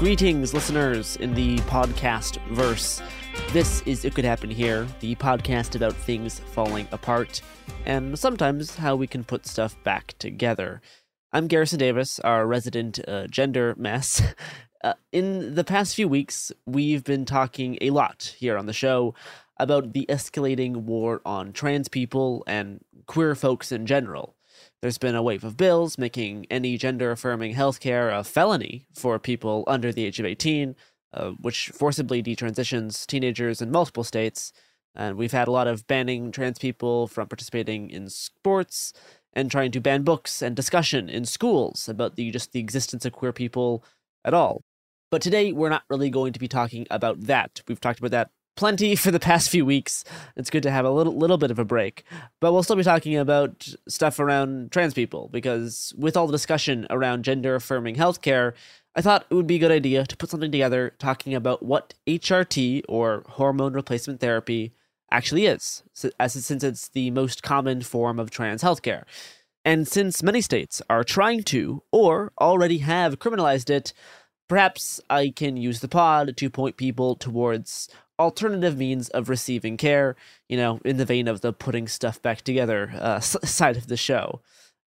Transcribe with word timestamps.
Greetings, 0.00 0.54
listeners, 0.54 1.16
in 1.16 1.34
the 1.34 1.58
podcast 1.58 2.38
verse. 2.52 3.02
This 3.52 3.82
is 3.82 4.06
It 4.06 4.14
Could 4.14 4.24
Happen 4.24 4.48
Here, 4.48 4.86
the 5.00 5.14
podcast 5.16 5.74
about 5.74 5.92
things 5.92 6.38
falling 6.38 6.88
apart, 6.90 7.42
and 7.84 8.18
sometimes 8.18 8.76
how 8.76 8.96
we 8.96 9.06
can 9.06 9.24
put 9.24 9.46
stuff 9.46 9.76
back 9.84 10.14
together. 10.18 10.80
I'm 11.34 11.48
Garrison 11.48 11.78
Davis, 11.78 12.18
our 12.20 12.46
resident 12.46 12.98
uh, 13.06 13.26
gender 13.26 13.74
mess. 13.76 14.22
Uh, 14.82 14.94
in 15.12 15.56
the 15.56 15.62
past 15.62 15.94
few 15.94 16.08
weeks, 16.08 16.50
we've 16.64 17.04
been 17.04 17.26
talking 17.26 17.76
a 17.82 17.90
lot 17.90 18.34
here 18.38 18.56
on 18.56 18.64
the 18.64 18.72
show 18.72 19.14
about 19.58 19.92
the 19.92 20.06
escalating 20.08 20.74
war 20.74 21.20
on 21.26 21.52
trans 21.52 21.86
people 21.86 22.42
and 22.46 22.82
queer 23.04 23.34
folks 23.34 23.72
in 23.72 23.84
general. 23.84 24.34
There's 24.82 24.98
been 24.98 25.14
a 25.14 25.22
wave 25.22 25.44
of 25.44 25.58
bills 25.58 25.98
making 25.98 26.46
any 26.50 26.78
gender 26.78 27.10
affirming 27.10 27.54
healthcare 27.54 28.18
a 28.18 28.24
felony 28.24 28.86
for 28.94 29.18
people 29.18 29.62
under 29.66 29.92
the 29.92 30.06
age 30.06 30.18
of 30.18 30.24
18, 30.24 30.74
uh, 31.12 31.30
which 31.32 31.68
forcibly 31.68 32.22
detransitions 32.22 33.04
teenagers 33.06 33.60
in 33.60 33.70
multiple 33.70 34.04
states. 34.04 34.52
And 34.94 35.18
we've 35.18 35.32
had 35.32 35.48
a 35.48 35.52
lot 35.52 35.66
of 35.66 35.86
banning 35.86 36.32
trans 36.32 36.58
people 36.58 37.06
from 37.08 37.28
participating 37.28 37.90
in 37.90 38.08
sports 38.08 38.94
and 39.34 39.50
trying 39.50 39.70
to 39.72 39.80
ban 39.80 40.02
books 40.02 40.40
and 40.40 40.56
discussion 40.56 41.10
in 41.10 41.26
schools 41.26 41.86
about 41.86 42.16
the 42.16 42.30
just 42.30 42.52
the 42.52 42.60
existence 42.60 43.04
of 43.04 43.12
queer 43.12 43.34
people 43.34 43.84
at 44.24 44.32
all. 44.32 44.64
But 45.10 45.20
today 45.20 45.52
we're 45.52 45.68
not 45.68 45.84
really 45.90 46.08
going 46.08 46.32
to 46.32 46.40
be 46.40 46.48
talking 46.48 46.86
about 46.90 47.20
that. 47.22 47.60
We've 47.68 47.80
talked 47.80 47.98
about 47.98 48.12
that 48.12 48.30
plenty 48.60 48.94
for 49.04 49.10
the 49.10 49.18
past 49.18 49.50
few 49.50 49.64
weeks. 49.64 50.04
It's 50.36 50.50
good 50.50 50.62
to 50.62 50.70
have 50.70 50.84
a 50.84 50.90
little 50.90 51.16
little 51.16 51.38
bit 51.38 51.50
of 51.50 51.58
a 51.58 51.64
break. 51.64 52.04
But 52.40 52.52
we'll 52.52 52.62
still 52.62 52.76
be 52.76 52.84
talking 52.84 53.16
about 53.16 53.74
stuff 53.88 54.20
around 54.20 54.70
trans 54.70 54.94
people 54.94 55.28
because 55.32 55.92
with 55.98 56.16
all 56.16 56.26
the 56.26 56.32
discussion 56.32 56.86
around 56.90 57.24
gender 57.24 57.56
affirming 57.56 57.96
healthcare, 57.96 58.52
I 58.94 59.00
thought 59.00 59.26
it 59.30 59.34
would 59.34 59.46
be 59.46 59.56
a 59.56 59.60
good 59.60 59.72
idea 59.72 60.04
to 60.04 60.16
put 60.16 60.30
something 60.30 60.52
together 60.52 60.92
talking 60.98 61.34
about 61.34 61.62
what 61.62 61.94
HRT 62.06 62.82
or 62.88 63.24
hormone 63.26 63.72
replacement 63.72 64.20
therapy 64.20 64.74
actually 65.10 65.46
is, 65.46 65.82
as 66.20 66.32
since 66.44 66.62
it's 66.62 66.88
the 66.88 67.10
most 67.10 67.42
common 67.42 67.80
form 67.80 68.20
of 68.20 68.30
trans 68.30 68.62
healthcare. 68.62 69.04
And 69.64 69.88
since 69.88 70.22
many 70.22 70.40
states 70.40 70.80
are 70.88 71.04
trying 71.04 71.42
to 71.44 71.82
or 71.92 72.32
already 72.40 72.78
have 72.78 73.18
criminalized 73.18 73.70
it, 73.70 73.92
perhaps 74.48 75.00
I 75.08 75.30
can 75.30 75.56
use 75.56 75.80
the 75.80 75.88
pod 75.88 76.36
to 76.36 76.50
point 76.50 76.76
people 76.76 77.14
towards 77.14 77.88
alternative 78.20 78.76
means 78.76 79.08
of 79.08 79.28
receiving 79.28 79.76
care, 79.76 80.14
you 80.48 80.56
know, 80.56 80.80
in 80.84 80.98
the 80.98 81.04
vein 81.04 81.26
of 81.26 81.40
the 81.40 81.52
putting 81.52 81.88
stuff 81.88 82.20
back 82.20 82.42
together 82.42 82.92
uh, 83.00 83.20
side 83.20 83.76
of 83.76 83.86
the 83.86 83.96
show. 83.96 84.40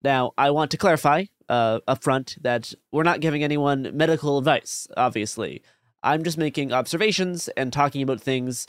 Now, 0.04 0.32
I 0.36 0.50
want 0.50 0.70
to 0.72 0.76
clarify 0.76 1.24
uh, 1.48 1.80
up 1.88 2.02
front 2.02 2.36
that 2.42 2.74
we're 2.92 3.02
not 3.02 3.20
giving 3.20 3.42
anyone 3.42 3.90
medical 3.94 4.38
advice, 4.38 4.86
obviously. 4.96 5.62
I'm 6.02 6.24
just 6.24 6.38
making 6.38 6.72
observations 6.72 7.48
and 7.56 7.72
talking 7.72 8.02
about 8.02 8.20
things 8.20 8.66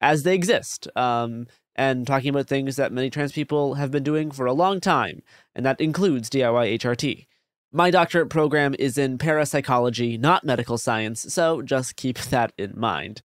as 0.00 0.22
they 0.22 0.34
exist, 0.34 0.88
um, 0.96 1.46
and 1.74 2.06
talking 2.06 2.30
about 2.30 2.46
things 2.46 2.76
that 2.76 2.92
many 2.92 3.10
trans 3.10 3.32
people 3.32 3.74
have 3.74 3.90
been 3.90 4.02
doing 4.02 4.30
for 4.30 4.46
a 4.46 4.52
long 4.52 4.80
time, 4.80 5.22
and 5.54 5.66
that 5.66 5.80
includes 5.80 6.30
DIY 6.30 6.78
HRT. 6.78 7.26
My 7.72 7.90
doctorate 7.90 8.30
program 8.30 8.74
is 8.78 8.96
in 8.96 9.18
parapsychology, 9.18 10.16
not 10.16 10.44
medical 10.44 10.78
science, 10.78 11.32
so 11.34 11.62
just 11.62 11.96
keep 11.96 12.18
that 12.18 12.52
in 12.56 12.74
mind. 12.76 13.22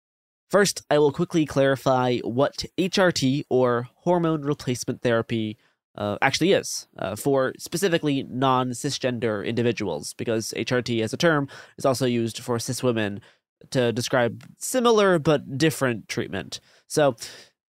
First, 0.52 0.82
I 0.92 1.00
will 1.00 1.14
quickly 1.14 1.46
clarify 1.46 2.18
what 2.18 2.66
HRT 2.78 3.46
or 3.50 3.88
hormone 3.96 4.42
replacement 4.42 5.02
therapy 5.02 5.58
uh, 5.96 6.18
actually 6.22 6.52
is 6.52 6.88
uh, 7.00 7.16
for 7.16 7.54
specifically 7.58 8.24
non 8.24 8.72
cisgender 8.72 9.46
individuals, 9.46 10.14
because 10.14 10.54
HRT 10.58 11.02
as 11.02 11.14
a 11.14 11.18
term 11.18 11.48
is 11.78 11.86
also 11.86 12.06
used 12.06 12.40
for 12.40 12.60
cis 12.60 12.84
women 12.84 13.22
to 13.70 13.94
describe 13.94 14.44
similar 14.58 15.20
but 15.20 15.58
different 15.58 16.10
treatment. 16.10 16.60
So, 16.88 17.16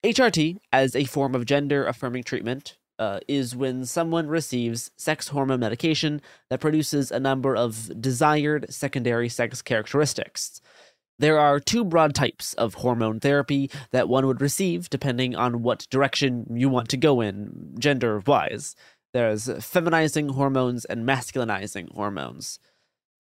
HRT 0.03 0.57
as 0.73 0.97
a 0.97 1.05
form 1.05 1.37
of 1.37 1.47
gender 1.47 1.87
affirming 1.87 2.25
treatment 2.25 2.79
uh, 2.99 3.21
is 3.29 3.55
when 3.55 3.85
someone 3.87 4.27
receives 4.27 4.91
sex 4.97 5.29
hormone 5.29 5.61
medication 5.61 6.21
that 6.51 6.59
produces 6.59 7.13
a 7.13 7.21
number 7.21 7.55
of 7.55 8.01
desired 8.01 8.67
secondary 8.75 9.29
sex 9.29 9.63
characteristics. 9.63 10.61
There 11.23 11.39
are 11.39 11.61
two 11.61 11.85
broad 11.85 12.17
types 12.17 12.53
of 12.55 12.75
hormone 12.75 13.21
therapy 13.21 13.71
that 13.93 14.09
one 14.09 14.27
would 14.27 14.41
receive 14.41 14.91
depending 14.91 15.37
on 15.37 15.63
what 15.63 15.87
direction 15.89 16.47
you 16.51 16.69
want 16.69 16.89
to 16.89 16.97
go 16.97 17.21
in, 17.21 17.77
gender 17.79 18.21
wise. 18.27 18.75
There's 19.13 19.47
feminizing 19.47 20.33
hormones 20.33 20.85
and 20.85 21.07
masculinizing 21.07 21.95
hormones. 21.95 22.59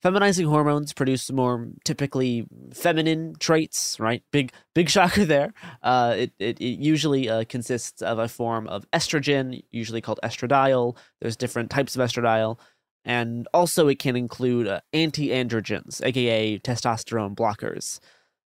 Feminizing 0.02 0.48
hormones 0.48 0.92
produce 0.92 1.30
more 1.30 1.68
typically 1.84 2.44
feminine 2.74 3.36
traits, 3.38 4.00
right? 4.00 4.24
Big, 4.32 4.50
big 4.74 4.88
shocker 4.90 5.24
there. 5.24 5.54
Uh, 5.80 6.16
it, 6.18 6.32
it, 6.40 6.60
it 6.60 6.80
usually 6.80 7.28
uh, 7.28 7.44
consists 7.48 8.02
of 8.02 8.18
a 8.18 8.26
form 8.26 8.66
of 8.66 8.84
estrogen, 8.90 9.62
usually 9.70 10.00
called 10.00 10.18
estradiol. 10.24 10.96
There's 11.20 11.36
different 11.36 11.70
types 11.70 11.94
of 11.94 12.02
estradiol. 12.02 12.58
And 13.04 13.48
also, 13.52 13.88
it 13.88 13.98
can 13.98 14.16
include 14.16 14.68
uh, 14.68 14.80
anti 14.92 15.28
androgens, 15.30 16.04
aka 16.04 16.58
testosterone 16.58 17.34
blockers. 17.34 17.98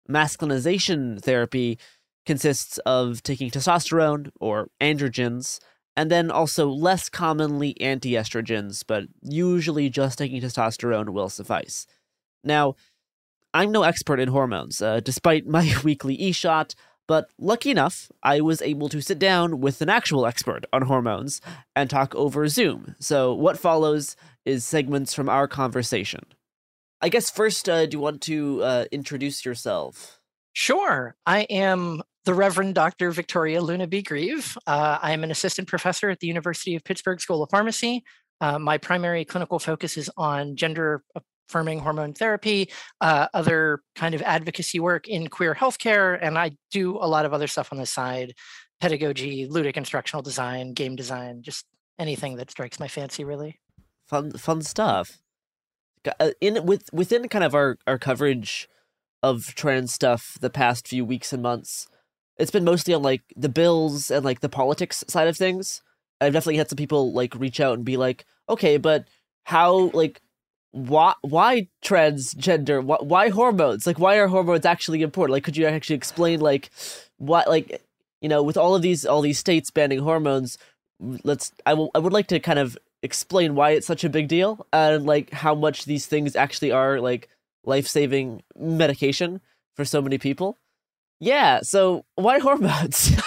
Masculinization 0.09 1.21
therapy 1.21 1.77
consists 2.25 2.77
of 2.79 3.21
taking 3.21 3.49
testosterone 3.49 4.29
or 4.39 4.69
androgens 4.81 5.59
and 5.97 6.11
then 6.11 6.29
also 6.29 6.67
less 6.69 7.09
commonly 7.09 7.79
anti 7.79 8.11
estrogens, 8.11 8.83
but 8.85 9.05
usually 9.21 9.89
just 9.89 10.17
taking 10.17 10.41
testosterone 10.41 11.09
will 11.09 11.29
suffice. 11.29 11.87
Now, 12.43 12.75
I'm 13.53 13.71
no 13.71 13.83
expert 13.83 14.19
in 14.19 14.29
hormones, 14.29 14.81
uh, 14.81 14.99
despite 14.99 15.47
my 15.47 15.73
weekly 15.83 16.15
e 16.15 16.31
shot, 16.31 16.75
but 17.07 17.29
lucky 17.37 17.69
enough, 17.69 18.11
I 18.23 18.41
was 18.41 18.61
able 18.61 18.89
to 18.89 19.01
sit 19.01 19.19
down 19.19 19.61
with 19.61 19.81
an 19.81 19.89
actual 19.89 20.25
expert 20.25 20.65
on 20.73 20.83
hormones 20.83 21.39
and 21.75 21.89
talk 21.89 22.15
over 22.15 22.47
Zoom. 22.47 22.95
So, 22.99 23.33
what 23.33 23.59
follows 23.59 24.15
is 24.45 24.63
segments 24.65 25.13
from 25.13 25.29
our 25.29 25.47
conversation. 25.47 26.23
I 27.01 27.09
guess 27.09 27.29
first, 27.29 27.67
uh, 27.67 27.85
do 27.85 27.97
you 27.97 28.01
want 28.01 28.21
to 28.21 28.63
uh, 28.63 28.85
introduce 28.91 29.45
yourself? 29.45 30.19
Sure. 30.53 31.15
I 31.25 31.41
am 31.43 32.01
the 32.23 32.33
Reverend 32.33 32.75
Dr. 32.75 33.11
Victoria 33.11 33.61
Luna 33.61 33.87
B. 33.87 34.01
Grieve. 34.01 34.57
Uh, 34.65 34.97
I 35.01 35.11
am 35.11 35.23
an 35.23 35.31
assistant 35.31 35.67
professor 35.67 36.09
at 36.09 36.19
the 36.19 36.27
University 36.27 36.75
of 36.75 36.83
Pittsburgh 36.83 37.19
School 37.19 37.43
of 37.43 37.49
Pharmacy. 37.49 38.03
Uh, 38.41 38.57
my 38.57 38.77
primary 38.77 39.25
clinical 39.25 39.59
focus 39.59 39.97
is 39.97 40.09
on 40.17 40.55
gender 40.55 41.03
affirming 41.47 41.79
hormone 41.79 42.13
therapy, 42.13 42.69
uh, 43.01 43.27
other 43.33 43.81
kind 43.95 44.15
of 44.15 44.21
advocacy 44.23 44.79
work 44.79 45.07
in 45.07 45.27
queer 45.27 45.53
healthcare, 45.53 46.17
and 46.21 46.37
I 46.37 46.51
do 46.71 46.97
a 46.97 47.07
lot 47.07 47.25
of 47.25 47.33
other 47.33 47.47
stuff 47.47 47.71
on 47.71 47.77
the 47.77 47.85
side 47.85 48.33
pedagogy, 48.81 49.47
ludic 49.47 49.77
instructional 49.77 50.21
design, 50.21 50.73
game 50.73 50.95
design, 50.95 51.41
just 51.41 51.65
anything 51.97 52.35
that 52.37 52.51
strikes 52.51 52.79
my 52.79 52.87
fancy, 52.87 53.23
really. 53.23 53.59
Fun, 54.07 54.31
fun 54.31 54.61
stuff. 54.61 55.19
Uh, 56.19 56.31
in 56.39 56.65
with 56.65 56.93
within 56.93 57.27
kind 57.27 57.43
of 57.43 57.55
our 57.55 57.79
our 57.87 57.97
coverage 57.97 58.69
of 59.23 59.55
trans 59.55 59.91
stuff 59.91 60.37
the 60.39 60.51
past 60.51 60.87
few 60.87 61.03
weeks 61.03 61.33
and 61.33 61.41
months 61.41 61.87
it's 62.37 62.51
been 62.51 62.63
mostly 62.63 62.93
on 62.93 63.01
like 63.01 63.21
the 63.35 63.49
bills 63.49 64.11
and 64.11 64.25
like 64.25 64.41
the 64.41 64.49
politics 64.49 65.03
side 65.07 65.27
of 65.27 65.37
things. 65.37 65.81
I've 66.19 66.33
definitely 66.33 66.57
had 66.57 66.69
some 66.69 66.77
people 66.77 67.13
like 67.13 67.35
reach 67.35 67.59
out 67.59 67.75
and 67.75 67.85
be 67.85 67.97
like, 67.97 68.25
okay, 68.49 68.77
but 68.77 69.07
how 69.43 69.89
like 69.93 70.21
why 70.71 71.13
why 71.21 71.67
transgender 71.83 72.83
why, 72.83 72.97
why 72.99 73.29
hormones 73.29 73.87
like 73.87 73.97
why 73.97 74.17
are 74.17 74.27
hormones 74.27 74.65
actually 74.65 75.01
important 75.01 75.31
like 75.31 75.43
could 75.43 75.55
you 75.55 75.65
actually 75.65 75.95
explain 75.95 76.41
like 76.41 76.69
what 77.15 77.47
like 77.47 77.81
you 78.19 78.27
know 78.27 78.43
with 78.43 78.57
all 78.57 78.75
of 78.75 78.81
these 78.81 79.05
all 79.05 79.21
these 79.21 79.39
states 79.39 79.71
banning 79.71 79.99
hormones 79.99 80.57
let's 81.23 81.53
I, 81.65 81.75
will, 81.75 81.91
I 81.95 81.99
would 81.99 82.11
like 82.11 82.27
to 82.27 82.41
kind 82.41 82.59
of 82.59 82.77
explain 83.05 83.55
why 83.55 83.71
it's 83.71 83.87
such 83.87 84.03
a 84.03 84.09
big 84.09 84.27
deal 84.27 84.65
and 84.73 85.05
like 85.05 85.31
how 85.31 85.55
much 85.55 85.85
these 85.85 86.07
things 86.07 86.35
actually 86.35 86.71
are 86.71 86.99
like 86.99 87.29
life-saving 87.63 88.43
medication 88.57 89.39
for 89.75 89.85
so 89.85 90.01
many 90.01 90.17
people. 90.17 90.57
Yeah, 91.19 91.61
so 91.61 92.03
why 92.15 92.39
hormones? 92.39 93.11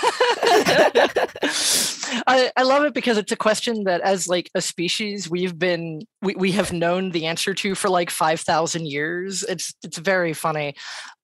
I, 2.27 2.51
I 2.57 2.63
love 2.63 2.85
it 2.85 2.95
because 2.95 3.17
it's 3.17 3.33
a 3.33 3.37
question 3.37 3.85
that 3.85 4.01
as 4.03 4.29
like 4.29 4.51
a 4.55 4.61
species 4.61 5.31
we've 5.31 5.59
been 5.59 6.03
we, 6.21 6.35
we 6.35 6.53
have 6.53 6.73
known 6.73 7.11
the 7.11 7.27
answer 7.27 7.55
to 7.55 7.75
for 7.75 7.89
like 7.89 8.11
5000 8.11 8.87
years. 8.87 9.43
It's 9.45 9.73
it's 9.83 9.99
very 9.99 10.35
funny. 10.35 10.75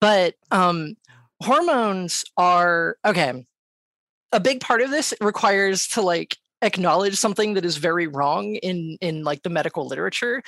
But 0.01 0.35
um 0.51 0.95
hormones 1.43 2.25
are 2.37 2.97
okay 3.05 3.45
a 4.35 4.41
big 4.41 4.61
part 4.61 4.83
of 4.83 4.91
this 4.91 5.15
requires 5.21 5.87
to 5.89 6.03
like 6.03 6.37
acknowledge 6.63 7.17
something 7.17 7.55
that 7.55 7.65
is 7.65 7.77
very 7.77 8.07
wrong 8.07 8.55
in 8.57 8.97
in 9.01 9.23
like 9.23 9.43
the 9.43 9.51
medical 9.51 9.87
literature 9.87 10.43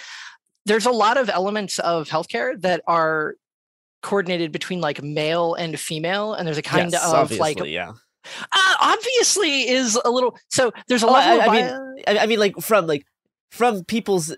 there's 0.66 0.84
a 0.84 0.90
lot 0.90 1.16
of 1.16 1.30
elements 1.30 1.78
of 1.78 2.08
healthcare 2.08 2.60
that 2.60 2.82
are 2.86 3.36
coordinated 4.02 4.52
between 4.52 4.80
like 4.80 5.02
male 5.02 5.54
and 5.54 5.78
female, 5.80 6.34
and 6.34 6.46
there's 6.46 6.58
a 6.58 6.62
kind 6.62 6.92
yes, 6.92 7.12
of 7.12 7.32
like 7.38 7.58
yeah. 7.64 7.92
Uh, 8.52 8.74
obviously 8.80 9.68
is 9.68 9.98
a 10.04 10.10
little 10.10 10.36
so 10.48 10.72
there's 10.88 11.04
a 11.04 11.06
lot 11.06 11.22
I, 11.22 11.46
I 11.46 11.52
mean 11.52 11.94
I 12.08 12.26
mean 12.26 12.40
like 12.40 12.56
from 12.56 12.88
like 12.88 13.06
from 13.52 13.84
people's 13.84 14.36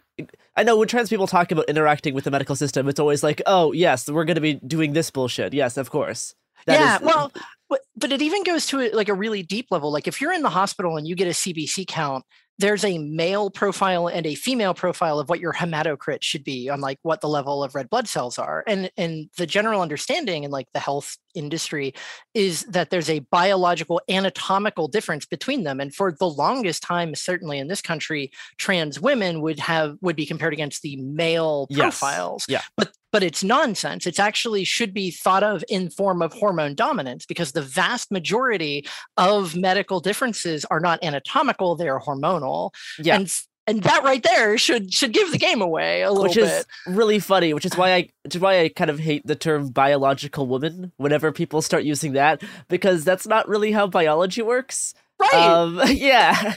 I 0.57 0.63
know 0.63 0.77
when 0.77 0.89
trans 0.89 1.09
people 1.09 1.27
talk 1.27 1.51
about 1.51 1.65
interacting 1.71 2.13
with 2.13 2.25
the 2.25 2.31
medical 2.31 2.55
system, 2.55 2.87
it's 2.89 3.01
always 3.01 3.23
like, 3.23 3.41
oh 3.47 3.73
yes, 3.73 4.09
we're 4.09 4.25
going 4.25 4.35
to 4.35 4.43
be 4.43 4.55
doing 4.55 4.93
this 4.93 5.11
bullshit. 5.11 5.55
Yes, 5.55 5.79
of 5.79 5.91
course. 5.91 6.35
That 6.67 6.79
yeah, 6.79 6.97
is, 6.97 7.03
well, 7.03 7.33
but, 7.69 7.81
but 7.97 8.13
it 8.13 8.23
even 8.23 8.45
goes 8.45 8.67
to 8.67 8.91
like 8.91 9.09
a 9.09 9.15
really 9.15 9.43
deep 9.43 9.67
level. 9.71 9.93
Like 9.93 10.09
if 10.09 10.21
you're 10.21 10.33
in 10.33 10.43
the 10.43 10.51
hospital 10.51 10.97
and 10.97 11.07
you 11.07 11.15
get 11.15 11.29
a 11.29 11.31
CBC 11.31 11.87
count, 11.87 12.25
there's 12.59 12.85
a 12.85 12.99
male 12.99 13.51
profile 13.51 14.09
and 14.09 14.27
a 14.27 14.35
female 14.35 14.75
profile 14.75 15.21
of 15.21 15.29
what 15.29 15.39
your 15.39 15.53
hematocrit 15.53 16.23
should 16.23 16.43
be 16.43 16.69
on 16.69 16.81
like 16.81 16.99
what 17.03 17.21
the 17.21 17.29
level 17.29 17.63
of 17.63 17.75
red 17.75 17.89
blood 17.89 18.09
cells 18.09 18.39
are 18.39 18.65
and 18.67 18.91
and 18.97 19.31
the 19.37 19.47
general 19.47 19.81
understanding 19.81 20.45
in 20.45 20.51
like 20.51 20.67
the 20.75 20.81
health 20.81 21.17
industry 21.35 21.95
is 22.35 22.65
that 22.65 22.91
there's 22.91 23.09
a 23.09 23.21
biological 23.31 24.01
anatomical 24.09 24.89
difference 24.89 25.25
between 25.25 25.63
them 25.63 25.81
and 25.81 25.95
for 25.95 26.13
the 26.13 26.29
longest 26.29 26.83
time 26.83 27.15
certainly 27.15 27.59
in 27.59 27.69
this 27.69 27.81
country 27.81 28.31
trans 28.57 29.01
women 29.01 29.41
would 29.41 29.61
have 29.61 29.97
would 30.01 30.17
be 30.17 30.27
compared 30.27 30.53
against 30.53 30.83
the 30.83 30.97
male 30.97 31.67
yes. 31.71 31.79
profiles 31.81 32.45
yeah 32.49 32.63
but 32.77 32.93
but 33.13 33.23
it's 33.23 33.43
nonsense 33.45 34.07
it's 34.07 34.19
actually 34.19 34.65
should 34.65 34.93
be 34.93 35.11
thought 35.11 35.43
of 35.43 35.65
in 35.69 35.91
form 35.91 36.23
of 36.23 36.33
hormone 36.33 36.75
dominance 36.75 37.27
because 37.27 37.53
the 37.53 37.63
vast 37.63 38.11
majority 38.11 38.87
of 39.17 39.57
medical 39.57 40.01
differences 40.01 40.65
are 40.67 40.81
not 40.81 41.03
anatomical 41.03 41.77
they're 41.77 42.01
hormonal 42.01 42.71
yeah. 42.99 43.17
and 43.17 43.33
and 43.67 43.83
that 43.83 44.03
right 44.03 44.23
there 44.23 44.57
should 44.57 44.93
should 44.93 45.13
give 45.13 45.31
the 45.31 45.39
game 45.39 45.61
away 45.61 46.03
a 46.03 46.11
little 46.11 46.25
bit. 46.25 46.37
which 46.37 46.45
bit. 46.45 46.67
is 46.87 46.95
really 46.97 47.19
funny 47.19 47.53
which 47.53 47.67
is 47.67 47.77
why 47.77 47.93
i 47.93 48.09
which 48.25 48.35
is 48.35 48.41
why 48.41 48.61
i 48.61 48.69
kind 48.69 48.91
of 48.91 48.99
hate 48.99 49.25
the 49.27 49.37
term 49.37 49.69
biological 49.69 50.47
woman 50.47 50.93
whenever 50.97 51.31
people 51.31 51.63
start 51.63 51.85
using 51.85 52.13
that 52.13 52.43
because 52.69 53.05
that's 53.05 53.27
not 53.27 53.49
really 53.49 53.71
how 53.71 53.87
biology 53.87 54.43
works 54.43 54.95
right 55.21 55.35
um, 55.35 55.81
yeah 55.89 56.55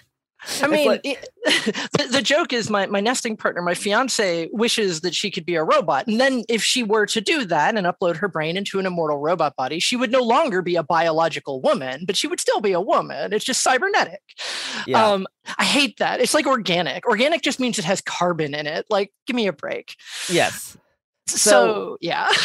I 0.61 0.67
mean, 0.67 0.87
like, 0.87 1.01
it, 1.03 1.29
the, 1.93 2.07
the, 2.11 2.21
joke 2.21 2.51
is 2.51 2.69
my, 2.69 2.87
my 2.87 2.99
nesting 2.99 3.37
partner, 3.37 3.61
my 3.61 3.75
fiance, 3.75 4.49
wishes 4.51 5.01
that 5.01 5.13
she 5.13 5.29
could 5.29 5.45
be 5.45 5.55
a 5.55 5.63
robot. 5.63 6.07
And 6.07 6.19
then 6.19 6.43
if 6.49 6.63
she 6.63 6.81
were 6.81 7.05
to 7.07 7.21
do 7.21 7.45
that 7.45 7.77
and 7.77 7.85
upload 7.85 8.17
her 8.17 8.27
brain 8.27 8.57
into 8.57 8.79
an 8.79 8.87
immortal 8.87 9.17
robot 9.17 9.55
body, 9.55 9.79
she 9.79 9.95
would 9.95 10.11
no 10.11 10.21
longer 10.21 10.61
be 10.61 10.75
a 10.75 10.83
biological 10.83 11.61
woman, 11.61 12.05
but 12.07 12.17
she 12.17 12.27
would 12.27 12.39
still 12.39 12.59
be 12.59 12.71
a 12.71 12.81
woman. 12.81 13.33
It's 13.33 13.45
just 13.45 13.61
cybernetic. 13.61 14.21
Yeah. 14.87 15.05
Um, 15.05 15.27
I 15.57 15.63
hate 15.63 15.97
that. 15.97 16.19
It's 16.19 16.33
like 16.33 16.47
organic. 16.47 17.05
Organic 17.05 17.43
just 17.43 17.59
means 17.59 17.77
it 17.77 17.85
has 17.85 18.01
carbon 18.01 18.55
in 18.55 18.65
it. 18.65 18.87
Like, 18.89 19.11
give 19.27 19.35
me 19.35 19.47
a 19.47 19.53
break. 19.53 19.95
Yes. 20.27 20.75
So, 21.27 21.37
so 21.37 21.97
yeah. 22.01 22.31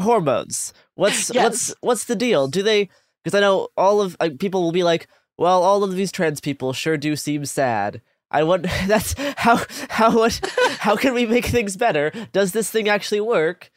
hormones. 0.00 0.72
What's 0.96 1.32
yes. 1.32 1.42
what's 1.42 1.74
what's 1.80 2.04
the 2.04 2.16
deal? 2.16 2.48
Do 2.48 2.62
they? 2.62 2.88
Because 3.22 3.36
I 3.36 3.40
know 3.40 3.68
all 3.76 4.00
of 4.00 4.16
uh, 4.20 4.30
people 4.38 4.62
will 4.62 4.72
be 4.72 4.82
like 4.82 5.08
well, 5.36 5.62
all 5.62 5.84
of 5.84 5.94
these 5.94 6.12
trans 6.12 6.40
people 6.40 6.72
sure 6.72 6.96
do 6.96 7.16
seem 7.16 7.44
sad. 7.44 8.00
I 8.30 8.42
wonder 8.42 8.68
that's 8.86 9.14
how 9.36 9.60
how 9.88 10.14
what 10.16 10.40
how 10.78 10.96
can 10.96 11.14
we 11.14 11.26
make 11.26 11.46
things 11.46 11.76
better? 11.76 12.12
Does 12.32 12.52
this 12.52 12.70
thing 12.70 12.88
actually 12.88 13.20
work? 13.20 13.70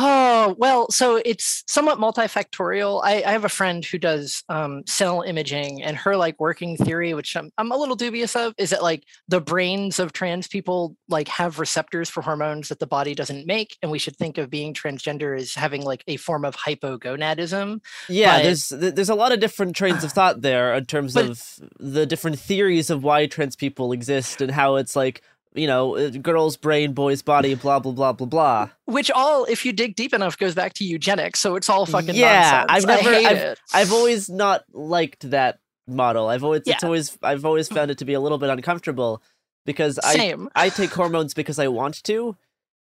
Oh, 0.00 0.54
well, 0.58 0.88
so 0.90 1.20
it's 1.24 1.64
somewhat 1.66 1.98
multifactorial. 1.98 3.00
I, 3.02 3.22
I 3.26 3.32
have 3.32 3.44
a 3.44 3.48
friend 3.48 3.84
who 3.84 3.98
does 3.98 4.44
um, 4.48 4.84
cell 4.86 5.22
imaging, 5.22 5.82
and 5.82 5.96
her 5.96 6.16
like 6.16 6.38
working 6.38 6.76
theory, 6.76 7.14
which 7.14 7.36
I'm, 7.36 7.50
I'm 7.58 7.72
a 7.72 7.76
little 7.76 7.96
dubious 7.96 8.36
of, 8.36 8.54
is 8.58 8.70
that 8.70 8.82
like 8.82 9.02
the 9.26 9.40
brains 9.40 9.98
of 9.98 10.12
trans 10.12 10.46
people 10.46 10.96
like 11.08 11.26
have 11.26 11.58
receptors 11.58 12.08
for 12.08 12.22
hormones 12.22 12.68
that 12.68 12.78
the 12.78 12.86
body 12.86 13.16
doesn't 13.16 13.44
make, 13.44 13.76
and 13.82 13.90
we 13.90 13.98
should 13.98 14.16
think 14.16 14.38
of 14.38 14.50
being 14.50 14.72
transgender 14.72 15.36
as 15.36 15.54
having 15.54 15.82
like 15.82 16.04
a 16.06 16.16
form 16.16 16.44
of 16.44 16.54
hypogonadism. 16.56 17.80
Yeah, 18.08 18.36
but, 18.36 18.42
there's 18.44 18.68
there's 18.68 19.10
a 19.10 19.16
lot 19.16 19.32
of 19.32 19.40
different 19.40 19.74
trains 19.74 20.04
of 20.04 20.12
thought 20.18 20.42
there 20.42 20.74
in 20.74 20.84
terms 20.86 21.14
but, 21.14 21.26
of 21.26 21.42
the 21.80 22.06
different 22.06 22.38
theories 22.38 22.88
of 22.88 23.02
why 23.02 23.26
trans 23.26 23.56
people 23.56 23.90
exist 23.90 24.40
and 24.40 24.52
how 24.52 24.76
it's 24.76 24.94
like 24.94 25.22
you 25.58 25.66
know, 25.66 25.96
uh, 25.96 26.10
girl's 26.10 26.56
brain, 26.56 26.92
boy's 26.92 27.22
body, 27.22 27.54
blah 27.54 27.78
blah 27.78 27.92
blah 27.92 28.12
blah 28.12 28.26
blah. 28.26 28.70
Which 28.86 29.10
all, 29.10 29.44
if 29.44 29.64
you 29.64 29.72
dig 29.72 29.96
deep 29.96 30.14
enough, 30.14 30.38
goes 30.38 30.54
back 30.54 30.72
to 30.74 30.84
eugenics. 30.84 31.40
So 31.40 31.56
it's 31.56 31.68
all 31.68 31.84
fucking 31.86 32.14
yeah. 32.14 32.64
Nonsense. 32.68 32.84
I've 32.84 33.04
never, 33.04 33.16
I've, 33.16 33.36
it. 33.36 33.60
I've 33.74 33.92
always 33.92 34.30
not 34.30 34.64
liked 34.72 35.30
that 35.30 35.58
model. 35.86 36.28
I've 36.28 36.44
always, 36.44 36.62
yeah. 36.64 36.74
it's 36.74 36.84
always, 36.84 37.18
I've 37.22 37.44
always 37.44 37.68
found 37.68 37.90
it 37.90 37.98
to 37.98 38.04
be 38.04 38.14
a 38.14 38.20
little 38.20 38.38
bit 38.38 38.50
uncomfortable 38.50 39.22
because 39.66 39.98
Same. 40.02 40.48
I, 40.54 40.66
I 40.66 40.68
take 40.70 40.90
hormones 40.90 41.34
because 41.34 41.58
I 41.58 41.68
want 41.68 42.02
to, 42.04 42.36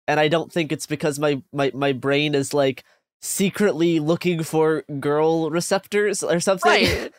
and 0.07 0.21
I 0.21 0.29
don't 0.29 0.53
think 0.53 0.73
it's 0.73 0.87
because 0.87 1.19
my 1.19 1.43
my 1.53 1.71
my 1.75 1.93
brain 1.93 2.35
is 2.35 2.53
like 2.53 2.85
secretly 3.23 4.01
looking 4.01 4.43
for 4.43 4.83
girl 5.01 5.49
receptors 5.51 6.23
or 6.23 6.41
something. 6.41 6.71
Right. 6.71 7.13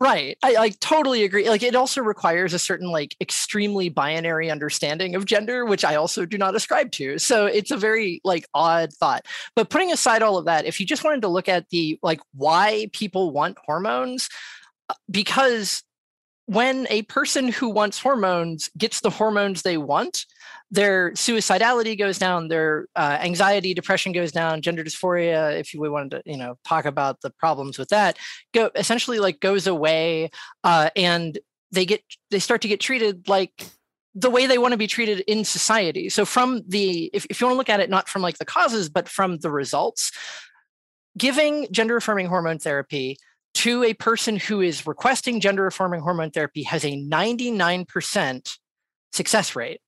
Right. 0.00 0.36
I 0.42 0.52
like 0.52 0.78
totally 0.80 1.24
agree. 1.24 1.48
Like 1.48 1.62
it 1.62 1.74
also 1.74 2.02
requires 2.02 2.54
a 2.54 2.58
certain 2.58 2.90
like 2.90 3.16
extremely 3.20 3.88
binary 3.88 4.50
understanding 4.50 5.14
of 5.14 5.24
gender, 5.24 5.64
which 5.64 5.84
I 5.84 5.96
also 5.96 6.24
do 6.26 6.38
not 6.38 6.54
ascribe 6.54 6.90
to. 6.92 7.18
So 7.18 7.46
it's 7.46 7.70
a 7.70 7.76
very 7.76 8.20
like 8.24 8.46
odd 8.54 8.92
thought. 8.92 9.26
But 9.56 9.70
putting 9.70 9.92
aside 9.92 10.22
all 10.22 10.38
of 10.38 10.44
that, 10.46 10.64
if 10.66 10.80
you 10.80 10.86
just 10.86 11.04
wanted 11.04 11.22
to 11.22 11.28
look 11.28 11.48
at 11.48 11.68
the 11.70 11.98
like 12.02 12.20
why 12.34 12.88
people 12.92 13.30
want 13.30 13.58
hormones, 13.64 14.28
uh, 14.88 14.94
because 15.10 15.82
when 16.50 16.88
a 16.90 17.02
person 17.02 17.46
who 17.46 17.68
wants 17.68 18.00
hormones 18.00 18.70
gets 18.76 19.02
the 19.02 19.10
hormones 19.10 19.62
they 19.62 19.76
want, 19.76 20.26
their 20.68 21.12
suicidality 21.12 21.96
goes 21.96 22.18
down, 22.18 22.48
their 22.48 22.88
uh, 22.96 23.18
anxiety, 23.20 23.72
depression 23.72 24.10
goes 24.10 24.32
down, 24.32 24.60
gender 24.60 24.82
dysphoria, 24.82 25.56
if 25.60 25.70
we 25.78 25.88
wanted 25.88 26.10
to, 26.10 26.22
you 26.28 26.36
know, 26.36 26.58
talk 26.66 26.86
about 26.86 27.20
the 27.20 27.30
problems 27.30 27.78
with 27.78 27.88
that, 27.90 28.18
go 28.52 28.68
essentially 28.74 29.20
like 29.20 29.38
goes 29.38 29.68
away, 29.68 30.28
uh, 30.64 30.90
and 30.96 31.38
they 31.70 31.86
get 31.86 32.02
they 32.32 32.40
start 32.40 32.62
to 32.62 32.68
get 32.68 32.80
treated 32.80 33.28
like 33.28 33.68
the 34.16 34.28
way 34.28 34.48
they 34.48 34.58
want 34.58 34.72
to 34.72 34.78
be 34.78 34.88
treated 34.88 35.20
in 35.28 35.44
society. 35.44 36.08
So 36.08 36.24
from 36.24 36.62
the 36.66 37.10
if, 37.12 37.26
if 37.30 37.40
you 37.40 37.46
want 37.46 37.54
to 37.54 37.58
look 37.58 37.68
at 37.68 37.78
it 37.78 37.90
not 37.90 38.08
from 38.08 38.22
like 38.22 38.38
the 38.38 38.44
causes, 38.44 38.88
but 38.88 39.08
from 39.08 39.38
the 39.38 39.52
results, 39.52 40.10
giving 41.16 41.68
gender 41.70 41.96
affirming 41.96 42.26
hormone 42.26 42.58
therapy 42.58 43.18
to 43.54 43.84
a 43.84 43.94
person 43.94 44.36
who 44.36 44.60
is 44.60 44.86
requesting 44.86 45.40
gender 45.40 45.66
affirming 45.66 46.00
hormone 46.00 46.30
therapy 46.30 46.62
has 46.62 46.84
a 46.84 46.96
99% 46.96 48.56
success 49.12 49.56
rate 49.56 49.80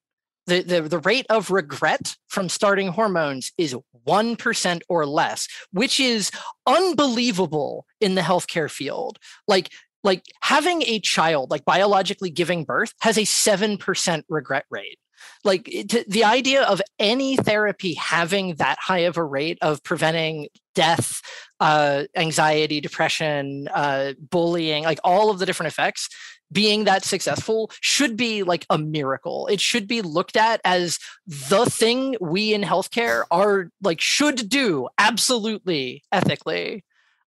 the, 0.46 0.62
the, 0.62 0.82
the 0.82 0.98
rate 0.98 1.26
of 1.30 1.50
regret 1.50 2.16
from 2.28 2.48
starting 2.48 2.88
hormones 2.88 3.52
is 3.58 3.76
1% 4.06 4.80
or 4.88 5.06
less, 5.06 5.46
which 5.72 6.00
is 6.00 6.30
unbelievable 6.66 7.86
in 8.00 8.14
the 8.14 8.22
healthcare 8.22 8.70
field. 8.70 9.18
Like, 9.46 9.70
like 10.02 10.24
having 10.40 10.82
a 10.82 10.98
child, 10.98 11.50
like 11.50 11.64
biologically 11.64 12.30
giving 12.30 12.64
birth, 12.64 12.92
has 13.02 13.16
a 13.16 13.22
7% 13.22 14.22
regret 14.28 14.64
rate. 14.68 14.98
Like 15.44 15.64
to, 15.90 16.04
the 16.08 16.24
idea 16.24 16.62
of 16.64 16.82
any 16.98 17.36
therapy 17.36 17.94
having 17.94 18.56
that 18.56 18.78
high 18.80 19.00
of 19.00 19.16
a 19.16 19.24
rate 19.24 19.58
of 19.62 19.84
preventing 19.84 20.48
death, 20.74 21.20
uh, 21.62 22.02
anxiety, 22.16 22.80
depression, 22.80 23.68
uh, 23.72 24.14
bullying, 24.18 24.82
like 24.82 24.98
all 25.04 25.30
of 25.30 25.38
the 25.38 25.46
different 25.46 25.70
effects 25.72 26.08
being 26.50 26.84
that 26.84 27.04
successful 27.04 27.70
should 27.80 28.16
be 28.16 28.42
like 28.42 28.66
a 28.68 28.76
miracle. 28.76 29.46
It 29.46 29.60
should 29.60 29.86
be 29.86 30.02
looked 30.02 30.36
at 30.36 30.60
as 30.64 30.98
the 31.26 31.64
thing 31.66 32.16
we 32.20 32.52
in 32.52 32.62
healthcare 32.62 33.22
are 33.30 33.70
like 33.80 34.00
should 34.00 34.48
do 34.48 34.88
absolutely 34.98 36.02
ethically. 36.10 36.84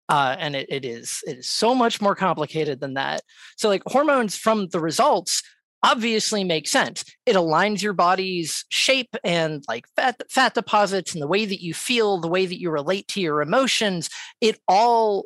Uh, 0.09 0.35
and 0.37 0.53
it, 0.53 0.67
it 0.69 0.83
is 0.83 1.23
it 1.25 1.37
is 1.37 1.49
so 1.49 1.73
much 1.73 2.01
more 2.01 2.13
complicated 2.13 2.81
than 2.81 2.95
that. 2.95 3.21
So 3.55 3.69
like 3.69 3.83
hormones 3.87 4.35
from 4.35 4.67
the 4.67 4.81
results 4.81 5.43
obviously 5.83 6.43
makes 6.43 6.71
sense. 6.71 7.05
It 7.25 7.35
aligns 7.35 7.81
your 7.81 7.93
body's 7.93 8.65
shape 8.69 9.15
and 9.23 9.63
like 9.67 9.85
fat 9.95 10.21
fat 10.29 10.53
deposits 10.53 11.13
and 11.13 11.21
the 11.21 11.27
way 11.27 11.45
that 11.45 11.61
you 11.61 11.73
feel, 11.73 12.19
the 12.19 12.27
way 12.27 12.45
that 12.45 12.59
you 12.59 12.69
relate 12.71 13.07
to 13.09 13.21
your 13.21 13.41
emotions. 13.41 14.09
It 14.41 14.59
all 14.67 15.25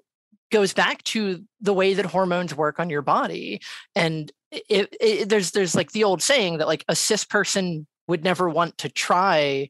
goes 0.51 0.74
back 0.74 1.03
to 1.03 1.44
the 1.62 1.74
way 1.74 1.94
that 1.94 2.06
hormones 2.06 2.56
work 2.56 2.79
on 2.79 2.89
your 2.89 3.01
body 3.01 3.62
and 3.96 4.32
it, 4.51 4.96
it, 5.00 5.29
there's 5.29 5.51
there's 5.51 5.75
like 5.75 5.91
the 5.91 6.03
old 6.03 6.22
saying 6.22 6.58
that 6.58 6.68
like 6.68 6.84
a 6.88 6.96
cis 6.96 7.24
person 7.24 7.86
would 8.08 8.24
never 8.24 8.50
want 8.50 8.77
to 8.79 8.89
try 8.89 9.70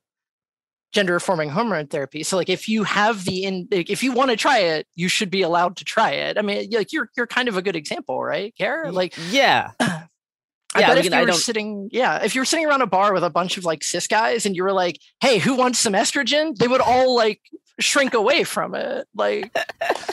gender 0.94 1.16
affirming 1.16 1.50
hormone 1.50 1.88
therapy 1.88 2.24
so 2.24 2.38
like 2.38 2.50
if 2.50 2.68
you 2.68 2.84
have 2.84 3.26
the 3.26 3.44
in 3.44 3.68
if 3.72 4.02
you 4.02 4.12
want 4.12 4.32
to 4.32 4.38
try 4.38 4.60
it 4.60 4.88
you 4.96 5.08
should 5.08 5.30
be 5.30 5.42
allowed 5.42 5.76
to 5.76 5.84
try 5.84 6.12
it 6.12 6.38
i 6.38 6.42
mean 6.42 6.70
like 6.72 6.92
you're 6.92 7.10
you're 7.16 7.28
kind 7.28 7.48
of 7.48 7.58
a 7.58 7.62
good 7.62 7.76
example 7.76 8.24
right 8.24 8.56
Kara? 8.58 8.92
like 8.92 9.14
yeah 9.30 9.72
I 10.76 10.82
yeah, 10.82 10.88
bet 10.88 11.06
if 11.06 11.12
you 11.12 11.26
were 11.26 11.32
sitting, 11.32 11.90
yeah, 11.92 12.24
if 12.24 12.36
you 12.36 12.42
were 12.42 12.46
sitting 12.46 12.66
around 12.66 12.82
a 12.82 12.88
bar 12.88 13.12
with 13.14 13.24
a 13.24 13.30
bunch 13.30 13.58
of 13.58 13.66
like 13.66 13.84
cis 13.84 14.06
guys 14.06 14.46
and 14.46 14.56
you 14.56 14.64
were 14.64 14.72
like, 14.72 15.00
"Hey, 15.20 15.40
who 15.40 15.56
wants 15.56 15.80
some 15.80 15.94
estrogen?" 15.94 16.56
They 16.56 16.68
would 16.68 16.82
all 16.82 17.16
like 17.16 17.42
shrink 17.80 18.14
away 18.14 18.44
from 18.44 18.76
it. 18.76 19.08
Like, 19.16 19.56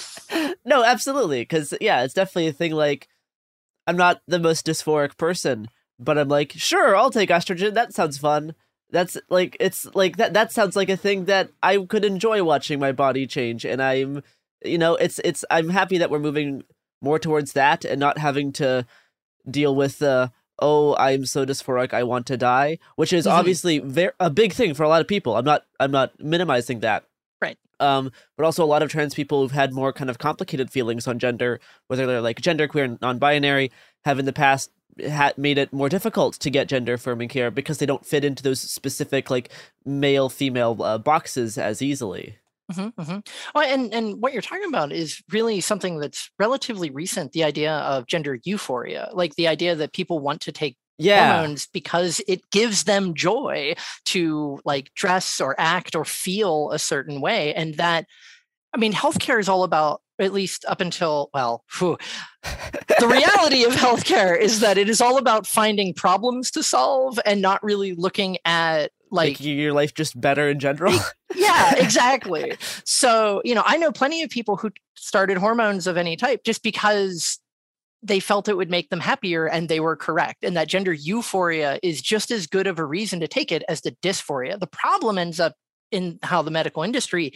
no, 0.64 0.82
absolutely. 0.82 1.44
Cause 1.44 1.74
yeah, 1.80 2.04
it's 2.04 2.14
definitely 2.14 2.48
a 2.48 2.52
thing 2.52 2.72
like 2.72 3.08
I'm 3.86 3.96
not 3.96 4.22
the 4.26 4.38
most 4.38 4.66
dysphoric 4.66 5.16
person, 5.16 5.68
but 5.98 6.18
I'm 6.18 6.28
like, 6.28 6.52
sure, 6.52 6.96
I'll 6.96 7.10
take 7.10 7.30
estrogen. 7.30 7.74
That 7.74 7.92
sounds 7.92 8.18
fun. 8.18 8.54
That's 8.90 9.18
like 9.28 9.56
it's 9.60 9.86
like 9.94 10.16
that 10.16 10.32
that 10.34 10.52
sounds 10.52 10.76
like 10.76 10.88
a 10.88 10.96
thing 10.96 11.24
that 11.26 11.50
I 11.62 11.78
could 11.78 12.04
enjoy 12.04 12.42
watching 12.44 12.78
my 12.78 12.92
body 12.92 13.26
change 13.26 13.64
and 13.64 13.82
I'm 13.82 14.22
you 14.64 14.78
know, 14.78 14.94
it's 14.96 15.20
it's 15.24 15.44
I'm 15.50 15.68
happy 15.68 15.98
that 15.98 16.10
we're 16.10 16.18
moving 16.18 16.62
more 17.02 17.18
towards 17.18 17.52
that 17.52 17.84
and 17.84 18.00
not 18.00 18.18
having 18.18 18.52
to 18.52 18.86
deal 19.48 19.74
with 19.74 20.02
uh 20.02 20.28
oh 20.58 20.96
i'm 20.96 21.26
so 21.26 21.44
dysphoric 21.44 21.92
i 21.92 22.02
want 22.02 22.26
to 22.26 22.36
die 22.36 22.78
which 22.96 23.12
is 23.12 23.26
mm-hmm. 23.26 23.36
obviously 23.36 23.78
very, 23.78 24.12
a 24.20 24.30
big 24.30 24.52
thing 24.52 24.74
for 24.74 24.82
a 24.82 24.88
lot 24.88 25.00
of 25.00 25.08
people 25.08 25.36
i'm 25.36 25.44
not 25.44 25.64
i'm 25.80 25.90
not 25.90 26.18
minimizing 26.22 26.80
that 26.80 27.04
Right. 27.40 27.58
um, 27.80 28.10
but 28.36 28.44
also 28.44 28.64
a 28.64 28.66
lot 28.66 28.82
of 28.82 28.90
trans 28.90 29.14
people 29.14 29.42
who've 29.42 29.50
had 29.50 29.74
more 29.74 29.92
kind 29.92 30.08
of 30.08 30.16
complicated 30.16 30.70
feelings 30.70 31.06
on 31.06 31.18
gender, 31.18 31.60
whether 31.88 32.06
they're 32.06 32.22
like 32.22 32.40
genderqueer, 32.40 32.98
non-binary, 33.02 33.70
have 34.06 34.18
in 34.18 34.24
the 34.24 34.32
past 34.32 34.70
had 34.98 35.36
made 35.36 35.58
it 35.58 35.72
more 35.72 35.88
difficult 35.88 36.34
to 36.34 36.50
get 36.50 36.68
gender 36.68 36.94
affirming 36.94 37.28
care 37.28 37.50
because 37.50 37.78
they 37.78 37.86
don't 37.86 38.06
fit 38.06 38.24
into 38.24 38.42
those 38.42 38.60
specific 38.60 39.30
like 39.30 39.50
male 39.84 40.28
female 40.28 40.82
uh, 40.82 40.98
boxes 40.98 41.58
as 41.58 41.82
easily. 41.82 42.36
Mm-hmm, 42.72 43.00
mm-hmm. 43.00 43.18
Well, 43.54 43.64
and 43.64 43.94
and 43.94 44.20
what 44.20 44.32
you're 44.32 44.42
talking 44.42 44.68
about 44.68 44.90
is 44.90 45.22
really 45.30 45.60
something 45.60 45.98
that's 45.98 46.30
relatively 46.38 46.90
recent. 46.90 47.32
The 47.32 47.44
idea 47.44 47.72
of 47.72 48.06
gender 48.06 48.38
euphoria, 48.44 49.10
like 49.12 49.36
the 49.36 49.46
idea 49.46 49.76
that 49.76 49.92
people 49.92 50.18
want 50.18 50.40
to 50.42 50.52
take 50.52 50.76
yeah. 50.98 51.36
hormones 51.36 51.66
because 51.72 52.20
it 52.26 52.50
gives 52.50 52.84
them 52.84 53.14
joy 53.14 53.74
to 54.06 54.60
like 54.64 54.92
dress 54.94 55.40
or 55.40 55.54
act 55.58 55.94
or 55.94 56.04
feel 56.04 56.70
a 56.72 56.78
certain 56.78 57.20
way 57.20 57.54
and 57.54 57.74
that 57.74 58.06
i 58.72 58.78
mean 58.78 58.92
healthcare 58.92 59.38
is 59.38 59.48
all 59.48 59.64
about 59.64 60.00
at 60.18 60.32
least 60.32 60.64
up 60.66 60.80
until 60.80 61.30
well 61.34 61.64
whew, 61.78 61.96
the 63.00 63.08
reality 63.08 63.64
of 63.64 63.72
healthcare 63.72 64.38
is 64.38 64.60
that 64.60 64.78
it 64.78 64.88
is 64.88 65.00
all 65.00 65.18
about 65.18 65.46
finding 65.46 65.92
problems 65.92 66.50
to 66.50 66.62
solve 66.62 67.18
and 67.26 67.42
not 67.42 67.62
really 67.62 67.94
looking 67.94 68.38
at 68.44 68.92
like 69.10 69.40
Making 69.40 69.58
your 69.58 69.72
life 69.72 69.94
just 69.94 70.20
better 70.20 70.48
in 70.48 70.58
general. 70.58 70.98
Yeah 71.34 71.74
exactly. 71.78 72.56
So 72.84 73.40
you 73.44 73.54
know 73.54 73.62
i 73.64 73.76
know 73.76 73.92
plenty 73.92 74.22
of 74.22 74.30
people 74.30 74.56
who 74.56 74.70
started 74.96 75.38
hormones 75.38 75.86
of 75.86 75.96
any 75.96 76.16
type 76.16 76.42
just 76.44 76.62
because 76.62 77.38
they 78.02 78.20
felt 78.20 78.48
it 78.48 78.56
would 78.56 78.70
make 78.70 78.90
them 78.90 79.00
happier 79.00 79.46
and 79.46 79.68
they 79.68 79.80
were 79.80 79.96
correct 79.96 80.44
and 80.44 80.56
that 80.56 80.68
gender 80.68 80.92
euphoria 80.92 81.78
is 81.82 82.00
just 82.00 82.30
as 82.30 82.46
good 82.46 82.66
of 82.66 82.78
a 82.78 82.84
reason 82.84 83.20
to 83.20 83.28
take 83.28 83.50
it 83.50 83.64
as 83.68 83.80
the 83.80 83.92
dysphoria. 84.02 84.58
The 84.58 84.66
problem 84.66 85.18
ends 85.18 85.40
up 85.40 85.54
in 85.90 86.18
how 86.22 86.42
the 86.42 86.50
medical 86.50 86.82
industry 86.82 87.32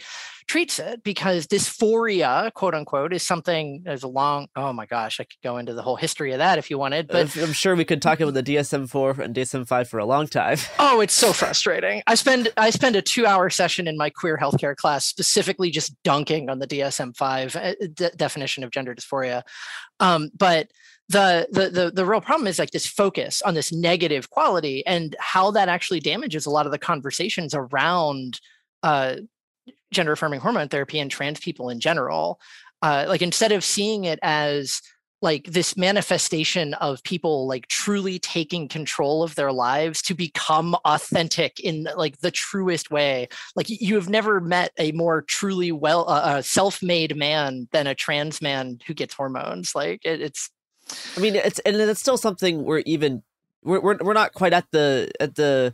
treats 0.47 0.79
it 0.79 1.03
because 1.03 1.47
dysphoria 1.47 2.51
quote 2.53 2.73
unquote 2.73 3.13
is 3.13 3.23
something 3.23 3.81
there's 3.83 4.03
a 4.03 4.07
long 4.07 4.47
oh 4.55 4.73
my 4.73 4.85
gosh 4.85 5.19
i 5.19 5.23
could 5.23 5.41
go 5.43 5.57
into 5.57 5.73
the 5.73 5.81
whole 5.81 5.95
history 5.95 6.33
of 6.33 6.39
that 6.39 6.57
if 6.57 6.69
you 6.69 6.77
wanted 6.77 7.07
but 7.07 7.35
i'm 7.37 7.53
sure 7.53 7.75
we 7.75 7.85
could 7.85 8.01
talk 8.01 8.19
about 8.19 8.33
the 8.33 8.43
dsm-4 8.43 9.19
and 9.19 9.35
dsm-5 9.35 9.87
for 9.87 9.99
a 9.99 10.05
long 10.05 10.27
time. 10.27 10.57
Oh 10.79 10.99
it's 10.99 11.13
so 11.13 11.31
frustrating. 11.31 12.01
I 12.07 12.15
spend 12.15 12.49
i 12.57 12.69
spend 12.69 12.95
a 12.95 13.01
two 13.01 13.25
hour 13.25 13.49
session 13.49 13.87
in 13.87 13.97
my 13.97 14.09
queer 14.09 14.37
healthcare 14.37 14.75
class 14.75 15.05
specifically 15.05 15.69
just 15.69 15.95
dunking 16.03 16.49
on 16.49 16.59
the 16.59 16.67
dsm-5 16.67 17.55
uh, 17.55 17.87
de- 17.93 18.15
definition 18.15 18.63
of 18.63 18.71
gender 18.71 18.95
dysphoria. 18.95 19.43
Um, 19.99 20.29
but 20.37 20.71
the, 21.11 21.47
the 21.51 21.69
the 21.69 21.91
the 21.91 22.05
real 22.05 22.21
problem 22.21 22.47
is 22.47 22.59
like 22.59 22.71
this 22.71 22.87
focus 22.87 23.41
on 23.41 23.53
this 23.53 23.71
negative 23.71 24.29
quality 24.29 24.85
and 24.85 25.15
how 25.19 25.51
that 25.51 25.69
actually 25.69 25.99
damages 25.99 26.45
a 26.45 26.49
lot 26.49 26.65
of 26.65 26.71
the 26.71 26.79
conversations 26.79 27.53
around 27.53 28.39
uh, 28.83 29.15
gender 29.91 30.13
affirming 30.13 30.39
hormone 30.39 30.69
therapy 30.69 30.99
and 30.99 31.11
trans 31.11 31.39
people 31.39 31.69
in 31.69 31.79
general. 31.79 32.39
Uh, 32.81 33.05
like 33.07 33.21
instead 33.21 33.51
of 33.51 33.63
seeing 33.63 34.05
it 34.05 34.19
as 34.23 34.81
like 35.21 35.45
this 35.45 35.77
manifestation 35.77 36.73
of 36.75 37.03
people 37.03 37.45
like 37.45 37.67
truly 37.67 38.17
taking 38.17 38.67
control 38.67 39.21
of 39.21 39.35
their 39.35 39.51
lives 39.51 40.01
to 40.01 40.15
become 40.15 40.75
authentic 40.85 41.59
in 41.59 41.87
like 41.95 42.19
the 42.21 42.31
truest 42.31 42.89
way 42.89 43.27
like 43.55 43.67
you 43.69 43.93
have 43.93 44.09
never 44.09 44.41
met 44.41 44.71
a 44.79 44.91
more 44.93 45.21
truly 45.21 45.71
well 45.71 46.09
uh, 46.09 46.21
uh 46.21 46.41
self-made 46.41 47.15
man 47.15 47.67
than 47.71 47.85
a 47.85 47.93
trans 47.93 48.41
man 48.41 48.79
who 48.87 48.95
gets 48.95 49.13
hormones 49.13 49.75
like 49.75 50.03
it, 50.03 50.21
it's 50.21 50.49
I 51.17 51.19
mean, 51.19 51.35
it's 51.35 51.59
and 51.59 51.75
it's 51.75 51.99
still 51.99 52.17
something 52.17 52.63
we're 52.63 52.83
even 52.85 53.23
we're 53.63 53.79
we're 53.79 53.97
we're 54.01 54.13
not 54.13 54.33
quite 54.33 54.53
at 54.53 54.69
the 54.71 55.11
at 55.19 55.35
the 55.35 55.73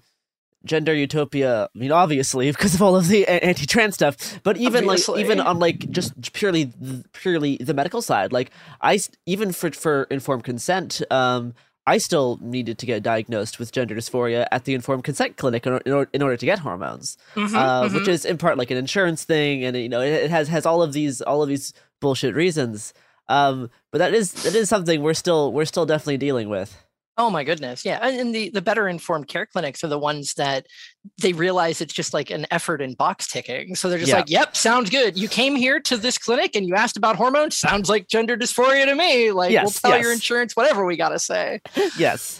gender 0.65 0.93
utopia. 0.93 1.69
I 1.73 1.77
mean, 1.77 1.91
obviously 1.91 2.51
because 2.51 2.75
of 2.75 2.81
all 2.81 2.95
of 2.95 3.07
the 3.07 3.27
anti-trans 3.27 3.95
stuff, 3.95 4.39
but 4.43 4.57
even 4.57 4.85
obviously. 4.85 5.15
like 5.15 5.25
even 5.25 5.39
on 5.39 5.59
like 5.59 5.89
just 5.89 6.33
purely 6.33 6.71
purely 7.13 7.57
the 7.57 7.73
medical 7.73 8.01
side, 8.01 8.31
like 8.31 8.51
I 8.81 8.99
even 9.25 9.51
for 9.51 9.71
for 9.71 10.03
informed 10.03 10.43
consent, 10.43 11.01
um, 11.11 11.53
I 11.87 11.99
still 11.99 12.37
needed 12.41 12.77
to 12.79 12.85
get 12.85 13.01
diagnosed 13.01 13.59
with 13.59 13.71
gender 13.71 13.95
dysphoria 13.95 14.45
at 14.51 14.65
the 14.65 14.73
informed 14.73 15.05
consent 15.05 15.37
clinic 15.37 15.65
in, 15.65 15.71
order, 15.71 16.09
in 16.11 16.21
order 16.21 16.35
to 16.35 16.45
get 16.45 16.59
hormones, 16.59 17.17
mm-hmm, 17.33 17.55
uh, 17.55 17.83
mm-hmm. 17.83 17.95
which 17.95 18.09
is 18.09 18.25
in 18.25 18.37
part 18.37 18.57
like 18.57 18.69
an 18.71 18.77
insurance 18.77 19.23
thing, 19.23 19.63
and 19.63 19.77
you 19.77 19.87
know 19.87 20.01
it, 20.01 20.11
it 20.11 20.29
has 20.29 20.49
has 20.49 20.65
all 20.65 20.83
of 20.83 20.91
these 20.93 21.21
all 21.21 21.41
of 21.41 21.49
these 21.49 21.73
bullshit 22.01 22.35
reasons. 22.35 22.93
Um, 23.29 23.69
but 23.91 23.97
that 23.99 24.13
is 24.13 24.31
that 24.43 24.55
is 24.55 24.69
something 24.69 25.01
we're 25.01 25.13
still 25.13 25.51
we're 25.51 25.65
still 25.65 25.85
definitely 25.85 26.17
dealing 26.17 26.49
with. 26.49 26.75
Oh 27.19 27.31
my 27.31 27.43
goodness. 27.43 27.83
Yeah. 27.83 27.97
And, 28.07 28.33
the, 28.33 28.49
the 28.49 28.61
better 28.61 28.87
informed 28.87 29.27
care 29.27 29.47
clinics 29.47 29.83
are 29.83 29.87
the 29.87 29.97
ones 29.97 30.35
that 30.35 30.67
they 31.19 31.33
realize 31.33 31.81
it's 31.81 31.93
just 31.93 32.13
like 32.13 32.29
an 32.29 32.45
effort 32.51 32.79
in 32.79 32.93
box 32.93 33.27
ticking. 33.27 33.73
So 33.73 33.89
they're 33.89 33.97
just 33.97 34.09
Yeah. 34.11 34.17
like, 34.17 34.29
yep, 34.29 34.55
sounds 34.55 34.91
good. 34.91 35.17
You 35.17 35.27
came 35.27 35.55
here 35.55 35.79
to 35.79 35.97
this 35.97 36.19
clinic 36.19 36.55
and 36.55 36.67
you 36.67 36.75
asked 36.75 36.95
about 36.95 37.15
hormones. 37.15 37.57
Sounds 37.57 37.89
like 37.89 38.07
gender 38.07 38.37
dysphoria 38.37 38.85
to 38.85 38.93
me. 38.93 39.31
Like, 39.31 39.47
we'll 39.49 39.63
Yes, 39.63 39.81
tell 39.81 39.99
your 39.99 40.13
insurance 40.13 40.55
whatever 40.55 40.85
we 40.85 40.95
got 40.95 41.09
to 41.09 41.17
say. 41.17 41.59
yes. 41.97 42.39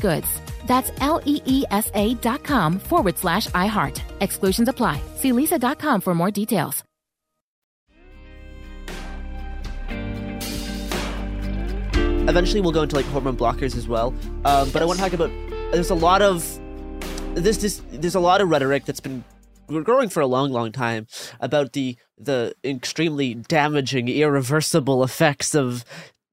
goods. 0.00 0.26
That's 0.66 0.90
L 1.00 1.20
E 1.24 1.40
E 1.44 1.64
S 1.70 1.90
A 1.94 2.14
dot 2.14 2.42
com 2.42 2.78
forward 2.78 3.18
slash 3.18 3.46
iHeart. 3.48 4.00
Exclusions 4.20 4.68
apply. 4.68 5.00
See 5.16 5.32
leesa.com 5.32 6.00
for 6.00 6.14
more 6.14 6.30
details. 6.30 6.82
Eventually, 12.26 12.62
we'll 12.62 12.72
go 12.72 12.82
into 12.82 12.96
like 12.96 13.04
hormone 13.06 13.36
blockers 13.36 13.76
as 13.76 13.86
well. 13.86 14.14
Um, 14.46 14.70
but 14.70 14.80
I 14.80 14.86
want 14.86 14.98
to 14.98 15.04
talk 15.04 15.12
about. 15.12 15.30
There's 15.72 15.90
a 15.90 15.94
lot 15.94 16.22
of 16.22 16.42
this. 17.34 17.58
This 17.58 17.82
there's 17.90 18.14
a 18.14 18.20
lot 18.20 18.40
of 18.40 18.48
rhetoric 18.48 18.86
that's 18.86 19.00
been 19.00 19.24
growing 19.66 20.08
for 20.08 20.20
a 20.20 20.26
long, 20.26 20.50
long 20.50 20.72
time 20.72 21.06
about 21.40 21.72
the 21.72 21.96
the 22.16 22.54
extremely 22.64 23.34
damaging, 23.34 24.08
irreversible 24.08 25.04
effects 25.04 25.54
of 25.54 25.84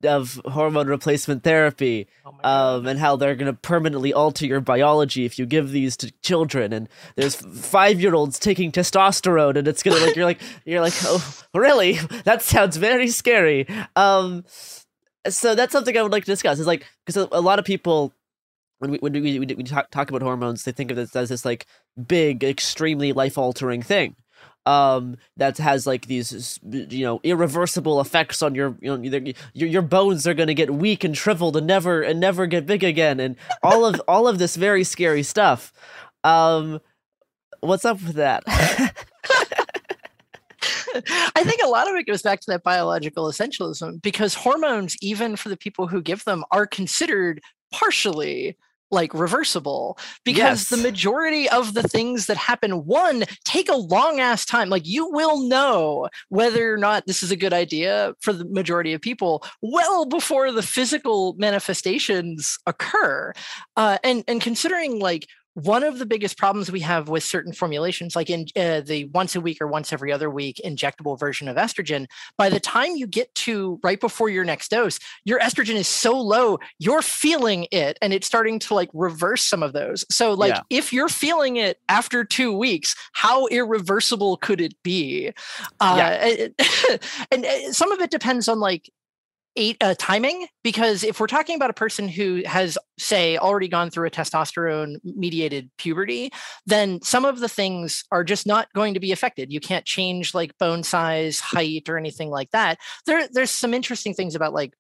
of 0.06 0.42
hormone 0.46 0.88
replacement 0.88 1.44
therapy, 1.44 2.08
um, 2.44 2.88
and 2.88 3.00
how 3.00 3.16
they're 3.16 3.36
going 3.36 3.54
to 3.54 3.60
permanently 3.60 4.14
alter 4.14 4.46
your 4.46 4.62
biology 4.62 5.26
if 5.26 5.38
you 5.40 5.46
give 5.46 5.72
these 5.72 5.98
to 5.98 6.12
children. 6.22 6.74
And 6.74 6.90
there's 7.16 7.36
five 7.36 8.02
year 8.02 8.16
olds 8.16 8.40
taking 8.40 8.72
testosterone, 8.72 9.56
and 9.58 9.68
it's 9.68 9.84
gonna 9.84 9.98
like 9.98 10.16
you're 10.16 10.26
like 10.26 10.42
you're 10.66 10.82
like 10.82 10.94
oh 11.04 11.44
really 11.54 11.94
that 12.24 12.42
sounds 12.42 12.78
very 12.78 13.10
scary. 13.10 13.68
Um, 13.96 14.46
so 15.28 15.56
that's 15.56 15.72
something 15.72 15.98
I 15.98 16.02
would 16.02 16.12
like 16.12 16.26
to 16.26 16.32
discuss. 16.32 16.60
Is 16.60 16.68
like 16.68 16.86
because 17.06 17.28
a, 17.32 17.42
lot 17.42 17.60
of 17.60 17.66
people 17.66 18.14
when 18.80 18.92
we 18.92 18.98
when 18.98 19.14
we, 19.14 19.40
we, 19.40 19.46
we 19.46 19.64
talk, 19.64 19.92
talk 19.92 20.10
about 20.10 20.22
hormones, 20.22 20.64
they 20.64 20.72
think 20.72 20.92
of 20.92 20.98
this 20.98 21.16
as 21.16 21.30
this 21.30 21.46
like 21.46 21.68
big, 22.08 22.44
extremely 22.44 23.14
life 23.14 23.38
altering 23.38 23.82
thing 23.82 24.16
um 24.66 25.18
that 25.38 25.58
has 25.58 25.88
like 25.88 26.06
these 26.06 26.60
you 26.70 27.04
know 27.04 27.20
irreversible 27.24 28.00
effects 28.00 28.42
on 28.44 28.54
your 28.54 28.78
you 28.80 28.96
know 28.96 29.34
your 29.54 29.70
your 29.70 29.82
bones 29.82 30.28
are 30.28 30.36
going 30.36 30.48
to 30.48 30.54
get 30.54 30.72
weak 30.74 31.04
and 31.04 31.18
shriveled 31.18 31.58
and 31.58 31.66
never 31.66 32.02
and 32.02 32.20
never 32.20 32.46
get 32.46 32.68
big 32.68 32.84
again 32.84 33.20
and 33.20 33.36
all 33.64 33.86
of 33.86 34.00
all 34.08 34.28
of 34.28 34.38
this 34.38 34.56
very 34.56 34.84
scary 34.84 35.24
stuff. 35.24 35.74
Um 36.24 36.80
what's 37.62 37.86
up 37.86 38.02
with 38.04 38.16
that? 38.16 38.44
I 41.36 41.44
think 41.44 41.62
a 41.64 41.68
lot 41.68 41.90
of 41.90 41.96
it 41.96 42.06
goes 42.06 42.22
back 42.22 42.42
to 42.42 42.52
that 42.52 42.64
biological 42.64 43.26
essentialism 43.26 44.02
because 44.02 44.34
hormones, 44.34 44.96
even 45.02 45.36
for 45.36 45.50
the 45.50 45.58
people 45.58 45.88
who 45.88 46.02
give 46.02 46.24
them, 46.26 46.44
are 46.52 46.68
considered 46.68 47.42
partially 47.72 48.58
like 48.92 49.14
reversible 49.14 49.98
because 50.26 50.42
Yes. 50.42 50.70
the 50.70 50.78
majority 50.78 51.50
of 51.50 51.74
the 51.74 51.84
things 51.84 52.26
that 52.26 52.38
happen 52.38 52.86
one 52.86 53.24
take 53.46 53.70
a 53.70 53.76
long 53.76 54.20
ass 54.20 54.46
time 54.46 54.70
like 54.70 54.86
you 54.86 55.10
will 55.10 55.48
know 55.48 56.10
whether 56.30 56.74
or 56.74 56.78
not 56.78 57.06
this 57.08 57.24
is 57.24 57.32
a 57.32 57.36
good 57.36 57.54
idea 57.54 58.14
for 58.22 58.34
the 58.34 58.46
majority 58.46 58.94
of 58.94 59.02
people 59.02 59.44
well 59.62 60.06
before 60.06 60.52
the 60.52 60.64
physical 60.64 61.34
manifestations 61.38 62.58
occur 62.66 63.34
uh, 63.78 63.98
and 64.04 64.24
and 64.28 64.42
considering 64.42 65.00
like 65.00 65.28
one 65.54 65.84
of 65.84 66.00
the 66.00 66.06
biggest 66.06 66.38
problems 66.38 66.72
we 66.72 66.80
have 66.80 67.10
with 67.10 67.24
certain 67.24 67.52
formulations, 67.52 68.16
like 68.16 68.30
in 68.30 68.46
uh, 68.56 68.82
the 68.82 69.06
once 69.14 69.36
a 69.36 69.42
week 69.42 69.60
or 69.62 69.68
once 69.68 69.92
every 69.92 70.12
other 70.12 70.30
week 70.30 70.62
injectable 70.64 71.20
version 71.20 71.48
of 71.48 71.58
estrogen, 71.58 72.08
by 72.38 72.50
the 72.50 72.60
time 72.60 72.96
you 72.96 73.06
get 73.06 73.34
to 73.36 73.80
right 73.84 74.00
before 74.00 74.30
your 74.30 74.46
next 74.46 74.72
dose, 74.72 75.00
your 75.26 75.40
estrogen 75.40 75.76
is 75.76 75.88
so 75.88 76.20
low, 76.20 76.58
you're 76.80 77.02
feeling 77.02 77.68
it 77.72 77.98
and 78.02 78.14
it's 78.14 78.28
starting 78.28 78.60
to 78.60 78.74
like 78.74 78.90
reverse 78.94 79.44
some 79.44 79.62
of 79.62 79.74
those. 79.74 80.06
So, 80.10 80.34
like, 80.34 80.54
yeah. 80.54 80.62
if 80.70 80.94
you're 80.94 81.10
feeling 81.10 81.58
it 81.58 81.80
after 81.90 82.24
two 82.24 82.58
weeks, 82.58 82.96
how 83.12 83.48
irreversible 83.48 84.38
could 84.38 84.62
it 84.62 84.74
be? 84.84 85.32
Uh, 85.80 85.96
yeah. 85.98 86.48
and, 87.32 87.46
and 87.46 87.76
some 87.76 87.92
of 87.92 88.00
it 88.00 88.10
depends 88.10 88.48
on 88.48 88.60
like 88.60 88.90
eight 89.56 89.78
uh, 89.82 89.96
timing? 89.98 90.48
Because 90.64 91.04
if 91.04 91.20
we're 91.20 91.28
talking 91.28 91.56
about 91.56 91.70
a 91.70 91.74
person 91.74 92.08
who 92.08 92.42
has 92.46 92.78
say 92.98 93.38
already 93.38 93.68
gone 93.68 93.90
through 93.90 94.08
a 94.08 94.12
testosterone 94.12 94.98
mediated 95.04 95.70
puberty 95.78 96.32
then 96.66 97.02
some 97.02 97.26
of 97.26 97.40
the 97.40 97.50
things 97.50 98.04
are 98.12 98.24
just 98.24 98.46
not 98.46 98.72
going 98.74 98.94
to 98.94 99.00
be 99.00 99.12
affected. 99.12 99.52
You 99.52 99.60
can't 99.60 99.86
change 99.86 100.34
like 100.34 100.58
bone 100.58 100.84
size 100.84 101.40
height 101.40 101.90
or 101.90 101.98
anything 101.98 102.30
like 102.30 102.52
that. 102.52 102.80
There 103.06 103.28
there's 103.32 103.52
some 103.52 103.74
interesting 103.74 104.14
things 104.14 104.36
about 104.36 104.54
like 104.54 104.74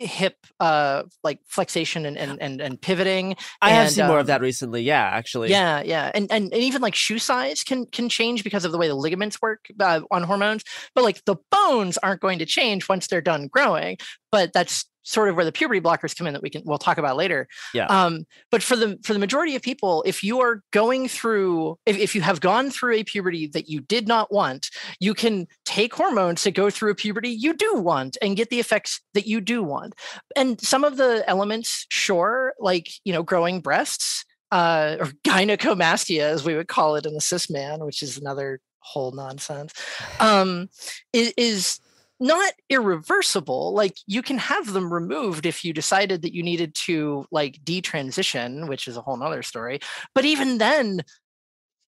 hip 0.00 0.46
uh 0.60 1.02
like 1.22 1.40
flexation 1.46 2.06
and 2.06 2.16
and 2.16 2.40
and, 2.40 2.60
and 2.60 2.80
pivoting 2.80 3.36
i 3.60 3.68
and, 3.68 3.78
have 3.78 3.90
seen 3.90 4.04
um, 4.04 4.08
more 4.08 4.18
of 4.18 4.24
um, 4.24 4.26
that 4.28 4.40
recently 4.40 4.82
yeah 4.82 5.02
actually. 5.02 5.50
Yeah 5.50 5.82
yeah 5.82 6.10
and, 6.14 6.30
and 6.32 6.52
and 6.52 6.62
even 6.62 6.80
like 6.80 6.94
shoe 6.94 7.18
size 7.18 7.62
can 7.62 7.84
can 7.86 8.08
change 8.08 8.42
because 8.42 8.64
of 8.64 8.72
the 8.72 8.78
way 8.78 8.88
the 8.88 8.94
ligaments 8.94 9.40
work 9.42 9.66
uh, 9.78 10.00
on 10.10 10.22
hormones 10.22 10.64
but 10.94 11.04
like 11.04 11.22
the 11.26 11.36
bones 11.50 11.98
aren't 11.98 12.22
going 12.22 12.38
to 12.38 12.46
change 12.46 12.88
once 12.88 13.08
they're 13.08 13.20
done 13.20 13.46
growing 13.46 13.98
but 14.32 14.52
that's 14.54 14.86
sort 15.02 15.28
of 15.28 15.36
where 15.36 15.44
the 15.44 15.52
puberty 15.52 15.80
blockers 15.80 16.16
come 16.16 16.26
in 16.26 16.32
that 16.34 16.42
we 16.42 16.50
can 16.50 16.62
we'll 16.64 16.78
talk 16.78 16.98
about 16.98 17.16
later. 17.16 17.48
Yeah. 17.74 17.86
Um, 17.86 18.24
but 18.50 18.62
for 18.62 18.76
the 18.76 18.98
for 19.02 19.12
the 19.12 19.18
majority 19.18 19.56
of 19.56 19.62
people, 19.62 20.02
if 20.06 20.22
you 20.22 20.40
are 20.40 20.62
going 20.72 21.08
through 21.08 21.78
if, 21.86 21.96
if 21.96 22.14
you 22.14 22.20
have 22.20 22.40
gone 22.40 22.70
through 22.70 22.94
a 22.94 23.04
puberty 23.04 23.46
that 23.48 23.68
you 23.68 23.80
did 23.80 24.06
not 24.06 24.32
want, 24.32 24.70
you 24.98 25.14
can 25.14 25.46
take 25.64 25.94
hormones 25.94 26.42
to 26.42 26.50
go 26.50 26.70
through 26.70 26.90
a 26.90 26.94
puberty 26.94 27.30
you 27.30 27.54
do 27.54 27.74
want 27.74 28.16
and 28.20 28.36
get 28.36 28.50
the 28.50 28.60
effects 28.60 29.00
that 29.14 29.26
you 29.26 29.40
do 29.40 29.62
want. 29.62 29.94
And 30.36 30.60
some 30.60 30.84
of 30.84 30.96
the 30.96 31.24
elements, 31.26 31.86
sure, 31.90 32.54
like 32.58 32.90
you 33.04 33.12
know, 33.12 33.22
growing 33.22 33.60
breasts, 33.60 34.24
uh, 34.52 34.96
or 35.00 35.06
gynecomastia, 35.24 36.20
as 36.20 36.44
we 36.44 36.56
would 36.56 36.68
call 36.68 36.96
it 36.96 37.06
in 37.06 37.14
the 37.14 37.20
cis 37.20 37.50
man, 37.50 37.84
which 37.84 38.02
is 38.02 38.18
another 38.18 38.60
whole 38.80 39.12
nonsense, 39.12 39.72
um, 40.20 40.68
is, 41.12 41.32
is 41.36 41.80
not 42.20 42.52
irreversible 42.68 43.72
like 43.72 43.96
you 44.06 44.20
can 44.20 44.36
have 44.36 44.72
them 44.72 44.92
removed 44.92 45.46
if 45.46 45.64
you 45.64 45.72
decided 45.72 46.20
that 46.22 46.34
you 46.34 46.42
needed 46.42 46.74
to 46.74 47.24
like 47.30 47.58
detransition 47.64 48.68
which 48.68 48.86
is 48.86 48.96
a 48.96 49.00
whole 49.00 49.16
nother 49.16 49.42
story 49.42 49.80
but 50.14 50.26
even 50.26 50.58
then 50.58 51.00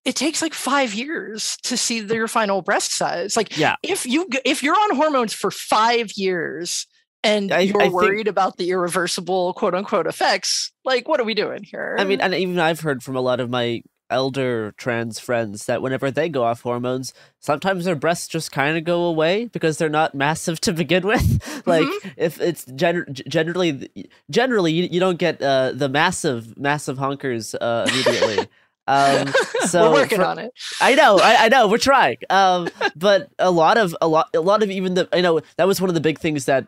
it 0.05 0.15
takes 0.15 0.41
like 0.41 0.53
five 0.53 0.93
years 0.93 1.55
to 1.63 1.77
see 1.77 1.99
your 1.99 2.27
final 2.27 2.61
breast 2.63 2.93
size 2.93 3.37
like 3.37 3.55
yeah. 3.57 3.75
if 3.83 4.05
you 4.05 4.27
if 4.43 4.63
you're 4.63 4.75
on 4.75 4.95
hormones 4.95 5.33
for 5.33 5.51
five 5.51 6.11
years 6.13 6.87
and 7.23 7.53
I, 7.53 7.59
you're 7.59 7.81
I 7.81 7.87
worried 7.87 8.25
think, 8.25 8.27
about 8.27 8.57
the 8.57 8.71
irreversible 8.71 9.53
quote 9.53 9.75
unquote 9.75 10.07
effects 10.07 10.71
like 10.83 11.07
what 11.07 11.19
are 11.19 11.25
we 11.25 11.35
doing 11.35 11.63
here 11.63 11.95
i 11.99 12.03
mean 12.03 12.21
and 12.21 12.33
even 12.33 12.59
i've 12.59 12.81
heard 12.81 13.03
from 13.03 13.15
a 13.15 13.21
lot 13.21 13.39
of 13.39 13.49
my 13.49 13.83
elder 14.13 14.73
trans 14.77 15.19
friends 15.19 15.65
that 15.65 15.81
whenever 15.81 16.11
they 16.11 16.29
go 16.29 16.43
off 16.43 16.61
hormones, 16.61 17.13
sometimes 17.39 17.85
their 17.85 17.95
breasts 17.95 18.27
just 18.27 18.51
kind 18.51 18.77
of 18.77 18.83
go 18.83 19.03
away 19.03 19.45
because 19.45 19.77
they're 19.77 19.89
not 19.89 20.15
massive 20.15 20.61
to 20.61 20.73
begin 20.73 21.05
with. 21.05 21.63
like 21.65 21.85
mm-hmm. 21.85 22.09
if 22.15 22.39
it's 22.39 22.65
gen- 22.65 23.13
generally 23.27 23.89
generally 24.29 24.71
you, 24.71 24.87
you 24.91 24.99
don't 24.99 25.19
get 25.19 25.41
uh, 25.41 25.71
the 25.73 25.89
massive 25.89 26.57
massive 26.57 26.97
honkers 26.97 27.55
uh, 27.59 27.85
immediately. 27.89 28.47
Um, 28.85 29.31
so 29.67 29.91
we're 29.91 30.01
working 30.01 30.17
for, 30.17 30.25
on 30.25 30.39
it. 30.39 30.51
I 30.81 30.93
know, 30.95 31.17
I, 31.17 31.45
I, 31.45 31.47
know, 31.47 31.69
we're 31.69 31.77
trying. 31.77 32.17
Um, 32.29 32.67
but 32.95 33.29
a 33.39 33.49
lot 33.49 33.77
of 33.77 33.95
a 34.01 34.07
lot 34.09 34.27
a 34.33 34.41
lot 34.41 34.61
of 34.61 34.69
even 34.69 34.93
the 34.95 35.07
I 35.13 35.21
know 35.21 35.39
that 35.55 35.67
was 35.67 35.79
one 35.79 35.89
of 35.89 35.93
the 35.93 36.01
big 36.01 36.19
things 36.19 36.45
that 36.45 36.67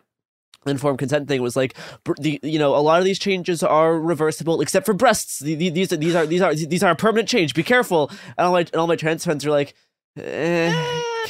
informed 0.66 1.00
consent 1.00 1.28
thing 1.28 1.42
was 1.42 1.56
like 1.56 1.76
the 2.20 2.40
you 2.44 2.60
know 2.60 2.76
a 2.76 2.80
lot 2.82 3.00
of 3.00 3.06
these 3.06 3.20
changes 3.20 3.64
are 3.64 4.00
reversible 4.00 4.62
except 4.62 4.86
for 4.86 4.94
breasts. 4.94 5.40
These 5.40 5.74
these 5.74 5.90
these 5.90 6.16
are 6.16 6.26
these 6.26 6.42
are 6.42 6.56
these 6.56 6.84
are 6.84 6.92
a 6.92 6.96
permanent 6.96 7.30
change. 7.30 7.54
Be 7.54 7.64
careful. 7.64 8.10
And 8.38 8.48
all 8.48 8.52
my 8.54 8.60
and 8.62 8.76
all 8.76 8.88
my 8.88 8.96
trans 8.96 9.24
friends 9.24 9.46
are 9.46 9.52
like 9.52 9.76
eh, 10.18 10.74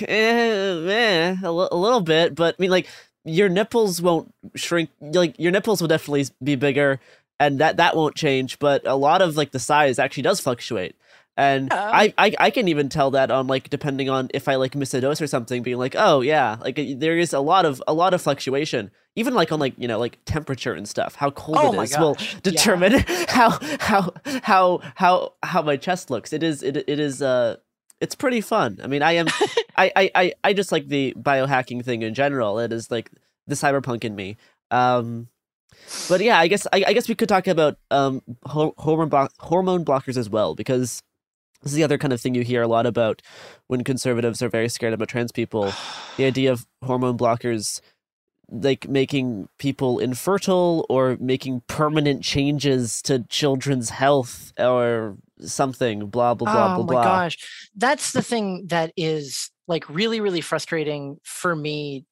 eh, 0.02 0.06
eh, 0.08 1.36
a, 1.41 1.45
l- 1.45 1.69
a 1.71 1.76
little 1.76 2.02
bit. 2.02 2.36
But 2.36 2.56
i 2.58 2.62
mean 2.62 2.71
like 2.71 2.88
your 3.24 3.50
nipples 3.50 4.02
won't 4.02 4.34
shrink 4.56 4.89
like 5.02 5.38
your 5.39 5.52
nipples 5.52 5.82
will 5.82 5.88
definitely 5.88 6.26
be 6.43 6.56
bigger 6.56 7.00
and 7.39 7.60
that 7.60 7.78
that 7.78 7.95
won't 7.95 8.15
change. 8.15 8.60
But 8.60 8.86
a 8.88 8.95
lot 8.95 9.21
of 9.21 9.36
like 9.36 9.52
the 9.52 9.60
size 9.60 10.00
actually 10.00 10.24
does 10.24 10.39
fluctuate 10.39 10.95
and 11.38 11.71
oh. 11.71 11.76
I, 11.78 12.13
I 12.17 12.34
I 12.39 12.50
can 12.50 12.67
even 12.67 12.88
tell 12.88 13.12
that 13.12 13.30
on 13.30 13.48
like 13.48 13.69
depending 13.69 14.10
on 14.10 14.30
if 14.34 14.48
I 14.48 14.56
like 14.56 14.76
miss 14.76 14.93
a 14.93 15.02
dose 15.02 15.21
or 15.21 15.28
something, 15.28 15.63
being 15.63 15.78
like, 15.78 15.95
oh 15.98 16.21
yeah, 16.21 16.58
like 16.62 16.80
there 16.98 17.17
is 17.17 17.34
a 17.34 17.39
lot 17.39 17.65
of 17.65 17.84
a 17.88 17.93
lot 17.93 18.13
of 18.13 18.21
fluctuation, 18.21 18.89
even 19.15 19.34
like 19.34 19.52
on 19.52 19.60
like 19.60 19.74
you 19.78 19.88
know 19.88 20.00
like 20.00 20.17
temperature 20.26 20.74
and 20.74 20.88
stuff. 20.88 21.15
How 21.15 21.32
cold 21.32 21.58
oh 21.60 21.82
it 21.82 21.84
is 21.84 21.98
will 21.98 22.17
determine 22.41 22.93
yeah. 22.93 23.26
how 23.28 23.60
how 23.80 24.13
how 24.43 24.82
how 24.95 25.34
how 25.43 25.62
my 25.62 25.76
chest 25.76 26.10
looks. 26.10 26.32
It 26.32 26.41
is 26.41 26.63
it 26.63 26.78
it 26.78 27.00
is 27.00 27.21
uh 27.21 27.58
it's 28.00 28.15
pretty 28.15 28.39
fun. 28.39 28.80
I 28.82 28.88
mean, 28.88 29.02
I 29.02 29.13
am 29.13 29.28
I, 29.78 29.91
I 29.95 30.12
I 30.15 30.34
I 30.43 30.54
just 30.54 30.71
like 30.71 30.88
the 30.88 31.13
biohacking 31.17 31.84
thing 31.84 32.02
in 32.02 32.13
general. 32.13 32.60
It 32.60 32.71
is 32.71 32.89
like 32.89 33.12
the 33.45 33.56
cyberpunk 33.56 34.06
in 34.06 34.15
me. 34.15 34.38
Um, 34.71 35.28
but 36.08 36.21
yeah, 36.21 36.39
I 36.39 36.48
guess 36.48 36.65
I, 36.71 36.86
I 36.88 36.93
guess 36.93 37.10
we 37.10 37.15
could 37.15 37.30
talk 37.30 37.48
about 37.48 37.78
um 37.91 38.21
hormone 38.45 39.10
blo- 39.10 39.28
hormone 39.39 39.84
blockers 39.84 40.15
as 40.15 40.30
well 40.30 40.56
because 40.56 41.04
this 41.62 41.72
is 41.72 41.76
the 41.76 41.84
other 41.84 41.98
kind 41.98 42.13
of 42.13 42.22
thing 42.22 42.36
you 42.36 42.44
hear 42.44 42.62
a 42.62 42.68
lot 42.68 42.86
about 42.86 43.22
when 43.68 43.84
conservatives 43.84 44.41
are 44.41 44.50
very 44.50 44.70
scared 44.70 44.94
about 44.94 45.10
trans 45.10 45.32
people. 45.32 45.72
the 46.18 46.26
idea 46.26 46.52
of 46.52 46.65
hormone 46.84 47.18
blockers 47.18 47.82
like 48.50 48.88
making 48.88 49.50
people 49.58 50.00
infertile 50.00 50.86
or 50.89 51.18
making 51.20 51.62
permanent 51.68 52.24
changes 52.24 53.02
to 53.02 53.24
children's 53.24 53.89
health 53.89 54.54
or 54.60 55.18
something 55.39 56.08
blah 56.08 56.34
blah 56.34 56.52
blah 56.52 56.74
oh, 56.74 56.76
blah 56.78 56.86
blah. 56.86 57.02
my 57.02 57.04
gosh. 57.04 57.38
That's 57.76 58.12
the 58.12 58.22
thing 58.22 58.68
that 58.68 58.94
is 58.96 59.50
like 59.68 59.89
really 59.89 60.22
really 60.22 60.41
frustrating 60.41 61.18
for 61.24 61.56
me 61.56 62.06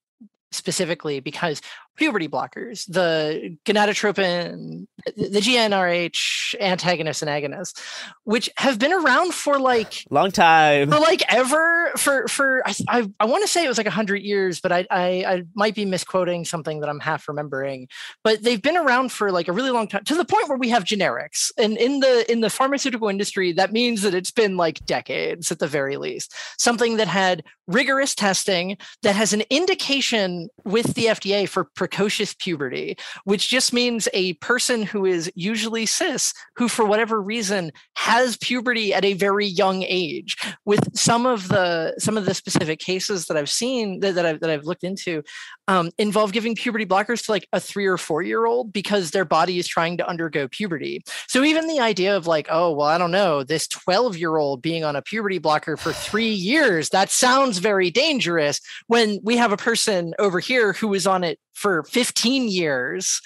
specifically 0.51 1.19
because 1.19 1.61
puberty 1.95 2.27
blockers, 2.27 2.85
the 2.91 3.57
gonadotropin, 3.65 4.87
the 5.15 5.39
GnRH 5.39 6.55
antagonists 6.59 7.21
and 7.21 7.29
agonists, 7.29 7.79
which 8.23 8.49
have 8.57 8.79
been 8.79 8.93
around 8.93 9.33
for 9.33 9.59
like 9.59 10.05
long 10.09 10.31
time, 10.31 10.89
for 10.89 10.99
like 10.99 11.21
ever, 11.31 11.91
for 11.97 12.27
for 12.27 12.61
I 12.65 12.73
I, 12.87 13.11
I 13.19 13.25
want 13.25 13.43
to 13.43 13.47
say 13.47 13.63
it 13.63 13.67
was 13.67 13.77
like 13.77 13.87
a 13.87 13.91
hundred 13.91 14.23
years, 14.23 14.59
but 14.59 14.71
I, 14.71 14.85
I 14.89 15.25
I 15.25 15.43
might 15.55 15.75
be 15.75 15.85
misquoting 15.85 16.45
something 16.45 16.79
that 16.79 16.89
I'm 16.89 16.99
half 16.99 17.27
remembering. 17.27 17.87
But 18.23 18.43
they've 18.43 18.61
been 18.61 18.77
around 18.77 19.11
for 19.11 19.31
like 19.31 19.47
a 19.47 19.51
really 19.51 19.71
long 19.71 19.87
time, 19.87 20.03
to 20.05 20.15
the 20.15 20.25
point 20.25 20.49
where 20.49 20.57
we 20.57 20.69
have 20.69 20.83
generics, 20.83 21.51
and 21.57 21.77
in 21.77 21.99
the 21.99 22.29
in 22.31 22.41
the 22.41 22.49
pharmaceutical 22.49 23.09
industry, 23.09 23.51
that 23.53 23.71
means 23.71 24.01
that 24.01 24.13
it's 24.13 24.31
been 24.31 24.57
like 24.57 24.85
decades 24.85 25.51
at 25.51 25.59
the 25.59 25.67
very 25.67 25.97
least. 25.97 26.33
Something 26.57 26.97
that 26.97 27.07
had 27.07 27.43
rigorous 27.67 28.13
testing, 28.13 28.77
that 29.03 29.15
has 29.15 29.33
an 29.33 29.43
indication 29.49 30.49
with 30.65 30.93
the 30.95 31.05
FDA 31.05 31.47
for 31.47 31.65
precocious 31.83 32.33
puberty, 32.35 32.95
which 33.25 33.49
just 33.49 33.73
means 33.73 34.07
a 34.13 34.31
person 34.35 34.83
who 34.83 35.03
is 35.05 35.29
usually 35.35 35.85
cis, 35.85 36.33
who 36.55 36.69
for 36.69 36.85
whatever 36.85 37.21
reason 37.21 37.73
has 37.97 38.37
puberty 38.37 38.93
at 38.93 39.03
a 39.03 39.15
very 39.15 39.45
young 39.45 39.83
age. 39.83 40.37
With 40.63 40.95
some 40.95 41.25
of 41.25 41.49
the 41.49 41.93
some 41.97 42.15
of 42.15 42.23
the 42.23 42.33
specific 42.33 42.79
cases 42.79 43.25
that 43.25 43.35
I've 43.35 43.49
seen 43.49 43.99
that, 43.99 44.15
that 44.15 44.25
I've 44.25 44.39
that 44.39 44.49
I've 44.49 44.63
looked 44.63 44.85
into, 44.85 45.23
um, 45.67 45.91
involve 45.97 46.31
giving 46.31 46.55
puberty 46.55 46.85
blockers 46.85 47.25
to 47.25 47.31
like 47.31 47.49
a 47.51 47.59
three 47.59 47.85
or 47.85 47.97
four 47.97 48.21
year 48.21 48.45
old 48.45 48.71
because 48.71 49.11
their 49.11 49.25
body 49.25 49.59
is 49.59 49.67
trying 49.67 49.97
to 49.97 50.07
undergo 50.07 50.47
puberty. 50.47 51.01
So 51.27 51.43
even 51.43 51.67
the 51.67 51.81
idea 51.81 52.15
of 52.15 52.27
like, 52.27 52.47
oh 52.49 52.71
well, 52.71 52.87
I 52.87 52.97
don't 52.97 53.11
know, 53.11 53.43
this 53.43 53.67
twelve 53.67 54.15
year 54.17 54.37
old 54.37 54.61
being 54.61 54.85
on 54.85 54.95
a 54.95 55.01
puberty 55.01 55.37
blocker 55.37 55.75
for 55.75 55.91
three 55.91 56.31
years, 56.31 56.87
that 56.91 57.09
sounds 57.09 57.57
very 57.57 57.91
dangerous. 57.91 58.61
When 58.87 59.19
we 59.21 59.35
have 59.35 59.51
a 59.51 59.57
person 59.57 60.13
over 60.17 60.39
here 60.39 60.71
who 60.71 60.87
was 60.87 61.05
on 61.05 61.25
it 61.25 61.39
for 61.53 61.83
15 61.83 62.47
years 62.47 63.21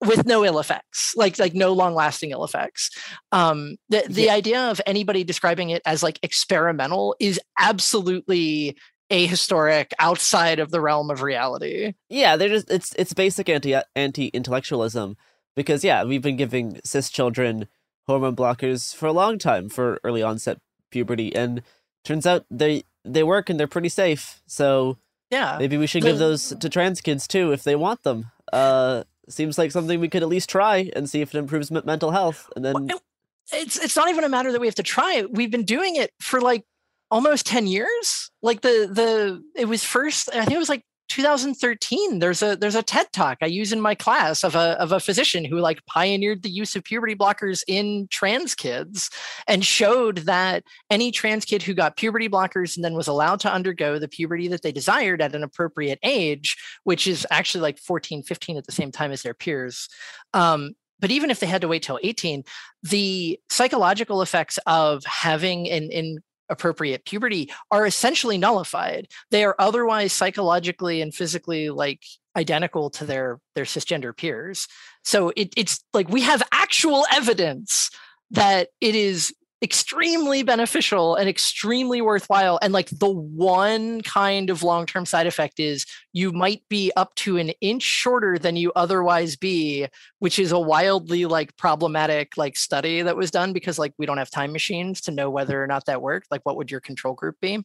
with 0.00 0.26
no 0.26 0.44
ill 0.44 0.58
effects 0.58 1.12
like 1.16 1.38
like 1.38 1.54
no 1.54 1.72
long 1.72 1.94
lasting 1.94 2.30
ill 2.30 2.44
effects 2.44 2.90
um 3.30 3.76
the 3.88 4.04
the 4.08 4.24
yeah. 4.24 4.34
idea 4.34 4.60
of 4.70 4.80
anybody 4.86 5.24
describing 5.24 5.70
it 5.70 5.82
as 5.84 6.02
like 6.02 6.18
experimental 6.22 7.14
is 7.20 7.40
absolutely 7.58 8.76
ahistoric 9.10 9.92
outside 9.98 10.58
of 10.58 10.70
the 10.70 10.80
realm 10.80 11.10
of 11.10 11.22
reality 11.22 11.92
yeah 12.08 12.36
they're 12.36 12.48
just 12.48 12.70
it's 12.70 12.94
it's 12.96 13.12
basic 13.12 13.48
anti 13.48 13.74
anti 13.94 14.28
intellectualism 14.28 15.16
because 15.54 15.84
yeah 15.84 16.02
we've 16.02 16.22
been 16.22 16.36
giving 16.36 16.80
cis 16.84 17.10
children 17.10 17.68
hormone 18.06 18.34
blockers 18.34 18.94
for 18.94 19.06
a 19.06 19.12
long 19.12 19.38
time 19.38 19.68
for 19.68 20.00
early 20.02 20.22
onset 20.22 20.58
puberty 20.90 21.34
and 21.34 21.62
turns 22.04 22.26
out 22.26 22.44
they 22.50 22.82
they 23.04 23.22
work 23.22 23.50
and 23.50 23.60
they're 23.60 23.66
pretty 23.66 23.88
safe 23.88 24.40
so 24.46 24.96
yeah. 25.32 25.56
Maybe 25.58 25.78
we 25.78 25.86
should 25.86 26.02
give 26.02 26.18
those 26.18 26.54
to 26.60 26.68
trans 26.68 27.00
kids 27.00 27.26
too 27.26 27.52
if 27.52 27.64
they 27.64 27.74
want 27.74 28.02
them. 28.02 28.30
Uh, 28.52 29.04
seems 29.30 29.56
like 29.56 29.72
something 29.72 29.98
we 29.98 30.08
could 30.08 30.22
at 30.22 30.28
least 30.28 30.50
try 30.50 30.90
and 30.94 31.08
see 31.08 31.22
if 31.22 31.34
it 31.34 31.38
improves 31.38 31.70
mental 31.70 32.10
health. 32.10 32.50
And 32.54 32.64
then. 32.64 32.90
it's 33.50 33.82
it's 33.82 33.96
not 33.96 34.10
even 34.10 34.24
a 34.24 34.28
matter 34.28 34.52
that 34.52 34.60
we 34.60 34.66
have 34.66 34.74
to 34.76 34.82
try 34.82 35.14
it. 35.14 35.32
We've 35.32 35.50
been 35.50 35.64
doing 35.64 35.96
it 35.96 36.12
for 36.20 36.40
like 36.42 36.64
almost 37.10 37.46
10 37.46 37.66
years. 37.66 38.30
Like 38.42 38.60
the 38.60 38.90
the 38.92 39.42
it 39.56 39.64
was 39.64 39.82
first 39.82 40.28
I 40.28 40.44
think 40.44 40.52
it 40.52 40.58
was 40.58 40.68
like 40.68 40.84
2013 41.12 42.20
there's 42.20 42.40
a 42.40 42.56
there's 42.56 42.74
a 42.74 42.82
ted 42.82 43.06
talk 43.12 43.36
i 43.42 43.46
use 43.46 43.70
in 43.70 43.82
my 43.82 43.94
class 43.94 44.42
of 44.42 44.54
a 44.54 44.80
of 44.80 44.92
a 44.92 44.98
physician 44.98 45.44
who 45.44 45.58
like 45.58 45.84
pioneered 45.84 46.42
the 46.42 46.48
use 46.48 46.74
of 46.74 46.82
puberty 46.82 47.14
blockers 47.14 47.62
in 47.68 48.08
trans 48.10 48.54
kids 48.54 49.10
and 49.46 49.62
showed 49.62 50.18
that 50.18 50.64
any 50.88 51.12
trans 51.12 51.44
kid 51.44 51.62
who 51.62 51.74
got 51.74 51.98
puberty 51.98 52.30
blockers 52.30 52.76
and 52.76 52.82
then 52.82 52.94
was 52.94 53.08
allowed 53.08 53.38
to 53.38 53.52
undergo 53.52 53.98
the 53.98 54.08
puberty 54.08 54.48
that 54.48 54.62
they 54.62 54.72
desired 54.72 55.20
at 55.20 55.34
an 55.34 55.42
appropriate 55.42 55.98
age 56.02 56.56
which 56.84 57.06
is 57.06 57.26
actually 57.30 57.60
like 57.60 57.78
14 57.78 58.22
15 58.22 58.56
at 58.56 58.64
the 58.64 58.72
same 58.72 58.90
time 58.90 59.12
as 59.12 59.20
their 59.20 59.34
peers 59.34 59.90
um, 60.32 60.72
but 60.98 61.10
even 61.10 61.30
if 61.30 61.40
they 61.40 61.46
had 61.46 61.60
to 61.60 61.68
wait 61.68 61.82
till 61.82 62.00
18 62.02 62.42
the 62.84 63.38
psychological 63.50 64.22
effects 64.22 64.58
of 64.66 65.04
having 65.04 65.68
an, 65.68 65.90
in 65.90 66.20
appropriate 66.52 67.04
puberty 67.04 67.50
are 67.70 67.86
essentially 67.86 68.38
nullified. 68.38 69.08
They 69.30 69.44
are 69.44 69.56
otherwise 69.58 70.12
psychologically 70.12 71.02
and 71.02 71.12
physically 71.12 71.70
like 71.70 72.02
identical 72.36 72.90
to 72.90 73.04
their 73.04 73.40
their 73.54 73.64
cisgender 73.64 74.16
peers. 74.16 74.68
So 75.04 75.32
it, 75.36 75.52
it's 75.56 75.82
like 75.92 76.08
we 76.08 76.22
have 76.22 76.42
actual 76.52 77.04
evidence 77.12 77.90
that 78.30 78.68
it 78.80 78.94
is 78.94 79.34
extremely 79.62 80.42
beneficial 80.42 81.14
and 81.14 81.28
extremely 81.28 82.02
worthwhile. 82.02 82.58
And 82.60 82.72
like 82.72 82.90
the 82.90 83.08
one 83.08 84.00
kind 84.00 84.50
of 84.50 84.62
long 84.62 84.86
term 84.86 85.06
side 85.06 85.26
effect 85.26 85.60
is 85.60 85.86
you 86.12 86.32
might 86.32 86.62
be 86.68 86.90
up 86.96 87.14
to 87.16 87.36
an 87.36 87.50
inch 87.60 87.82
shorter 87.82 88.38
than 88.38 88.56
you 88.56 88.72
otherwise 88.74 89.36
be, 89.36 89.86
which 90.18 90.38
is 90.38 90.50
a 90.50 90.58
wildly 90.58 91.26
like 91.26 91.56
problematic 91.56 92.36
like 92.36 92.56
study 92.56 93.02
that 93.02 93.16
was 93.16 93.30
done 93.30 93.52
because 93.52 93.78
like 93.78 93.94
we 93.98 94.06
don't 94.06 94.18
have 94.18 94.30
time 94.30 94.52
machines 94.52 95.00
to 95.02 95.12
know 95.12 95.30
whether 95.30 95.62
or 95.62 95.68
not 95.68 95.86
that 95.86 96.02
worked. 96.02 96.30
Like, 96.30 96.44
what 96.44 96.56
would 96.56 96.70
your 96.70 96.80
control 96.80 97.14
group 97.14 97.36
be? 97.40 97.64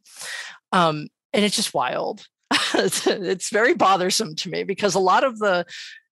Um, 0.71 1.07
and 1.33 1.43
it's 1.43 1.55
just 1.55 1.73
wild. 1.73 2.27
it's 2.73 3.49
very 3.49 3.73
bothersome 3.73 4.35
to 4.35 4.49
me 4.49 4.63
because 4.63 4.95
a 4.95 4.99
lot 4.99 5.23
of 5.23 5.39
the 5.39 5.65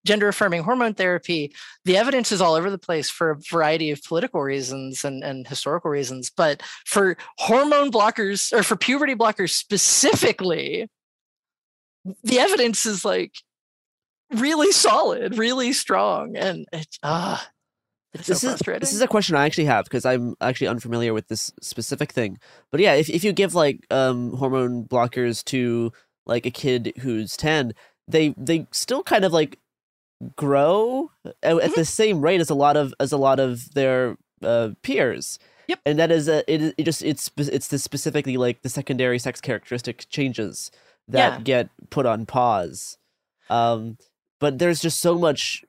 gender 0.05 0.27
affirming 0.27 0.63
hormone 0.63 0.93
therapy, 0.93 1.53
the 1.83 1.97
evidence 1.97 2.31
is 2.31 2.41
all 2.41 2.53
over 2.53 2.69
the 2.69 2.77
place 2.77 3.09
for 3.09 3.31
a 3.31 3.39
variety 3.51 3.91
of 3.91 4.01
political 4.03 4.41
reasons 4.41 5.03
and, 5.03 5.23
and 5.23 5.47
historical 5.47 5.91
reasons. 5.91 6.29
But 6.29 6.63
for 6.85 7.17
hormone 7.37 7.91
blockers 7.91 8.53
or 8.53 8.63
for 8.63 8.75
puberty 8.75 9.15
blockers 9.15 9.49
specifically, 9.49 10.87
the 12.23 12.39
evidence 12.39 12.85
is 12.85 13.03
like 13.03 13.33
really 14.33 14.71
solid, 14.71 15.37
really 15.37 15.73
strong. 15.73 16.35
And 16.37 16.65
it's, 16.71 16.99
ah, 17.03 17.49
it's 18.15 18.27
this 18.27 18.41
so 18.41 18.51
is 18.51 18.59
this 18.59 18.93
is 18.93 19.01
a 19.01 19.07
question 19.07 19.35
I 19.35 19.45
actually 19.45 19.65
have 19.65 19.83
because 19.83 20.05
I'm 20.05 20.35
actually 20.39 20.67
unfamiliar 20.67 21.13
with 21.13 21.27
this 21.27 21.51
specific 21.61 22.13
thing. 22.13 22.39
But 22.71 22.79
yeah, 22.79 22.93
if 22.93 23.09
if 23.09 23.25
you 23.25 23.33
give 23.33 23.53
like 23.53 23.85
um 23.91 24.31
hormone 24.37 24.85
blockers 24.85 25.43
to 25.45 25.91
like 26.25 26.45
a 26.45 26.51
kid 26.51 26.93
who's 26.99 27.35
10, 27.35 27.73
they 28.07 28.33
they 28.37 28.67
still 28.71 29.03
kind 29.03 29.25
of 29.25 29.33
like 29.33 29.59
grow 30.36 31.12
at, 31.25 31.34
at 31.43 31.56
Mm-hmm. 31.56 31.71
the 31.75 31.86
same 31.86 32.21
rate 32.21 32.41
as 32.41 32.49
a 32.49 32.56
lot 32.56 32.78
of 32.78 32.93
as 32.99 33.12
a 33.12 33.17
lot 33.17 33.39
of 33.39 33.73
their 33.73 34.17
uh, 34.43 34.69
peers. 34.82 35.39
Yep. 35.67 35.80
And 35.86 35.97
that 35.99 36.12
is 36.12 36.28
a, 36.28 36.43
it, 36.51 36.75
it 36.78 36.84
just 36.84 37.01
it's 37.04 37.30
it's 37.38 37.67
the 37.69 37.80
specifically 37.80 38.38
like 38.38 38.62
the 38.62 38.69
secondary 38.69 39.17
sex 39.19 39.41
characteristic 39.41 40.08
changes 40.10 40.71
that 41.08 41.34
Yeah. 41.34 41.39
get 41.43 41.69
put 41.89 42.06
on 42.06 42.25
pause. 42.25 42.97
Um, 43.49 43.97
but 44.39 44.60
there's 44.60 44.80
just 44.80 44.99
so 44.99 45.17
much, 45.17 45.63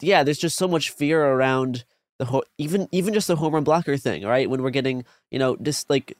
yeah, 0.00 0.22
there's 0.24 0.38
just 0.38 0.56
so 0.56 0.66
much 0.68 0.90
fear 0.90 1.24
around 1.24 1.84
the 2.18 2.24
ho- 2.26 2.44
even 2.58 2.88
even 2.90 3.14
just 3.14 3.28
the 3.28 3.36
hormone 3.36 3.64
blocker 3.64 3.96
thing, 3.96 4.24
right? 4.24 4.50
When 4.50 4.62
we're 4.62 4.70
getting 4.70 5.04
you 5.30 5.38
know 5.38 5.56
just 5.56 5.88
like 5.88 6.16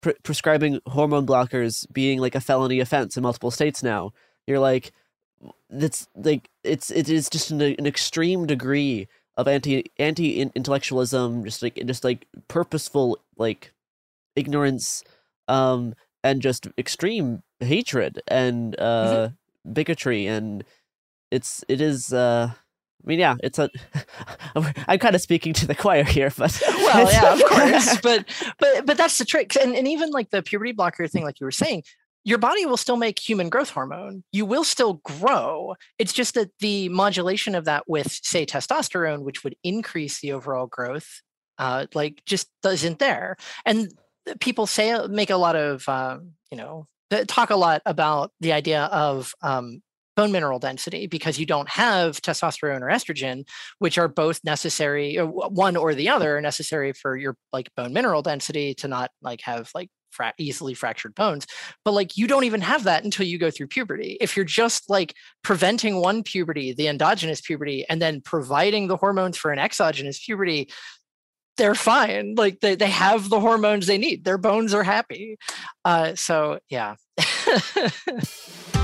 pre- 0.00 0.14
prescribing 0.22 0.80
hormone 0.86 1.26
blockers 1.26 1.86
being 1.92 2.18
like 2.18 2.34
a 2.34 2.40
felony 2.40 2.80
offense 2.80 3.16
in 3.16 3.22
multiple 3.22 3.50
states 3.50 3.82
now, 3.82 4.12
you're 4.46 4.58
like 4.58 4.92
that's 5.70 6.08
like 6.14 6.48
it's 6.62 6.90
it 6.90 7.08
is 7.08 7.28
just 7.28 7.50
an, 7.50 7.60
an 7.60 7.86
extreme 7.86 8.46
degree 8.46 9.08
of 9.36 9.48
anti 9.48 9.90
anti 9.98 10.40
intellectualism 10.40 11.44
just 11.44 11.62
like 11.62 11.74
just 11.86 12.04
like 12.04 12.26
purposeful 12.48 13.18
like 13.36 13.72
ignorance 14.36 15.02
um 15.48 15.94
and 16.22 16.40
just 16.40 16.68
extreme 16.78 17.42
hatred 17.60 18.22
and 18.28 18.78
uh 18.80 19.28
bigotry 19.72 20.26
and 20.26 20.64
it's 21.30 21.64
it 21.68 21.80
is 21.80 22.12
uh 22.12 22.50
I 23.04 23.06
mean, 23.06 23.18
yeah, 23.18 23.34
it's 23.42 23.58
a. 23.58 23.68
I'm 24.56 24.98
kind 24.98 25.14
of 25.14 25.20
speaking 25.20 25.52
to 25.54 25.66
the 25.66 25.74
choir 25.74 26.04
here, 26.04 26.32
but 26.36 26.58
well, 26.68 27.12
yeah, 27.12 27.34
of 27.34 27.44
course, 27.44 28.00
but 28.02 28.24
but 28.58 28.86
but 28.86 28.96
that's 28.96 29.18
the 29.18 29.26
trick, 29.26 29.56
and 29.56 29.74
and 29.74 29.86
even 29.86 30.10
like 30.10 30.30
the 30.30 30.42
puberty 30.42 30.72
blocker 30.72 31.06
thing, 31.06 31.22
like 31.22 31.38
you 31.38 31.44
were 31.44 31.50
saying, 31.50 31.82
your 32.24 32.38
body 32.38 32.66
will 32.66 32.76
still 32.76 32.96
make 32.96 33.18
human 33.18 33.48
growth 33.48 33.70
hormone. 33.70 34.24
You 34.32 34.46
will 34.46 34.64
still 34.64 34.94
grow. 35.04 35.74
It's 35.98 36.12
just 36.12 36.34
that 36.34 36.50
the 36.58 36.88
modulation 36.88 37.54
of 37.54 37.66
that 37.66 37.84
with, 37.86 38.10
say, 38.10 38.46
testosterone, 38.46 39.22
which 39.22 39.44
would 39.44 39.56
increase 39.62 40.20
the 40.20 40.32
overall 40.32 40.66
growth, 40.66 41.20
uh, 41.58 41.86
like 41.94 42.22
just 42.24 42.48
isn't 42.64 42.98
there. 42.98 43.36
And 43.66 43.92
people 44.40 44.66
say 44.66 45.06
make 45.08 45.30
a 45.30 45.36
lot 45.36 45.56
of 45.56 45.88
um, 45.88 46.32
you 46.50 46.56
know 46.56 46.86
talk 47.26 47.50
a 47.50 47.56
lot 47.56 47.82
about 47.86 48.32
the 48.40 48.52
idea 48.52 48.84
of 48.84 49.34
um, 49.42 49.82
bone 50.16 50.32
mineral 50.32 50.58
density 50.58 51.06
because 51.06 51.38
you 51.38 51.46
don't 51.46 51.68
have 51.68 52.20
testosterone 52.20 52.80
or 52.80 52.88
estrogen 52.88 53.44
which 53.78 53.98
are 53.98 54.08
both 54.08 54.40
necessary 54.44 55.18
uh, 55.18 55.26
one 55.26 55.76
or 55.76 55.94
the 55.94 56.08
other 56.08 56.40
necessary 56.40 56.92
for 56.92 57.16
your 57.16 57.36
like 57.52 57.68
bone 57.76 57.92
mineral 57.92 58.22
density 58.22 58.74
to 58.74 58.88
not 58.88 59.10
like 59.22 59.40
have 59.42 59.70
like 59.74 59.90
fra- 60.14 60.32
easily 60.38 60.74
fractured 60.74 61.14
bones 61.14 61.46
but 61.84 61.92
like 61.92 62.16
you 62.16 62.26
don't 62.26 62.44
even 62.44 62.60
have 62.60 62.84
that 62.84 63.04
until 63.04 63.26
you 63.26 63.38
go 63.38 63.50
through 63.50 63.66
puberty. 63.66 64.16
If 64.20 64.36
you're 64.36 64.44
just 64.44 64.88
like 64.88 65.14
preventing 65.42 65.96
one 65.96 66.22
puberty 66.22 66.72
the 66.72 66.88
endogenous 66.88 67.40
puberty 67.40 67.84
and 67.88 68.00
then 68.00 68.20
providing 68.20 68.88
the 68.88 68.96
hormones 68.96 69.36
for 69.36 69.52
an 69.52 69.58
exogenous 69.58 70.24
puberty 70.24 70.70
they're 71.56 71.76
fine. 71.76 72.34
Like 72.36 72.58
they, 72.58 72.74
they 72.74 72.90
have 72.90 73.28
the 73.28 73.38
hormones 73.38 73.86
they 73.86 73.96
need. 73.96 74.24
Their 74.24 74.38
bones 74.38 74.74
are 74.74 74.82
happy. 74.82 75.38
Uh, 75.84 76.16
so 76.16 76.58
yeah 76.68 76.96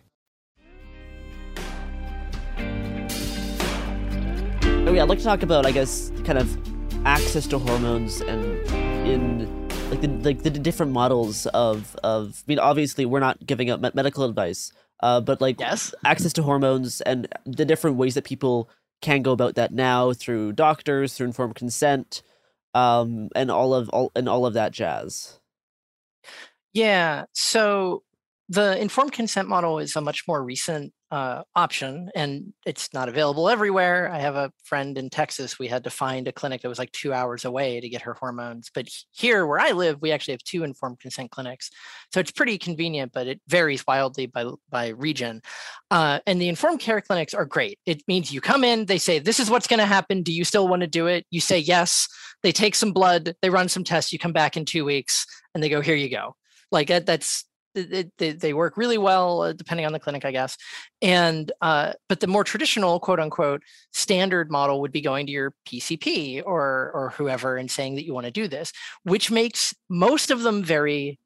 Oh 4.91 4.93
yeah, 4.93 5.03
I'd 5.03 5.07
like 5.07 5.19
to 5.19 5.23
talk 5.23 5.41
about, 5.41 5.65
I 5.65 5.71
guess, 5.71 6.11
kind 6.25 6.37
of 6.37 7.07
access 7.07 7.47
to 7.47 7.57
hormones 7.57 8.19
and 8.19 8.57
in 9.07 9.69
like 9.89 10.01
the 10.01 10.09
like 10.09 10.43
the 10.43 10.49
different 10.49 10.91
models 10.91 11.45
of 11.53 11.95
of. 12.03 12.43
I 12.45 12.51
mean, 12.51 12.59
obviously, 12.59 13.05
we're 13.05 13.21
not 13.21 13.45
giving 13.45 13.69
up 13.69 13.79
medical 13.95 14.25
advice, 14.25 14.73
uh, 15.01 15.21
but 15.21 15.39
like 15.39 15.61
yes, 15.61 15.95
access 16.03 16.33
to 16.33 16.43
hormones 16.43 16.99
and 16.99 17.29
the 17.45 17.63
different 17.63 17.95
ways 17.95 18.15
that 18.15 18.25
people 18.25 18.69
can 19.01 19.21
go 19.21 19.31
about 19.31 19.55
that 19.55 19.71
now 19.71 20.11
through 20.11 20.51
doctors, 20.51 21.13
through 21.13 21.27
informed 21.27 21.55
consent, 21.55 22.21
um, 22.73 23.29
and 23.33 23.49
all 23.49 23.73
of 23.73 23.87
all 23.91 24.11
and 24.13 24.27
all 24.27 24.45
of 24.45 24.55
that 24.55 24.73
jazz. 24.73 25.39
Yeah. 26.73 27.27
So 27.31 28.03
the 28.49 28.77
informed 28.77 29.13
consent 29.13 29.47
model 29.47 29.79
is 29.79 29.95
a 29.95 30.01
much 30.01 30.27
more 30.27 30.43
recent 30.43 30.91
uh, 31.11 31.43
option 31.55 32.09
and 32.15 32.53
it's 32.65 32.93
not 32.93 33.09
available 33.09 33.49
everywhere. 33.49 34.09
I 34.09 34.19
have 34.19 34.35
a 34.35 34.51
friend 34.63 34.97
in 34.97 35.09
Texas. 35.09 35.59
We 35.59 35.67
had 35.67 35.83
to 35.83 35.89
find 35.89 36.25
a 36.27 36.31
clinic 36.31 36.61
that 36.61 36.69
was 36.69 36.79
like 36.79 36.91
two 36.93 37.11
hours 37.11 37.43
away 37.43 37.81
to 37.81 37.89
get 37.89 38.03
her 38.03 38.13
hormones. 38.13 38.71
But 38.73 38.87
here 39.11 39.45
where 39.45 39.59
I 39.59 39.71
live, 39.71 40.01
we 40.01 40.11
actually 40.11 40.33
have 40.33 40.43
two 40.43 40.63
informed 40.63 41.01
consent 41.01 41.29
clinics. 41.29 41.69
So 42.13 42.21
it's 42.21 42.31
pretty 42.31 42.57
convenient, 42.57 43.11
but 43.11 43.27
it 43.27 43.41
varies 43.49 43.85
wildly 43.85 44.27
by, 44.27 44.45
by 44.69 44.89
region. 44.89 45.41
Uh, 45.89 46.19
and 46.25 46.41
the 46.41 46.47
informed 46.47 46.79
care 46.79 47.01
clinics 47.01 47.33
are 47.33 47.45
great. 47.45 47.77
It 47.85 48.01
means 48.07 48.31
you 48.31 48.39
come 48.39 48.63
in, 48.63 48.85
they 48.85 48.97
say, 48.97 49.19
This 49.19 49.39
is 49.39 49.49
what's 49.49 49.67
going 49.67 49.79
to 49.79 49.85
happen. 49.85 50.23
Do 50.23 50.31
you 50.31 50.45
still 50.45 50.69
want 50.69 50.81
to 50.81 50.87
do 50.87 51.07
it? 51.07 51.25
You 51.29 51.41
say 51.41 51.59
yes. 51.59 52.07
They 52.41 52.53
take 52.53 52.73
some 52.73 52.93
blood, 52.93 53.35
they 53.41 53.49
run 53.49 53.67
some 53.67 53.83
tests. 53.83 54.13
You 54.13 54.19
come 54.19 54.33
back 54.33 54.55
in 54.55 54.63
two 54.63 54.85
weeks 54.85 55.25
and 55.53 55.61
they 55.61 55.69
go, 55.69 55.81
Here 55.81 55.95
you 55.95 56.09
go. 56.09 56.35
Like 56.71 56.87
that's 56.87 57.43
they, 57.73 58.31
they 58.31 58.53
work 58.53 58.77
really 58.77 58.97
well 58.97 59.41
uh, 59.41 59.53
depending 59.53 59.85
on 59.85 59.93
the 59.93 59.99
clinic 59.99 60.25
i 60.25 60.31
guess. 60.31 60.57
And 61.01 61.51
uh, 61.61 61.93
but 62.09 62.19
the 62.19 62.27
more 62.27 62.43
traditional 62.43 62.99
quote 62.99 63.19
unquote 63.19 63.63
standard 63.91 64.51
model 64.51 64.81
would 64.81 64.91
be 64.91 65.01
going 65.01 65.25
to 65.25 65.31
your 65.31 65.53
pcp 65.67 66.43
or 66.45 66.91
or 66.93 67.13
whoever 67.15 67.57
and 67.57 67.69
saying 67.69 67.95
that 67.95 68.05
you 68.05 68.13
want 68.13 68.25
to 68.25 68.31
do 68.31 68.47
this 68.47 68.71
which 69.03 69.31
makes 69.31 69.73
most 69.89 70.31
of 70.31 70.41
them 70.43 70.63
very 70.63 71.19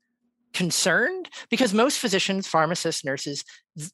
concerned 0.53 1.29
because 1.49 1.73
most 1.73 1.99
physicians 1.99 2.47
pharmacists 2.47 3.03
nurses 3.03 3.43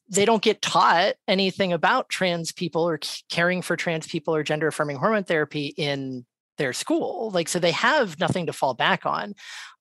they 0.08 0.24
don't 0.24 0.42
get 0.42 0.62
taught 0.62 1.14
anything 1.26 1.72
about 1.72 2.08
trans 2.08 2.52
people 2.52 2.82
or 2.82 3.00
caring 3.28 3.62
for 3.62 3.76
trans 3.76 4.06
people 4.06 4.32
or 4.34 4.44
gender 4.44 4.68
affirming 4.68 4.96
hormone 4.96 5.24
therapy 5.24 5.74
in 5.76 6.24
their 6.58 6.72
school. 6.72 7.30
Like 7.32 7.48
so 7.48 7.58
they 7.58 7.72
have 7.72 8.18
nothing 8.20 8.46
to 8.46 8.52
fall 8.52 8.74
back 8.74 9.04
on. 9.04 9.34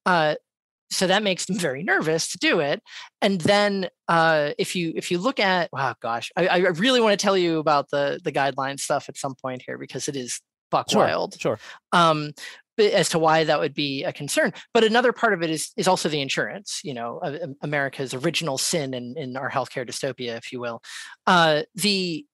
Uh, 0.06 0.36
so 0.92 1.08
that 1.08 1.24
makes 1.24 1.46
them 1.46 1.58
very 1.58 1.84
nervous 1.84 2.28
to 2.32 2.38
do 2.38 2.60
it. 2.60 2.82
And 3.22 3.40
then 3.42 3.88
uh, 4.08 4.52
if 4.58 4.76
you 4.76 4.92
if 4.96 5.10
you 5.10 5.18
look 5.18 5.40
at 5.40 5.70
wow 5.72 5.96
gosh 6.02 6.32
I, 6.36 6.48
I 6.48 6.58
really 6.58 7.02
want 7.02 7.18
to 7.18 7.24
tell 7.24 7.38
you 7.38 7.60
about 7.60 7.90
the 7.90 8.20
the 8.24 8.32
guideline 8.32 8.80
stuff 8.80 9.08
at 9.10 9.18
some 9.18 9.34
point 9.42 9.64
here 9.66 9.78
because 9.78 10.08
it 10.08 10.16
is 10.16 10.42
buck 10.70 10.90
sure, 10.92 11.06
wild. 11.06 11.40
sure. 11.40 11.60
Um 11.92 12.32
as 12.78 13.10
to 13.10 13.20
why 13.20 13.44
that 13.44 13.60
would 13.60 13.76
be 13.76 14.04
a 14.04 14.12
concern. 14.12 14.52
But 14.74 14.84
another 14.84 15.14
part 15.14 15.34
of 15.34 15.44
it 15.44 15.50
is 15.52 15.72
is 15.78 15.88
also 15.88 16.10
the 16.10 16.22
insurance 16.22 16.82
you 16.84 16.94
know 16.94 17.22
america's 17.62 18.14
original 18.14 18.58
sin 18.58 18.94
in 18.94 19.16
in 19.18 19.38
our 19.38 19.50
healthcare 19.50 19.88
dystopia 19.88 20.38
if 20.38 20.52
you 20.52 20.60
will. 20.60 20.82
Uh 21.26 21.64
the 21.76 22.26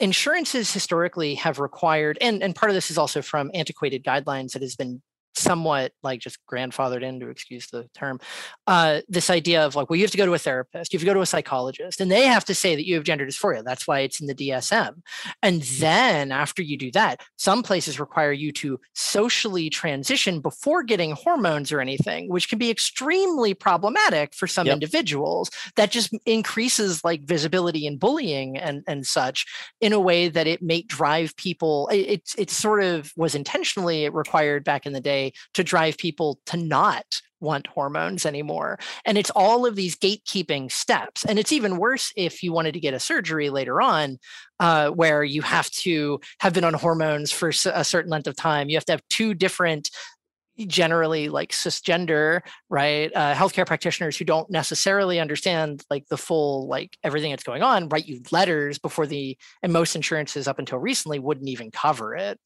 insurances 0.00 0.72
historically 0.72 1.36
have 1.36 1.58
required 1.60 2.18
and 2.20 2.42
and 2.42 2.56
part 2.56 2.68
of 2.68 2.74
this 2.74 2.90
is 2.90 2.98
also 2.98 3.22
from 3.22 3.50
antiquated 3.54 4.02
guidelines 4.04 4.52
that 4.52 4.62
has 4.62 4.74
been 4.74 5.00
somewhat 5.36 5.92
like 6.02 6.20
just 6.20 6.38
grandfathered 6.50 7.02
in 7.02 7.20
to 7.20 7.28
excuse 7.28 7.66
the 7.68 7.88
term 7.94 8.20
uh, 8.66 9.00
this 9.08 9.30
idea 9.30 9.64
of 9.64 9.74
like 9.74 9.90
well 9.90 9.96
you 9.96 10.04
have 10.04 10.10
to 10.10 10.16
go 10.16 10.26
to 10.26 10.34
a 10.34 10.38
therapist 10.38 10.92
you 10.92 10.98
have 10.98 11.02
to 11.02 11.06
go 11.06 11.14
to 11.14 11.20
a 11.20 11.26
psychologist 11.26 12.00
and 12.00 12.10
they 12.10 12.24
have 12.24 12.44
to 12.44 12.54
say 12.54 12.74
that 12.74 12.86
you 12.86 12.94
have 12.94 13.04
gender 13.04 13.26
dysphoria 13.26 13.62
that's 13.64 13.86
why 13.86 14.00
it's 14.00 14.20
in 14.20 14.26
the 14.26 14.34
dsm 14.34 14.94
and 15.42 15.62
mm-hmm. 15.62 15.80
then 15.80 16.32
after 16.32 16.62
you 16.62 16.76
do 16.76 16.90
that 16.90 17.20
some 17.36 17.62
places 17.62 18.00
require 18.00 18.32
you 18.32 18.52
to 18.52 18.78
socially 18.94 19.68
transition 19.68 20.40
before 20.40 20.82
getting 20.82 21.12
hormones 21.12 21.72
or 21.72 21.80
anything 21.80 22.28
which 22.28 22.48
can 22.48 22.58
be 22.58 22.70
extremely 22.70 23.54
problematic 23.54 24.34
for 24.34 24.46
some 24.46 24.66
yep. 24.66 24.74
individuals 24.74 25.50
that 25.76 25.90
just 25.90 26.14
increases 26.26 27.02
like 27.04 27.22
visibility 27.24 27.86
and 27.86 27.98
bullying 27.98 28.56
and 28.56 28.82
and 28.86 29.06
such 29.06 29.46
in 29.80 29.92
a 29.92 30.00
way 30.00 30.28
that 30.28 30.46
it 30.46 30.62
may 30.62 30.82
drive 30.82 31.36
people 31.36 31.88
it, 31.88 31.96
it, 31.96 32.22
it 32.38 32.50
sort 32.50 32.82
of 32.82 33.12
was 33.16 33.34
intentionally 33.34 34.08
required 34.08 34.64
back 34.64 34.86
in 34.86 34.92
the 34.92 35.00
day 35.00 35.23
to 35.54 35.64
drive 35.64 35.96
people 35.96 36.40
to 36.46 36.56
not 36.56 37.20
want 37.40 37.66
hormones 37.66 38.26
anymore. 38.26 38.78
And 39.04 39.18
it's 39.18 39.30
all 39.30 39.66
of 39.66 39.76
these 39.76 39.96
gatekeeping 39.96 40.72
steps. 40.72 41.24
And 41.24 41.38
it's 41.38 41.52
even 41.52 41.76
worse 41.76 42.12
if 42.16 42.42
you 42.42 42.52
wanted 42.52 42.72
to 42.72 42.80
get 42.80 42.94
a 42.94 43.00
surgery 43.00 43.50
later 43.50 43.80
on, 43.80 44.18
uh, 44.60 44.90
where 44.90 45.22
you 45.22 45.42
have 45.42 45.70
to 45.70 46.20
have 46.40 46.54
been 46.54 46.64
on 46.64 46.74
hormones 46.74 47.30
for 47.30 47.50
a 47.50 47.84
certain 47.84 48.10
length 48.10 48.26
of 48.26 48.36
time. 48.36 48.68
You 48.68 48.76
have 48.76 48.86
to 48.86 48.92
have 48.92 49.02
two 49.10 49.34
different 49.34 49.90
generally 50.58 51.28
like 51.28 51.52
cisgender 51.52 52.40
right? 52.70 53.12
Uh, 53.14 53.34
healthcare 53.34 53.66
practitioners 53.66 54.16
who 54.16 54.24
don't 54.24 54.50
necessarily 54.50 55.20
understand 55.20 55.84
like 55.90 56.06
the 56.08 56.16
full 56.16 56.66
like 56.66 56.96
everything 57.04 57.30
that's 57.30 57.44
going 57.44 57.62
on 57.62 57.88
write 57.88 58.06
you 58.06 58.20
letters 58.32 58.78
before 58.78 59.06
the 59.06 59.36
and 59.62 59.72
most 59.72 59.94
insurances 59.94 60.48
up 60.48 60.58
until 60.58 60.78
recently 60.78 61.18
wouldn't 61.18 61.48
even 61.48 61.70
cover 61.70 62.14
it. 62.16 62.40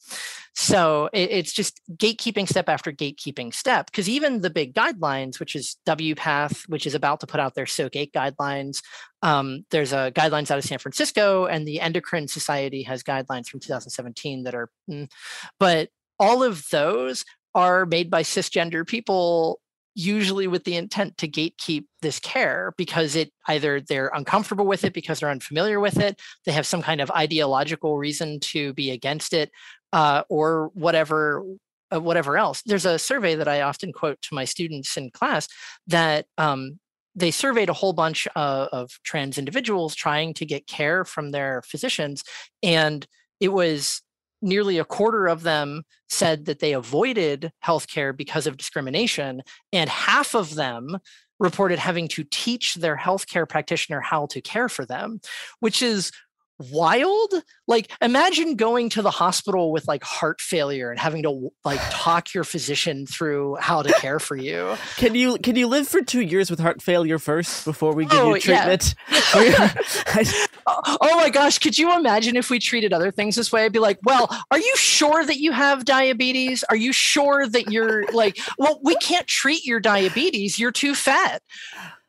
So 0.55 1.09
it, 1.13 1.31
it's 1.31 1.53
just 1.53 1.81
gatekeeping 1.97 2.49
step 2.49 2.69
after 2.69 2.93
gatekeeping 2.93 3.55
step 3.55 3.87
because 3.87 4.09
even 4.09 4.41
the 4.41 4.51
big 4.51 4.75
guidelines 4.75 5.41
which 5.41 5.55
is 5.57 5.77
wpath 5.87 6.69
which 6.69 6.87
is 6.87 6.95
about 6.95 7.21
to 7.21 7.27
put 7.27 7.41
out 7.41 7.55
their 7.55 7.67
soc 7.67 7.97
8 7.97 8.13
guidelines 8.13 8.83
um, 9.23 9.65
there's 9.71 9.93
a 9.93 10.13
guidelines 10.15 10.51
out 10.51 10.59
of 10.59 10.65
san 10.65 10.79
francisco 10.79 11.47
and 11.47 11.67
the 11.67 11.81
endocrine 11.81 12.29
society 12.29 12.83
has 12.83 13.03
guidelines 13.03 13.47
from 13.47 13.61
2017 13.61 14.45
that 14.45 14.55
are 14.55 14.69
mm, 14.91 15.09
but 15.59 15.89
all 16.19 16.43
of 16.43 16.69
those 16.71 17.25
are 17.55 17.87
made 17.87 18.11
by 18.11 18.23
cisgender 18.23 18.87
people 18.87 19.61
usually 19.95 20.47
with 20.47 20.63
the 20.63 20.77
intent 20.77 21.17
to 21.19 21.27
gatekeep 21.27 21.85
this 22.03 22.21
care 22.21 22.73
because 22.77 23.17
it 23.17 23.33
either 23.49 23.81
they're 23.81 24.13
uncomfortable 24.15 24.65
with 24.65 24.85
it 24.85 24.93
because 24.93 25.19
they're 25.19 25.31
unfamiliar 25.31 25.81
with 25.81 25.99
it 25.99 26.21
they 26.47 26.53
have 26.53 26.67
some 26.67 26.83
kind 26.83 27.01
of 27.01 27.11
ideological 27.11 27.99
reason 27.99 28.39
to 28.39 28.73
be 28.75 28.91
against 28.91 29.33
it 29.33 29.51
uh, 29.93 30.23
or 30.29 30.71
whatever 30.75 31.43
uh, 31.95 32.01
whatever 32.01 32.37
else. 32.37 32.63
There's 32.63 32.85
a 32.85 32.99
survey 32.99 33.35
that 33.35 33.49
i 33.49 33.63
often 33.63 33.93
quote 33.93 34.21
to 34.23 34.35
my 34.35 34.45
students 34.45 34.97
in 34.97 35.11
class 35.11 35.49
that 35.87 36.27
um, 36.37 36.79
they 37.15 37.31
surveyed 37.31 37.69
a 37.69 37.75
whole 37.75 37.93
bunch 37.93 38.29
of, 38.37 38.69
of 38.69 38.91
trans 39.05 39.39
individuals 39.39 39.95
trying 39.95 40.35
to 40.35 40.47
get 40.47 40.67
care 40.67 41.05
from 41.05 41.31
their 41.31 41.63
physicians, 41.65 42.25
and 42.63 43.07
it 43.41 43.49
was 43.49 44.03
nearly 44.41 44.79
a 44.79 44.85
quarter 44.85 45.27
of 45.27 45.43
them 45.43 45.83
said 46.09 46.47
that 46.47 46.61
they 46.61 46.73
avoided 46.73 47.53
healthcare 47.65 48.17
because 48.17 48.47
of 48.47 48.57
discrimination, 48.57 49.43
and 49.73 49.91
half 49.91 50.35
of 50.35 50.55
them 50.55 50.99
reported 51.41 51.79
having 51.79 52.09
to 52.09 52.25
teach 52.31 52.75
their 52.75 52.97
healthcare 52.97 53.49
practitioner 53.49 54.01
how 54.01 54.27
to 54.27 54.41
care 54.41 54.69
for 54.69 54.85
them, 54.85 55.21
which 55.61 55.83
is 55.83 56.11
wild? 56.59 57.33
Like 57.67 57.91
imagine 58.01 58.57
going 58.57 58.91
to 58.91 59.03
the 59.03 59.11
hospital 59.11 59.73
with 59.73 59.87
like 59.87 60.03
heart 60.03 60.41
failure 60.41 60.91
and 60.91 60.99
having 60.99 61.23
to 61.23 61.51
like 61.65 61.81
talk 61.91 62.35
your 62.35 62.45
physician 62.45 63.07
through 63.07 63.57
how 63.57 63.83
to 63.83 63.93
care 63.95 64.19
for 64.19 64.37
you. 64.37 64.77
Can 64.97 65.15
you 65.15 65.39
can 65.39 65.57
you 65.57 65.67
live 65.67 65.89
for 65.89 66.03
two 66.03 66.21
years 66.21 66.51
with 66.51 66.61
heart 66.61 66.83
failure 66.83 67.19
first 67.19 67.65
before 67.65 67.95
we 67.95 68.05
give 68.05 68.19
oh, 68.19 68.35
you 68.35 68.41
treatment? 68.41 68.95
Yeah. 69.35 69.75
oh 70.67 71.17
my 71.17 71.31
gosh 71.31 71.59
could 71.59 71.79
you 71.79 71.95
imagine 71.97 72.37
if 72.37 72.51
we 72.51 72.59
treated 72.59 72.93
other 72.93 73.11
things 73.11 73.37
this 73.37 73.53
way? 73.53 73.65
I'd 73.65 73.73
be 73.73 73.79
like 73.79 73.99
well 74.05 74.29
are 74.51 74.59
you 74.59 74.77
sure 74.77 75.25
that 75.25 75.39
you 75.39 75.53
have 75.53 75.85
diabetes? 75.85 76.65
Are 76.65 76.77
you 76.77 76.93
sure 76.93 77.47
that 77.47 77.71
you're 77.71 78.11
like 78.13 78.39
well 78.59 78.81
we 78.83 78.95
can't 78.97 79.27
treat 79.27 79.65
your 79.65 79.81
diabetes. 79.81 80.59
You're 80.59 80.73
too 80.73 80.95
fat 80.95 81.43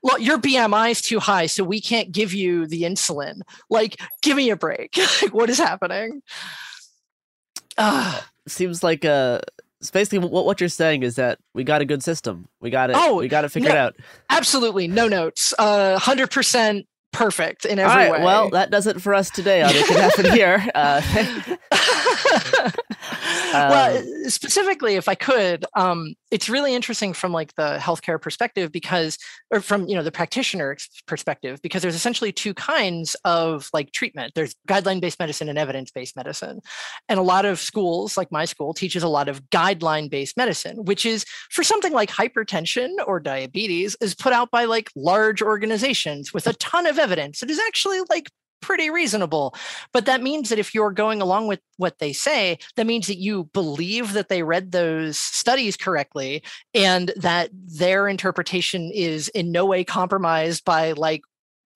well, 0.01 0.19
your 0.19 0.37
BMI 0.37 0.91
is 0.91 1.01
too 1.01 1.19
high, 1.19 1.45
so 1.45 1.63
we 1.63 1.81
can't 1.81 2.11
give 2.11 2.33
you 2.33 2.67
the 2.67 2.83
insulin. 2.83 3.41
Like, 3.69 3.99
give 4.21 4.37
me 4.37 4.49
a 4.49 4.55
break. 4.55 4.97
like, 5.21 5.33
what 5.33 5.49
is 5.49 5.57
happening? 5.57 6.21
Uh, 7.77 8.21
Seems 8.47 8.83
like 8.83 9.05
uh 9.05 9.39
basically 9.93 10.19
what 10.19 10.45
what 10.45 10.59
you're 10.59 10.69
saying 10.69 11.03
is 11.03 11.15
that 11.15 11.39
we 11.53 11.63
got 11.63 11.81
a 11.81 11.85
good 11.85 12.03
system. 12.03 12.47
We 12.59 12.69
got 12.69 12.89
it. 12.89 12.95
Oh, 12.97 13.15
we 13.15 13.27
got 13.27 13.45
it 13.45 13.49
figured 13.49 13.73
no, 13.73 13.79
out. 13.79 13.95
Absolutely, 14.29 14.87
no 14.87 15.07
notes. 15.07 15.53
Uh, 15.57 15.97
hundred 15.97 16.31
percent 16.31 16.87
perfect 17.11 17.65
in 17.65 17.79
every 17.79 17.95
right, 17.95 18.11
way. 18.11 18.23
Well, 18.23 18.49
that 18.51 18.71
does 18.71 18.87
it 18.87 19.01
for 19.01 19.13
us 19.13 19.29
today 19.29 19.61
on 19.61 19.71
It 19.73 19.85
Can 19.85 19.97
Happen 19.97 20.31
Here. 20.31 20.65
Uh, 20.75 21.01
well, 23.53 23.97
um, 23.97 24.29
specifically, 24.29 24.95
if 24.95 25.07
I 25.07 25.15
could, 25.15 25.65
um, 25.75 26.13
it's 26.31 26.49
really 26.49 26.75
interesting 26.75 27.13
from 27.13 27.31
like 27.31 27.55
the 27.55 27.77
healthcare 27.81 28.21
perspective 28.21 28.71
because, 28.71 29.17
or 29.51 29.61
from 29.61 29.87
you 29.87 29.95
know 29.95 30.03
the 30.03 30.11
practitioner 30.11 30.77
perspective, 31.07 31.59
because 31.61 31.81
there's 31.81 31.95
essentially 31.95 32.31
two 32.31 32.53
kinds 32.53 33.15
of 33.25 33.69
like 33.73 33.91
treatment. 33.91 34.33
There's 34.35 34.55
guideline-based 34.67 35.19
medicine 35.19 35.49
and 35.49 35.57
evidence-based 35.57 36.15
medicine, 36.15 36.59
and 37.07 37.19
a 37.19 37.23
lot 37.23 37.45
of 37.45 37.59
schools, 37.59 38.17
like 38.17 38.31
my 38.31 38.45
school, 38.45 38.73
teaches 38.73 39.03
a 39.03 39.09
lot 39.09 39.27
of 39.27 39.41
guideline-based 39.49 40.37
medicine, 40.37 40.85
which 40.85 41.05
is 41.05 41.25
for 41.49 41.63
something 41.63 41.93
like 41.93 42.09
hypertension 42.09 42.89
or 43.07 43.19
diabetes, 43.19 43.95
is 44.01 44.13
put 44.13 44.33
out 44.33 44.51
by 44.51 44.65
like 44.65 44.91
large 44.95 45.41
organizations 45.41 46.33
with 46.33 46.45
a 46.47 46.53
ton 46.53 46.85
of 46.85 46.98
evidence. 46.99 47.41
It 47.41 47.49
is 47.49 47.59
actually 47.59 48.01
like 48.09 48.29
pretty 48.61 48.89
reasonable. 48.89 49.55
But 49.93 50.05
that 50.05 50.21
means 50.21 50.49
that 50.49 50.59
if 50.59 50.73
you're 50.73 50.91
going 50.91 51.21
along 51.21 51.47
with 51.47 51.59
what 51.77 51.99
they 51.99 52.13
say, 52.13 52.57
that 52.75 52.87
means 52.87 53.07
that 53.07 53.17
you 53.17 53.45
believe 53.53 54.13
that 54.13 54.29
they 54.29 54.43
read 54.43 54.71
those 54.71 55.17
studies 55.17 55.77
correctly 55.77 56.43
and 56.73 57.11
that 57.15 57.49
their 57.53 58.07
interpretation 58.07 58.91
is 58.93 59.29
in 59.29 59.51
no 59.51 59.65
way 59.65 59.83
compromised 59.83 60.65
by 60.65 60.91
like 60.91 61.21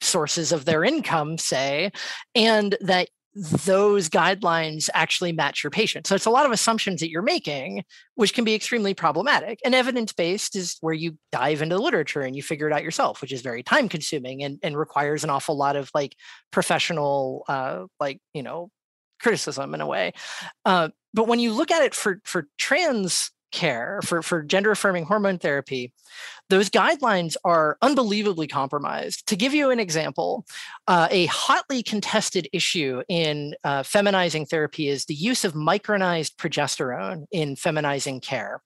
sources 0.02 0.52
of 0.52 0.66
their 0.66 0.84
income, 0.84 1.38
say, 1.38 1.92
and 2.36 2.76
that 2.82 3.10
those 3.36 4.10
guidelines 4.10 4.90
actually 4.94 5.32
match 5.32 5.64
your 5.64 5.72
patient. 5.72 6.06
So 6.06 6.14
it's 6.14 6.26
a 6.26 6.32
lot 6.32 6.46
of 6.46 6.52
assumptions 6.52 7.00
that 7.00 7.10
you're 7.10 7.24
making, 7.24 7.84
which 8.16 8.34
can 8.34 8.44
be 8.44 8.54
extremely 8.54 8.94
problematic. 8.94 9.60
And 9.66 9.74
evidence 9.74 10.14
based 10.14 10.56
is 10.56 10.78
where 10.82 10.94
you 10.94 11.18
dive 11.32 11.62
into 11.62 11.76
the 11.76 11.82
literature 11.82 12.22
and 12.22 12.36
you 12.36 12.44
figure 12.44 12.68
it 12.68 12.74
out 12.74 12.84
yourself, 12.84 13.22
which 13.22 13.32
is 13.32 13.42
very 13.42 13.64
time 13.64 13.90
consuming 13.90 14.44
and, 14.44 14.60
and 14.62 14.78
requires 14.78 15.24
an 15.24 15.32
awful 15.32 15.58
lot 15.58 15.76
of 15.76 15.90
like 15.96 16.16
professional, 16.52 17.44
uh, 17.48 17.86
like, 18.00 18.20
you 18.34 18.44
know, 18.44 18.70
criticism 19.20 19.74
in 19.74 19.82
a 19.82 19.88
way. 19.88 20.14
Uh, 20.66 20.90
but 21.14 21.28
when 21.28 21.40
you 21.40 21.54
look 21.54 21.72
at 21.72 21.82
it 21.82 21.96
for, 21.96 22.20
for 22.26 22.48
trans 22.58 23.32
care 23.54 24.02
for, 24.04 24.22
for 24.22 24.44
gender 24.44 24.72
affirming 24.72 25.06
hormone 25.06 25.40
therapy, 25.40 25.94
those 26.50 26.70
guidelines 26.70 27.38
are 27.46 27.78
unbelievably 27.82 28.48
compromised. 28.48 29.26
To 29.28 29.38
give 29.38 29.54
you 29.54 29.72
an 29.72 29.80
example, 29.80 30.46
uh, 30.88 31.08
a 31.10 31.28
hotly 31.28 31.82
contested 31.82 32.50
issue 32.52 33.02
in 33.08 33.56
uh, 33.64 33.84
feminizing 33.84 34.50
therapy 34.50 34.90
is 34.90 35.06
the 35.06 35.14
use 35.14 35.46
of 35.46 35.54
micronized 35.54 36.36
progesterone 36.36 37.26
in 37.32 37.56
feminizing 37.56 38.22
care. 38.22 38.62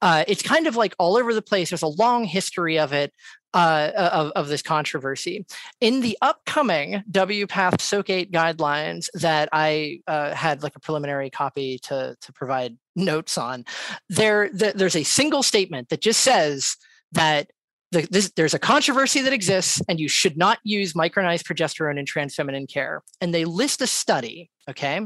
Uh, 0.00 0.24
it's 0.26 0.42
kind 0.42 0.66
of 0.66 0.76
like 0.76 0.94
all 0.98 1.18
over 1.18 1.34
the 1.34 1.42
place. 1.42 1.70
There's 1.70 1.82
a 1.82 1.88
long 1.88 2.24
history 2.24 2.78
of 2.78 2.92
it. 2.92 3.12
Uh, 3.52 3.90
of, 3.96 4.30
of 4.36 4.46
this 4.46 4.62
controversy. 4.62 5.44
In 5.80 6.02
the 6.02 6.16
upcoming 6.22 7.02
WPATH 7.10 7.80
SOC 7.80 8.08
8 8.08 8.30
guidelines 8.30 9.08
that 9.14 9.48
I 9.52 10.02
uh, 10.06 10.32
had 10.36 10.62
like 10.62 10.76
a 10.76 10.78
preliminary 10.78 11.30
copy 11.30 11.80
to, 11.80 12.16
to 12.20 12.32
provide 12.32 12.78
notes 12.94 13.36
on, 13.36 13.64
there, 14.08 14.48
th- 14.50 14.74
there's 14.74 14.94
a 14.94 15.02
single 15.02 15.42
statement 15.42 15.88
that 15.88 16.00
just 16.00 16.20
says 16.20 16.76
that 17.10 17.50
the, 17.92 18.06
this, 18.10 18.30
there's 18.36 18.54
a 18.54 18.58
controversy 18.58 19.20
that 19.22 19.32
exists 19.32 19.82
and 19.88 19.98
you 19.98 20.08
should 20.08 20.36
not 20.36 20.58
use 20.62 20.92
micronized 20.92 21.42
progesterone 21.42 21.98
in 21.98 22.06
trans 22.06 22.34
feminine 22.34 22.66
care. 22.66 23.02
And 23.20 23.34
they 23.34 23.44
list 23.44 23.80
a 23.82 23.86
study, 23.86 24.50
okay? 24.70 25.00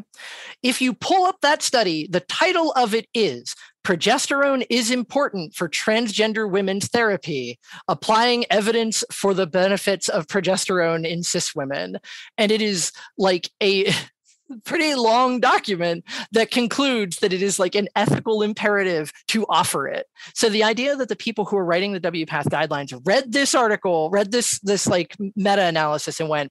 If 0.63 0.81
you 0.81 0.95
pull 0.95 1.25
up 1.25 1.41
that 1.43 1.63
study, 1.63 2.07
the 2.11 2.21
title 2.21 2.73
of 2.73 2.95
it 2.95 3.07
is 3.15 3.55
Progesterone 3.85 4.65
is 4.71 4.91
important 4.91 5.55
for 5.55 5.69
transgender 5.69 6.51
women's 6.51 6.89
therapy, 6.89 7.59
applying 7.87 8.47
evidence 8.51 9.05
for 9.13 9.35
the 9.35 9.47
benefits 9.47 10.09
of 10.09 10.27
progesterone 10.27 11.07
in 11.07 11.23
cis 11.23 11.55
women. 11.55 11.99
And 12.39 12.51
it 12.51 12.63
is 12.63 12.93
like 13.19 13.51
a 13.63 13.93
pretty 14.65 14.95
long 14.95 15.39
document 15.39 16.05
that 16.33 16.51
concludes 16.51 17.19
that 17.19 17.35
it 17.35 17.43
is 17.43 17.59
like 17.59 17.75
an 17.75 17.89
ethical 17.95 18.41
imperative 18.43 19.13
to 19.29 19.45
offer 19.51 19.87
it. 19.87 20.07
So 20.35 20.49
the 20.49 20.65
idea 20.65 20.97
that 20.97 21.11
the 21.11 21.17
people 21.17 21.45
who 21.45 21.59
are 21.59 21.65
writing 21.65 21.93
the 21.93 22.01
WPATH 22.01 22.49
guidelines 22.49 22.99
read 23.05 23.33
this 23.33 23.55
article, 23.55 24.09
read 24.09 24.33
this 24.33 24.59
this 24.61 24.87
like 24.87 25.15
meta 25.37 25.63
analysis 25.63 26.21
and 26.21 26.31
went, 26.31 26.51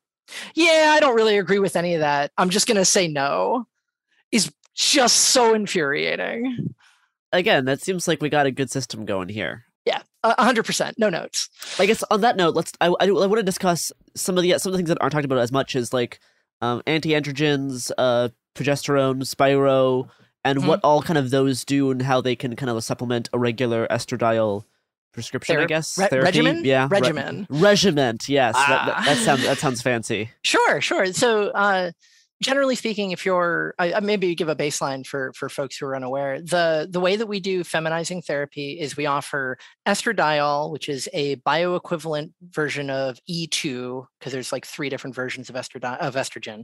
"Yeah, 0.55 0.93
I 0.95 0.99
don't 0.99 1.15
really 1.15 1.37
agree 1.37 1.59
with 1.59 1.75
any 1.75 1.93
of 1.95 2.01
that. 2.01 2.31
I'm 2.37 2.49
just 2.49 2.67
going 2.67 2.77
to 2.77 2.85
say 2.85 3.07
no." 3.07 3.67
is 4.33 4.51
just 4.75 5.15
so 5.15 5.53
infuriating. 5.53 6.73
Again, 7.31 7.65
that 7.65 7.81
seems 7.81 8.07
like 8.07 8.21
we 8.21 8.29
got 8.29 8.47
a 8.47 8.51
good 8.51 8.69
system 8.69 9.05
going 9.05 9.29
here. 9.29 9.65
Yeah, 9.85 10.01
hundred 10.23 10.65
percent. 10.65 10.97
No 10.97 11.09
notes. 11.09 11.49
I 11.79 11.85
guess 11.85 12.03
on 12.09 12.21
that 12.21 12.35
note, 12.35 12.55
let's. 12.55 12.73
I, 12.81 12.87
I, 12.87 13.07
I 13.07 13.11
want 13.11 13.37
to 13.37 13.43
discuss 13.43 13.91
some 14.15 14.37
of 14.37 14.43
the 14.43 14.57
some 14.57 14.71
of 14.71 14.73
the 14.73 14.77
things 14.77 14.89
that 14.89 14.97
aren't 15.01 15.13
talked 15.13 15.25
about 15.25 15.39
as 15.39 15.51
much 15.51 15.75
as 15.75 15.93
like 15.93 16.19
um, 16.61 16.81
anti-androgens, 16.87 17.91
uh, 17.97 18.29
progesterone, 18.55 19.25
Spiro, 19.25 20.09
and 20.43 20.59
mm-hmm. 20.59 20.67
what 20.67 20.79
all 20.83 21.01
kind 21.01 21.17
of 21.17 21.29
those 21.29 21.65
do 21.65 21.91
and 21.91 22.01
how 22.01 22.21
they 22.21 22.35
can 22.35 22.55
kind 22.55 22.69
of 22.69 22.83
supplement 22.83 23.29
a 23.33 23.39
regular 23.39 23.87
estradiol 23.87 24.63
prescription, 25.13 25.57
I 25.57 25.65
guess. 25.65 25.97
Re- 25.97 26.09
regimen? 26.11 26.65
Yeah. 26.65 26.87
Regimen. 26.89 27.47
Re- 27.49 27.59
regiment, 27.61 28.27
yes. 28.27 28.55
Ah. 28.57 28.65
That, 28.67 28.85
that, 28.85 29.05
that, 29.05 29.17
sounds 29.23 29.43
that 29.43 29.57
sounds 29.59 29.81
fancy. 29.81 30.31
Sure, 30.43 30.81
sure. 30.81 31.05
So 31.13 31.47
uh, 31.49 31.91
generally 32.41 32.75
speaking, 32.75 33.11
if 33.11 33.25
you're 33.25 33.73
I, 33.79 33.99
maybe 33.99 34.33
give 34.35 34.49
a 34.49 34.55
baseline 34.55 35.05
for 35.05 35.31
for 35.33 35.49
folks 35.49 35.77
who 35.77 35.85
are 35.85 35.95
unaware, 35.95 36.41
the 36.41 36.87
the 36.89 36.99
way 36.99 37.15
that 37.15 37.27
we 37.27 37.39
do 37.39 37.63
feminizing 37.63 38.23
therapy 38.23 38.79
is 38.79 38.97
we 38.97 39.05
offer 39.05 39.57
estradiol, 39.87 40.71
which 40.71 40.89
is 40.89 41.07
a 41.13 41.35
bioequivalent 41.37 42.31
version 42.49 42.89
of 42.89 43.19
E2, 43.29 44.05
because 44.19 44.33
there's 44.33 44.51
like 44.51 44.65
three 44.65 44.89
different 44.89 45.15
versions 45.15 45.49
of 45.49 45.55
estrogen 45.55 45.97
of 45.99 46.15
estrogen, 46.15 46.63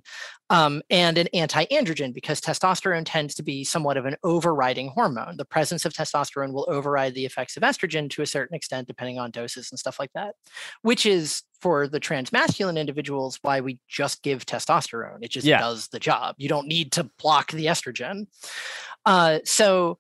um, 0.50 0.82
and 0.90 1.18
an 1.18 1.28
anti-androgen 1.34 2.14
because 2.14 2.42
testosterone 2.42 3.04
tends 3.06 3.36
to 3.36 3.44
be 3.44 3.64
somewhat 3.64 3.98
of 3.98 4.06
an 4.06 4.16
overriding 4.24 4.90
hormone. 4.90 5.38
The 5.38 5.46
presence 5.46 5.86
of 5.86 5.94
testosterone 5.94 6.54
will 6.54 6.68
override 6.70 7.16
the 7.16 7.26
effects 7.26 7.58
of 7.58 7.64
estrogen 7.64 8.10
to 8.12 8.22
a 8.22 8.28
certain 8.28 8.56
extent, 8.56 8.88
depending 8.88 9.20
on 9.20 9.32
doses 9.32 9.72
and 9.72 9.80
stuff 9.80 10.00
like 10.00 10.12
that, 10.14 10.36
which 10.82 11.06
is 11.06 11.44
for 11.62 11.88
the 11.88 12.00
transmasculine 12.00 12.78
individuals 12.78 13.40
why 13.42 13.62
we 13.62 13.80
just 13.88 14.24
give 14.24 14.46
testosterone. 14.46 15.20
It 15.22 15.32
just 15.32 15.46
yeah. 15.46 15.60
does 15.60 15.88
the 15.90 16.00
job. 16.00 16.36
You 16.38 16.50
don't 16.50 16.68
need 16.68 16.92
to 16.94 17.04
block 17.20 17.52
the 17.52 17.66
estrogen. 17.66 18.28
Uh, 19.06 19.40
so 19.44 19.98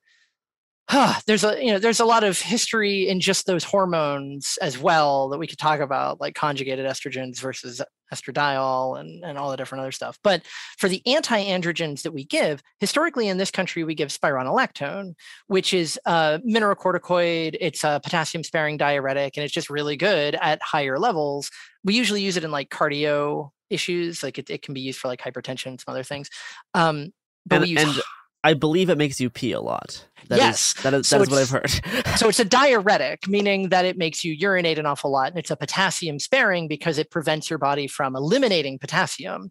huh, 0.90 1.14
there's 1.28 1.44
a 1.44 1.64
you 1.64 1.72
know 1.72 1.80
there's 1.80 2.00
a 2.00 2.06
lot 2.06 2.24
of 2.24 2.40
history 2.40 3.08
in 3.08 3.20
just 3.20 3.46
those 3.46 3.64
hormones 3.64 4.58
as 4.62 4.78
well 4.78 5.30
that 5.30 5.38
we 5.38 5.48
could 5.48 5.60
talk 5.60 5.80
about, 5.80 6.20
like 6.20 6.34
conjugated 6.34 6.86
estrogens 6.86 7.40
versus 7.40 7.80
estradiol 8.12 9.00
and, 9.00 9.24
and 9.24 9.38
all 9.38 9.52
the 9.52 9.58
different 9.58 9.82
other 9.82 9.92
stuff. 9.92 10.18
But 10.24 10.42
for 10.80 10.90
the 10.90 11.06
anti-androgens 11.06 12.02
that 12.02 12.12
we 12.12 12.26
give, 12.26 12.64
historically 12.80 13.28
in 13.28 13.38
this 13.38 13.52
country, 13.52 13.84
we 13.84 13.94
give 13.94 14.10
spironolactone, 14.10 15.14
which 15.46 15.76
is 15.76 16.00
a 16.06 16.42
mineralocorticoid. 16.44 17.56
It's 17.62 17.84
a 17.84 18.02
potassium-sparing 18.04 18.78
diuretic, 18.78 19.38
and 19.38 19.44
it's 19.44 19.54
just 19.54 19.70
really 19.70 19.96
good 19.96 20.36
at 20.42 20.60
higher 20.64 20.98
levels. 20.98 21.52
We 21.84 21.94
usually 21.94 22.24
use 22.24 22.36
it 22.36 22.44
in 22.44 22.50
like 22.50 22.70
cardio 22.70 23.52
issues, 23.70 24.24
like 24.24 24.40
it, 24.40 24.50
it 24.50 24.64
can 24.64 24.74
be 24.74 24.82
used 24.82 25.00
for 25.00 25.08
like 25.08 25.22
hypertension, 25.22 25.80
some 25.80 25.92
other 25.92 26.04
things. 26.04 26.32
Um, 26.74 27.14
but 27.46 27.58
and, 27.58 27.64
we 27.64 27.70
use 27.70 27.84
and 27.84 28.04
I 28.44 28.54
believe 28.54 28.90
it 28.90 28.98
makes 28.98 29.20
you 29.20 29.30
pee 29.30 29.52
a 29.52 29.62
lot. 29.62 30.06
That 30.30 30.38
yes, 30.38 30.76
is, 30.78 30.84
that 30.84 30.94
is, 30.94 31.08
So 31.08 31.18
that 31.18 31.24
is 31.24 31.30
what 31.30 31.42
I've 31.42 31.50
heard. 31.50 32.18
so 32.18 32.30
it's 32.30 32.40
a 32.40 32.46
diuretic, 32.46 33.28
meaning 33.28 33.70
that 33.70 33.86
it 33.86 33.98
makes 33.98 34.24
you 34.24 34.32
urinate 34.34 34.78
an 34.78 34.86
awful 34.86 35.12
lot, 35.12 35.30
and 35.30 35.40
it's 35.40 35.50
a 35.50 35.56
potassium 35.56 36.20
sparing 36.20 36.68
because 36.68 36.98
it 36.98 37.10
prevents 37.10 37.50
your 37.50 37.58
body 37.58 37.88
from 37.88 38.16
eliminating 38.16 38.78
potassium. 38.78 39.50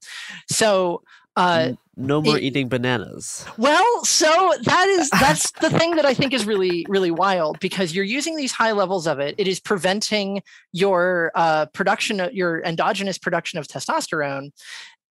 So, 0.48 1.02
uh, 1.36 1.72
no 1.96 2.22
more 2.22 2.36
it- 2.36 2.44
eating 2.44 2.68
bananas. 2.68 3.44
well, 3.58 4.04
so 4.04 4.54
that 4.62 4.88
is 4.88 5.10
that's 5.10 5.50
the 5.52 5.70
thing 5.70 5.96
that 5.96 6.04
I 6.04 6.14
think 6.14 6.32
is 6.32 6.46
really 6.46 6.86
really 6.88 7.10
wild 7.10 7.58
because 7.60 7.94
you're 7.94 8.04
using 8.04 8.36
these 8.36 8.52
high 8.52 8.72
levels 8.72 9.06
of 9.06 9.18
it. 9.18 9.34
It 9.36 9.48
is 9.48 9.58
preventing 9.60 10.42
your 10.72 11.32
uh, 11.34 11.66
production, 11.66 12.20
of, 12.20 12.32
your 12.32 12.62
endogenous 12.64 13.18
production 13.18 13.58
of 13.58 13.66
testosterone, 13.66 14.50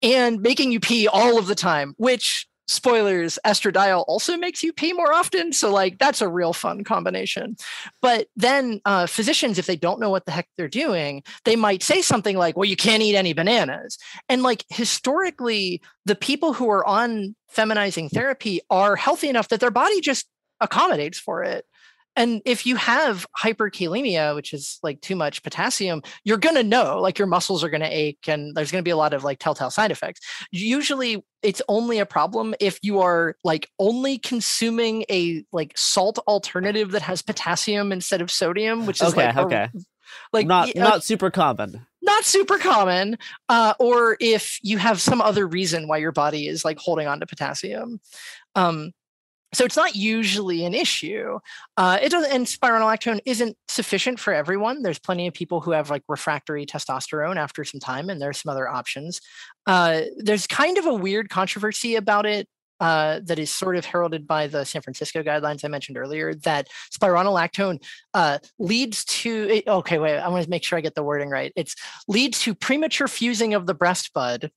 and 0.01 0.41
making 0.41 0.71
you 0.71 0.81
pee 0.81 1.09
all 1.09 1.39
of 1.39 1.49
the 1.49 1.57
time. 1.57 1.95
Which 1.97 2.47
spoilers, 2.69 3.39
estradiol 3.47 4.05
also 4.09 4.37
makes 4.37 4.63
you 4.63 4.73
pee 4.73 4.93
more 4.93 5.13
often. 5.13 5.53
So 5.53 5.71
like 5.73 5.99
that's 5.99 6.21
a 6.21 6.29
real 6.29 6.53
fun 6.53 6.85
combination. 6.85 7.57
But 8.03 8.29
then 8.37 8.81
uh, 8.85 9.07
physicians, 9.07 9.59
if 9.59 9.67
they 9.67 9.77
don't 9.77 10.01
know 10.01 10.11
what 10.11 10.27
the 10.27 10.33
heck 10.33 10.49
they're 10.57 10.69
doing, 10.69 11.23
they 11.45 11.57
might 11.57 11.83
say 11.83 12.03
something 12.03 12.37
like, 12.37 12.57
"Well, 12.57 12.69
you 12.69 12.77
can't 12.77 13.03
eat 13.03 13.17
any 13.17 13.33
bananas." 13.33 13.99
And 14.29 14.43
like 14.43 14.65
historically, 14.69 15.81
the 16.05 16.17
people 16.17 16.53
who 16.53 16.71
are 16.71 16.87
on 16.87 17.35
feminizing 17.55 18.11
therapy 18.11 18.61
are 18.71 18.97
healthy 18.97 19.29
enough 19.29 19.49
that 19.49 19.61
their 19.61 19.71
body 19.71 20.01
just 20.01 20.27
accommodates 20.61 21.19
for 21.19 21.43
it. 21.43 21.67
And 22.17 22.41
if 22.47 22.65
you 22.65 22.77
have 22.77 23.27
hyperkalemia, 23.39 24.35
which 24.35 24.53
is 24.55 24.79
like 24.83 25.01
too 25.03 25.15
much 25.17 25.43
potassium, 25.43 26.03
you're 26.25 26.39
going 26.39 26.55
to 26.57 26.63
know 26.63 26.99
like 27.01 27.19
your 27.19 27.29
muscles 27.29 27.63
are 27.63 27.69
going 27.69 27.83
to 27.83 27.87
ache 27.95 28.27
and 28.27 28.55
there's 28.55 28.73
going 28.73 28.83
to 28.83 28.89
be 28.89 28.91
a 28.91 28.97
lot 28.97 29.13
of 29.13 29.23
like 29.23 29.39
telltale 29.39 29.71
side 29.71 29.91
effects. 29.91 30.21
Usually 30.51 31.23
it's 31.43 31.61
only 31.69 31.99
a 31.99 32.07
problem 32.07 32.55
if 32.59 32.79
you 32.83 33.01
are 33.01 33.37
like 33.45 33.69
only 33.79 34.19
consuming 34.19 35.05
a 35.11 35.45
like 35.53 35.73
salt 35.77 36.19
alternative 36.27 36.93
that 36.93 37.03
has 37.03 37.21
potassium 37.23 37.93
instead 37.93 38.21
of 38.23 38.31
sodium, 38.31 38.87
which 38.87 39.03
is 39.03 39.09
Okay, 39.13 39.27
like 39.27 39.37
a- 39.37 39.41
okay. 39.43 39.69
like 40.33 40.47
not 40.47 40.69
uh, 40.77 40.81
not 40.81 41.05
super 41.05 41.31
common. 41.31 41.85
not 42.03 42.25
super 42.25 42.59
common 42.59 43.19
uh, 43.49 43.75
or 43.79 44.17
if 44.21 44.59
you 44.63 44.79
have 44.79 45.01
some 45.01 45.21
other 45.21 45.47
reason 45.47 45.87
why 45.89 45.99
your 45.99 46.13
body 46.13 46.47
is 46.49 46.65
like 46.65 46.79
holding 46.79 47.07
on 47.09 47.21
to 47.21 47.27
potassium 47.27 48.01
um, 48.55 48.93
so 49.55 49.65
it's 49.65 49.77
not 49.77 49.95
usually 49.95 50.65
an 50.65 50.75
issue. 50.75 51.39
Uh, 51.77 51.99
it 52.03 52.11
doesn't 52.11 52.33
and 52.33 52.47
spironolactone 52.47 53.21
isn't 53.25 53.57
sufficient 53.69 54.19
for 54.19 54.35
everyone. 54.35 54.83
There's 54.83 54.99
plenty 54.99 55.27
of 55.27 55.35
people 55.35 55.61
who 55.61 55.71
have 55.71 55.89
like 55.91 56.03
refractory 56.09 56.67
testosterone 56.67 57.37
after 57.37 57.65
some 57.65 57.81
time 57.81 58.11
and 58.11 58.21
there's 58.21 58.43
some 58.43 58.51
other 58.51 58.69
options. 58.69 59.21
Uh, 59.67 60.03
there's 60.19 60.47
kind 60.47 60.79
of 60.79 60.87
a 60.87 60.95
weird 60.95 61.31
controversy 61.31 61.97
about 61.97 62.27
it 62.27 62.49
uh, 62.81 63.21
that 63.25 63.39
is 63.39 63.51
sort 63.51 63.77
of 63.77 63.85
heralded 63.85 64.27
by 64.27 64.47
the 64.47 64.65
San 64.65 64.83
Francisco 64.83 65.23
guidelines 65.23 65.65
I 65.65 65.69
mentioned 65.69 65.97
earlier 65.97 66.35
that 66.35 66.69
spironolactone 66.95 67.83
uh, 68.13 68.39
leads 68.59 69.05
to 69.07 69.63
okay 69.67 69.99
wait 69.99 70.19
I 70.19 70.29
want 70.29 70.45
to 70.45 70.51
make 70.51 70.63
sure 70.63 70.77
I 70.77 70.83
get 70.83 70.95
the 70.95 71.03
wording 71.03 71.31
right. 71.31 71.53
It's 71.57 71.75
leads 72.07 72.41
to 72.43 72.55
premature 72.55 73.09
fusing 73.09 73.55
of 73.55 73.67
the 73.67 73.75
breast 73.75 74.13
bud 74.13 74.51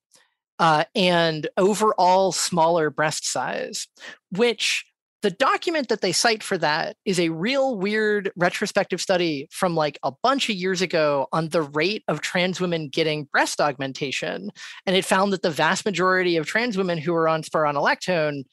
uh, 0.59 0.83
and 0.93 1.47
overall 1.57 2.31
smaller 2.31 2.89
breast 2.89 3.25
size 3.25 3.87
which 4.31 4.85
the 5.21 5.31
document 5.31 5.89
that 5.89 5.99
they 6.01 6.13
cite 6.13 6.43
for 6.43 6.57
that 6.57 6.95
is 7.03 7.19
a 7.19 7.29
real 7.29 7.77
weird 7.77 8.31
retrospective 8.37 9.01
study 9.01 9.47
from 9.51 9.75
like 9.75 9.99
a 10.03 10.13
bunch 10.23 10.49
of 10.49 10.55
years 10.55 10.81
ago 10.81 11.27
on 11.31 11.49
the 11.49 11.61
rate 11.61 12.03
of 12.07 12.21
trans 12.21 12.61
women 12.61 12.87
getting 12.87 13.25
breast 13.25 13.59
augmentation 13.59 14.49
and 14.85 14.95
it 14.95 15.05
found 15.05 15.33
that 15.33 15.41
the 15.41 15.51
vast 15.51 15.85
majority 15.85 16.37
of 16.37 16.45
trans 16.45 16.77
women 16.77 16.97
who 16.97 17.13
were 17.13 17.27
on 17.27 17.43
spironolactone 17.43 18.43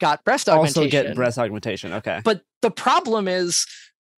got 0.00 0.24
breast 0.24 0.48
augmentation 0.48 0.82
Also 0.82 0.90
get 0.90 1.14
breast 1.14 1.38
augmentation. 1.38 1.92
Okay. 1.92 2.20
but 2.24 2.42
the 2.62 2.70
problem 2.70 3.28
is 3.28 3.66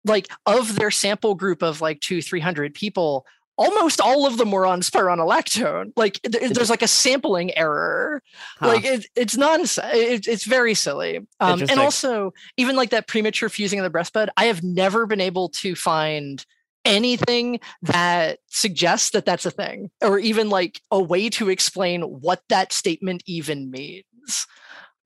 like 0.04 0.28
of 0.46 0.76
their 0.76 0.90
sample 0.90 1.34
group 1.34 1.62
of 1.62 1.80
like 1.80 2.00
two 2.00 2.22
300 2.22 2.74
people 2.74 3.26
almost 3.60 4.00
all 4.00 4.26
of 4.26 4.38
them 4.38 4.50
were 4.50 4.64
on 4.64 4.80
spironolactone. 4.80 5.92
Like 5.94 6.20
th- 6.22 6.52
there's 6.52 6.70
like 6.70 6.82
a 6.82 6.88
sampling 6.88 7.56
error. 7.56 8.22
Huh. 8.58 8.68
like 8.68 8.84
it, 8.84 9.06
it's 9.14 9.36
nonsense 9.36 9.86
it, 9.94 10.26
it's 10.26 10.44
very 10.44 10.74
silly. 10.74 11.18
Um, 11.38 11.60
and 11.60 11.78
also 11.78 12.32
even 12.56 12.74
like 12.74 12.90
that 12.90 13.06
premature 13.06 13.48
fusing 13.48 13.78
of 13.78 13.84
the 13.84 13.90
breast 13.90 14.12
bud 14.12 14.30
i 14.36 14.46
have 14.46 14.62
never 14.62 15.06
been 15.06 15.20
able 15.20 15.48
to 15.48 15.74
find 15.74 16.44
anything 16.84 17.60
that 17.82 18.38
suggests 18.46 19.10
that 19.10 19.26
that's 19.26 19.46
a 19.46 19.50
thing 19.50 19.90
or 20.02 20.18
even 20.18 20.48
like 20.48 20.80
a 20.90 21.00
way 21.00 21.28
to 21.28 21.48
explain 21.50 22.02
what 22.02 22.42
that 22.48 22.72
statement 22.72 23.22
even 23.26 23.70
means 23.70 24.46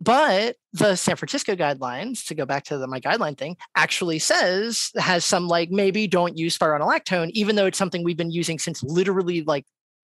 but 0.04 0.56
the 0.72 0.96
San 0.96 1.16
Francisco 1.16 1.54
guidelines, 1.56 2.26
to 2.26 2.34
go 2.34 2.44
back 2.44 2.64
to 2.64 2.78
the 2.78 2.86
my 2.86 3.00
guideline 3.00 3.36
thing, 3.38 3.56
actually 3.76 4.18
says 4.18 4.90
has 4.96 5.24
some 5.24 5.48
like 5.48 5.70
maybe 5.70 6.06
don't 6.06 6.36
use 6.36 6.56
spironolactone, 6.58 7.30
even 7.32 7.56
though 7.56 7.66
it's 7.66 7.78
something 7.78 8.04
we've 8.04 8.16
been 8.16 8.30
using 8.30 8.58
since 8.58 8.82
literally 8.82 9.42
like 9.42 9.64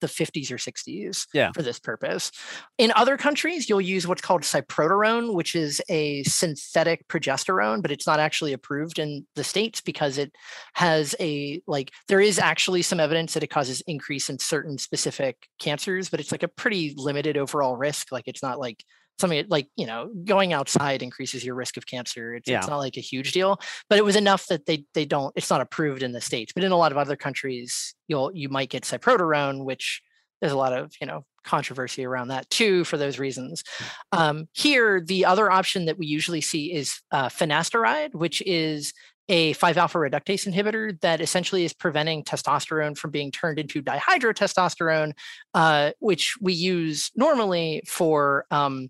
the 0.00 0.06
50s 0.06 0.52
or 0.52 0.58
60s 0.58 1.26
Yeah. 1.34 1.50
for 1.52 1.62
this 1.62 1.80
purpose. 1.80 2.30
In 2.78 2.92
other 2.94 3.16
countries, 3.16 3.68
you'll 3.68 3.80
use 3.80 4.06
what's 4.06 4.22
called 4.22 4.42
cyproterone, 4.42 5.34
which 5.34 5.56
is 5.56 5.82
a 5.88 6.22
synthetic 6.22 7.08
progesterone, 7.08 7.82
but 7.82 7.90
it's 7.90 8.06
not 8.06 8.20
actually 8.20 8.52
approved 8.52 9.00
in 9.00 9.26
the 9.34 9.42
states 9.42 9.80
because 9.80 10.16
it 10.18 10.30
has 10.74 11.16
a 11.18 11.60
like 11.66 11.90
there 12.06 12.20
is 12.20 12.38
actually 12.38 12.82
some 12.82 13.00
evidence 13.00 13.34
that 13.34 13.42
it 13.42 13.48
causes 13.50 13.82
increase 13.88 14.30
in 14.30 14.38
certain 14.38 14.78
specific 14.78 15.48
cancers, 15.58 16.08
but 16.10 16.20
it's 16.20 16.30
like 16.30 16.44
a 16.44 16.48
pretty 16.48 16.94
limited 16.96 17.36
overall 17.36 17.76
risk. 17.76 18.12
Like 18.12 18.28
it's 18.28 18.42
not 18.42 18.60
like 18.60 18.84
something 19.20 19.44
like 19.48 19.68
you 19.76 19.86
know 19.86 20.10
going 20.24 20.52
outside 20.52 21.02
increases 21.02 21.44
your 21.44 21.54
risk 21.54 21.76
of 21.76 21.86
cancer 21.86 22.34
it's, 22.34 22.48
Yeah. 22.48 22.58
it's 22.58 22.68
not 22.68 22.78
like 22.78 22.96
a 22.96 23.00
huge 23.00 23.32
deal 23.32 23.58
but 23.88 23.98
it 23.98 24.04
was 24.04 24.16
enough 24.16 24.46
that 24.46 24.66
they 24.66 24.84
they 24.94 25.04
don't 25.04 25.32
it's 25.36 25.50
not 25.50 25.60
approved 25.60 26.02
in 26.02 26.12
the 26.12 26.20
states 26.20 26.52
but 26.52 26.64
in 26.64 26.72
a 26.72 26.76
lot 26.76 26.92
of 26.92 26.98
other 26.98 27.16
countries 27.16 27.94
you'll 28.06 28.30
you 28.34 28.48
might 28.48 28.70
get 28.70 28.84
cyproterone 28.84 29.64
which 29.64 30.02
there's 30.40 30.52
a 30.52 30.56
lot 30.56 30.72
of 30.72 30.92
you 31.00 31.06
know 31.06 31.24
controversy 31.44 32.04
around 32.04 32.28
that 32.28 32.48
too 32.50 32.84
for 32.84 32.96
those 32.96 33.18
reasons 33.18 33.64
um, 34.12 34.48
here 34.52 35.00
the 35.00 35.24
other 35.24 35.50
option 35.50 35.86
that 35.86 35.98
we 35.98 36.06
usually 36.06 36.40
see 36.42 36.72
is 36.72 37.00
uh, 37.10 37.28
finasteride 37.28 38.14
which 38.14 38.42
is 38.42 38.92
a 39.30 39.52
5-alpha 39.54 39.98
reductase 39.98 40.50
inhibitor 40.50 40.98
that 41.00 41.20
essentially 41.20 41.64
is 41.64 41.72
preventing 41.74 42.22
testosterone 42.22 42.96
from 42.96 43.10
being 43.10 43.30
turned 43.30 43.58
into 43.58 43.82
dihydrotestosterone 43.82 45.12
uh, 45.54 45.90
which 46.00 46.36
we 46.40 46.52
use 46.52 47.10
normally 47.16 47.82
for 47.86 48.44
um, 48.50 48.88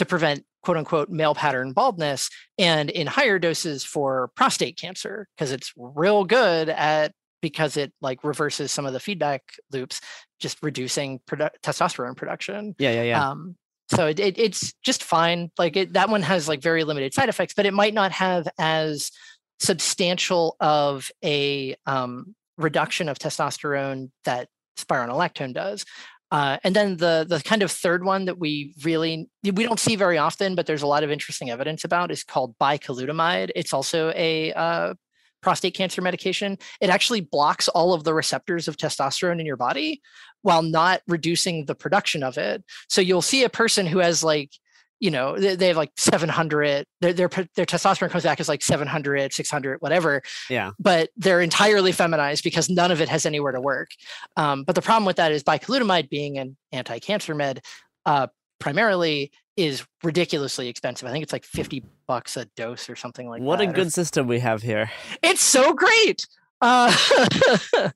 to 0.00 0.06
prevent 0.06 0.44
quote 0.62 0.78
unquote 0.78 1.10
male 1.10 1.34
pattern 1.34 1.72
baldness 1.72 2.30
and 2.58 2.88
in 2.88 3.06
higher 3.06 3.38
doses 3.38 3.84
for 3.84 4.30
prostate 4.34 4.78
cancer 4.78 5.28
because 5.36 5.52
it's 5.52 5.74
real 5.76 6.24
good 6.24 6.70
at 6.70 7.12
because 7.42 7.76
it 7.76 7.92
like 8.00 8.24
reverses 8.24 8.72
some 8.72 8.86
of 8.86 8.94
the 8.94 9.00
feedback 9.00 9.42
loops 9.72 10.00
just 10.40 10.62
reducing 10.62 11.20
produ- 11.26 11.50
testosterone 11.62 12.16
production. 12.16 12.74
Yeah, 12.78 12.92
yeah, 12.92 13.02
yeah. 13.02 13.28
um, 13.28 13.56
so 13.90 14.06
it, 14.06 14.18
it, 14.18 14.38
it's 14.38 14.72
just 14.82 15.04
fine. 15.04 15.50
Like 15.58 15.76
it, 15.76 15.92
that 15.92 16.08
one 16.08 16.22
has 16.22 16.48
like 16.48 16.62
very 16.62 16.84
limited 16.84 17.12
side 17.12 17.28
effects 17.28 17.52
but 17.52 17.66
it 17.66 17.74
might 17.74 17.92
not 17.92 18.10
have 18.12 18.48
as 18.58 19.10
substantial 19.58 20.56
of 20.60 21.10
a 21.22 21.76
um, 21.84 22.34
reduction 22.56 23.10
of 23.10 23.18
testosterone 23.18 24.10
that 24.24 24.48
spironolactone 24.78 25.52
does 25.52 25.84
uh, 26.30 26.58
and 26.62 26.76
then 26.76 26.96
the 26.96 27.26
the 27.28 27.40
kind 27.42 27.62
of 27.62 27.72
third 27.72 28.04
one 28.04 28.26
that 28.26 28.38
we 28.38 28.74
really 28.84 29.28
we 29.42 29.64
don't 29.64 29.80
see 29.80 29.96
very 29.96 30.18
often, 30.18 30.54
but 30.54 30.66
there's 30.66 30.82
a 30.82 30.86
lot 30.86 31.02
of 31.02 31.10
interesting 31.10 31.50
evidence 31.50 31.84
about 31.84 32.10
is 32.10 32.22
called 32.22 32.56
bicalutamide. 32.58 33.50
It's 33.56 33.72
also 33.72 34.12
a 34.14 34.52
uh, 34.52 34.94
prostate 35.40 35.74
cancer 35.74 36.02
medication. 36.02 36.56
It 36.80 36.90
actually 36.90 37.20
blocks 37.22 37.68
all 37.68 37.92
of 37.92 38.04
the 38.04 38.14
receptors 38.14 38.68
of 38.68 38.76
testosterone 38.76 39.40
in 39.40 39.46
your 39.46 39.56
body 39.56 40.00
while 40.42 40.62
not 40.62 41.02
reducing 41.08 41.64
the 41.64 41.74
production 41.74 42.22
of 42.22 42.38
it. 42.38 42.64
So 42.88 43.00
you'll 43.00 43.22
see 43.22 43.44
a 43.44 43.50
person 43.50 43.86
who 43.86 43.98
has 43.98 44.22
like 44.22 44.52
you 45.00 45.10
know 45.10 45.36
they, 45.38 45.56
they 45.56 45.68
have 45.68 45.76
like 45.76 45.90
700 45.96 46.84
their, 47.00 47.12
their 47.12 47.28
their 47.56 47.66
testosterone 47.66 48.10
comes 48.10 48.24
back 48.24 48.38
as 48.38 48.48
like 48.48 48.62
700 48.62 49.32
600 49.32 49.80
whatever 49.80 50.22
yeah. 50.48 50.70
but 50.78 51.10
they're 51.16 51.40
entirely 51.40 51.92
feminized 51.92 52.44
because 52.44 52.68
none 52.68 52.90
of 52.90 53.00
it 53.00 53.08
has 53.08 53.26
anywhere 53.26 53.52
to 53.52 53.60
work. 53.60 53.90
Um, 54.36 54.64
but 54.64 54.74
the 54.74 54.82
problem 54.82 55.04
with 55.04 55.16
that 55.16 55.32
is 55.32 55.42
bicalutamide 55.42 56.08
being 56.08 56.38
an 56.38 56.56
anti-cancer 56.72 57.34
med 57.34 57.62
uh, 58.06 58.26
primarily 58.58 59.32
is 59.56 59.84
ridiculously 60.02 60.68
expensive. 60.68 61.08
I 61.08 61.12
think 61.12 61.22
it's 61.22 61.32
like 61.32 61.44
50 61.44 61.84
bucks 62.06 62.36
a 62.36 62.46
dose 62.56 62.88
or 62.88 62.96
something 62.96 63.28
like 63.28 63.40
that. 63.40 63.46
What 63.46 63.58
that. 63.58 63.68
a 63.68 63.70
or- 63.70 63.74
good 63.74 63.92
system 63.92 64.26
we 64.26 64.40
have 64.40 64.62
here. 64.62 64.90
It's 65.22 65.42
so 65.42 65.72
great. 65.72 66.26
Uh, 66.60 66.94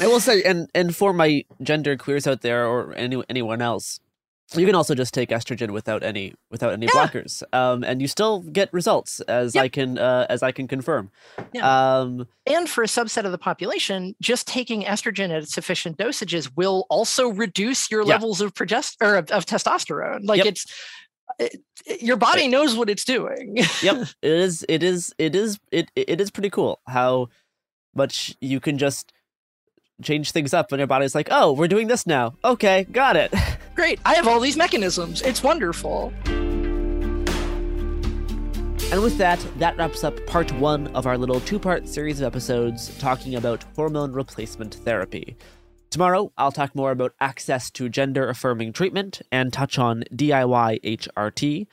I 0.00 0.06
will 0.06 0.20
say, 0.20 0.42
and 0.42 0.68
and 0.74 0.94
for 0.94 1.12
my 1.12 1.44
gender 1.62 1.96
queers 1.96 2.26
out 2.26 2.42
there 2.42 2.66
or 2.66 2.94
any 2.94 3.22
anyone 3.28 3.60
else, 3.60 4.00
you 4.54 4.64
can 4.64 4.74
also 4.74 4.94
just 4.94 5.12
take 5.12 5.28
estrogen 5.28 5.70
without 5.72 6.02
any 6.02 6.32
without 6.50 6.72
any 6.72 6.86
blockers, 6.86 7.42
um, 7.52 7.84
and 7.84 8.00
you 8.00 8.08
still 8.08 8.40
get 8.40 8.72
results 8.72 9.20
as 9.20 9.54
I 9.54 9.68
can 9.68 9.98
uh, 9.98 10.26
as 10.30 10.42
I 10.42 10.52
can 10.52 10.66
confirm. 10.66 11.10
Um, 11.60 12.26
and 12.46 12.68
for 12.68 12.82
a 12.82 12.86
subset 12.86 13.24
of 13.24 13.32
the 13.32 13.38
population, 13.38 14.14
just 14.22 14.46
taking 14.48 14.82
estrogen 14.84 15.30
at 15.36 15.48
sufficient 15.48 15.98
dosages 15.98 16.50
will 16.56 16.86
also 16.88 17.28
reduce 17.28 17.90
your 17.90 18.02
Yeah. 18.02 18.14
levels 18.14 18.40
of 18.40 18.54
progest 18.54 18.96
or 19.02 19.16
of, 19.16 19.30
of 19.30 19.44
testosterone. 19.44 20.26
Like 20.26 20.38
Yep. 20.38 20.46
it's 20.46 20.66
it, 21.38 21.56
it, 21.84 22.02
your 22.02 22.16
body 22.16 22.48
knows 22.48 22.74
what 22.74 22.88
it's 22.88 23.04
doing. 23.04 23.56
yep, 23.82 24.08
it 24.22 24.32
is. 24.32 24.64
It 24.68 24.82
is. 24.82 25.14
It 25.18 25.34
is. 25.36 25.58
It 25.70 25.90
it 25.94 26.20
is 26.22 26.30
pretty 26.30 26.48
cool 26.50 26.80
how 26.88 27.28
much 27.94 28.34
you 28.40 28.60
can 28.60 28.78
just 28.78 29.12
change 30.02 30.30
things 30.30 30.54
up 30.54 30.70
and 30.72 30.78
your 30.78 30.86
body's 30.86 31.14
like, 31.14 31.28
oh, 31.30 31.52
we're 31.52 31.66
doing 31.68 31.88
this 31.88 32.06
now. 32.06 32.34
Okay, 32.44 32.84
got 32.92 33.16
it. 33.16 33.32
Great. 33.78 34.00
I 34.04 34.14
have 34.16 34.26
all 34.26 34.40
these 34.40 34.56
mechanisms. 34.56 35.22
It's 35.22 35.40
wonderful. 35.40 36.12
And 38.90 39.00
with 39.00 39.16
that, 39.18 39.38
that 39.58 39.76
wraps 39.76 40.02
up 40.02 40.26
part 40.26 40.50
one 40.54 40.88
of 40.96 41.06
our 41.06 41.16
little 41.16 41.38
two 41.38 41.60
part 41.60 41.86
series 41.86 42.18
of 42.20 42.26
episodes 42.26 42.98
talking 42.98 43.36
about 43.36 43.64
hormone 43.76 44.10
replacement 44.10 44.74
therapy. 44.74 45.36
Tomorrow, 45.90 46.32
I'll 46.36 46.50
talk 46.50 46.74
more 46.74 46.90
about 46.90 47.14
access 47.20 47.70
to 47.70 47.88
gender 47.88 48.28
affirming 48.28 48.72
treatment 48.72 49.22
and 49.30 49.52
touch 49.52 49.78
on 49.78 50.02
DIY 50.12 50.82
HRT. 50.82 51.68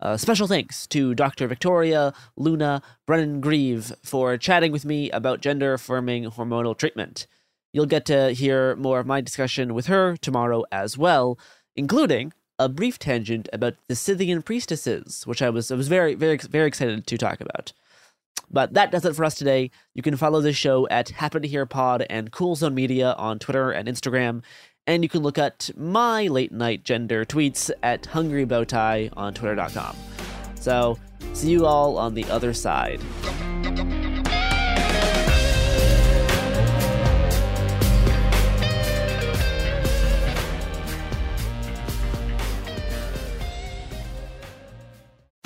Uh, 0.00 0.16
special 0.16 0.46
thanks 0.46 0.86
to 0.86 1.14
Dr. 1.14 1.46
Victoria 1.46 2.14
Luna 2.38 2.80
Brennan 3.04 3.42
Grieve 3.42 3.92
for 4.02 4.38
chatting 4.38 4.72
with 4.72 4.86
me 4.86 5.10
about 5.10 5.42
gender 5.42 5.74
affirming 5.74 6.24
hormonal 6.24 6.74
treatment. 6.74 7.26
You'll 7.72 7.86
get 7.86 8.04
to 8.06 8.30
hear 8.30 8.74
more 8.76 9.00
of 9.00 9.06
my 9.06 9.20
discussion 9.20 9.74
with 9.74 9.86
her 9.86 10.16
tomorrow 10.16 10.64
as 10.72 10.98
well, 10.98 11.38
including 11.76 12.32
a 12.58 12.68
brief 12.68 12.98
tangent 12.98 13.48
about 13.52 13.74
the 13.88 13.96
Scythian 13.96 14.42
priestesses, 14.42 15.26
which 15.26 15.40
I 15.40 15.50
was 15.50 15.70
I 15.70 15.76
was 15.76 15.88
very 15.88 16.14
very 16.14 16.36
very 16.36 16.68
excited 16.68 17.06
to 17.06 17.18
talk 17.18 17.40
about. 17.40 17.72
But 18.50 18.74
that 18.74 18.90
does 18.90 19.04
it 19.04 19.14
for 19.14 19.24
us 19.24 19.36
today. 19.36 19.70
You 19.94 20.02
can 20.02 20.16
follow 20.16 20.40
the 20.40 20.52
show 20.52 20.88
at 20.88 21.10
Happen 21.10 21.42
to 21.42 21.48
Hear 21.48 21.66
Pod 21.66 22.04
and 22.10 22.32
Cool 22.32 22.56
Zone 22.56 22.74
Media 22.74 23.14
on 23.16 23.38
Twitter 23.38 23.70
and 23.70 23.88
Instagram, 23.88 24.42
and 24.86 25.02
you 25.02 25.08
can 25.08 25.22
look 25.22 25.38
at 25.38 25.70
my 25.76 26.26
late 26.26 26.52
night 26.52 26.84
gender 26.84 27.24
tweets 27.24 27.70
at 27.82 28.06
Hungry 28.06 28.44
Bowtie 28.44 29.10
on 29.16 29.34
Twitter.com. 29.34 29.96
So 30.56 30.98
see 31.32 31.50
you 31.50 31.64
all 31.64 31.96
on 31.96 32.14
the 32.14 32.24
other 32.24 32.52
side. 32.52 33.00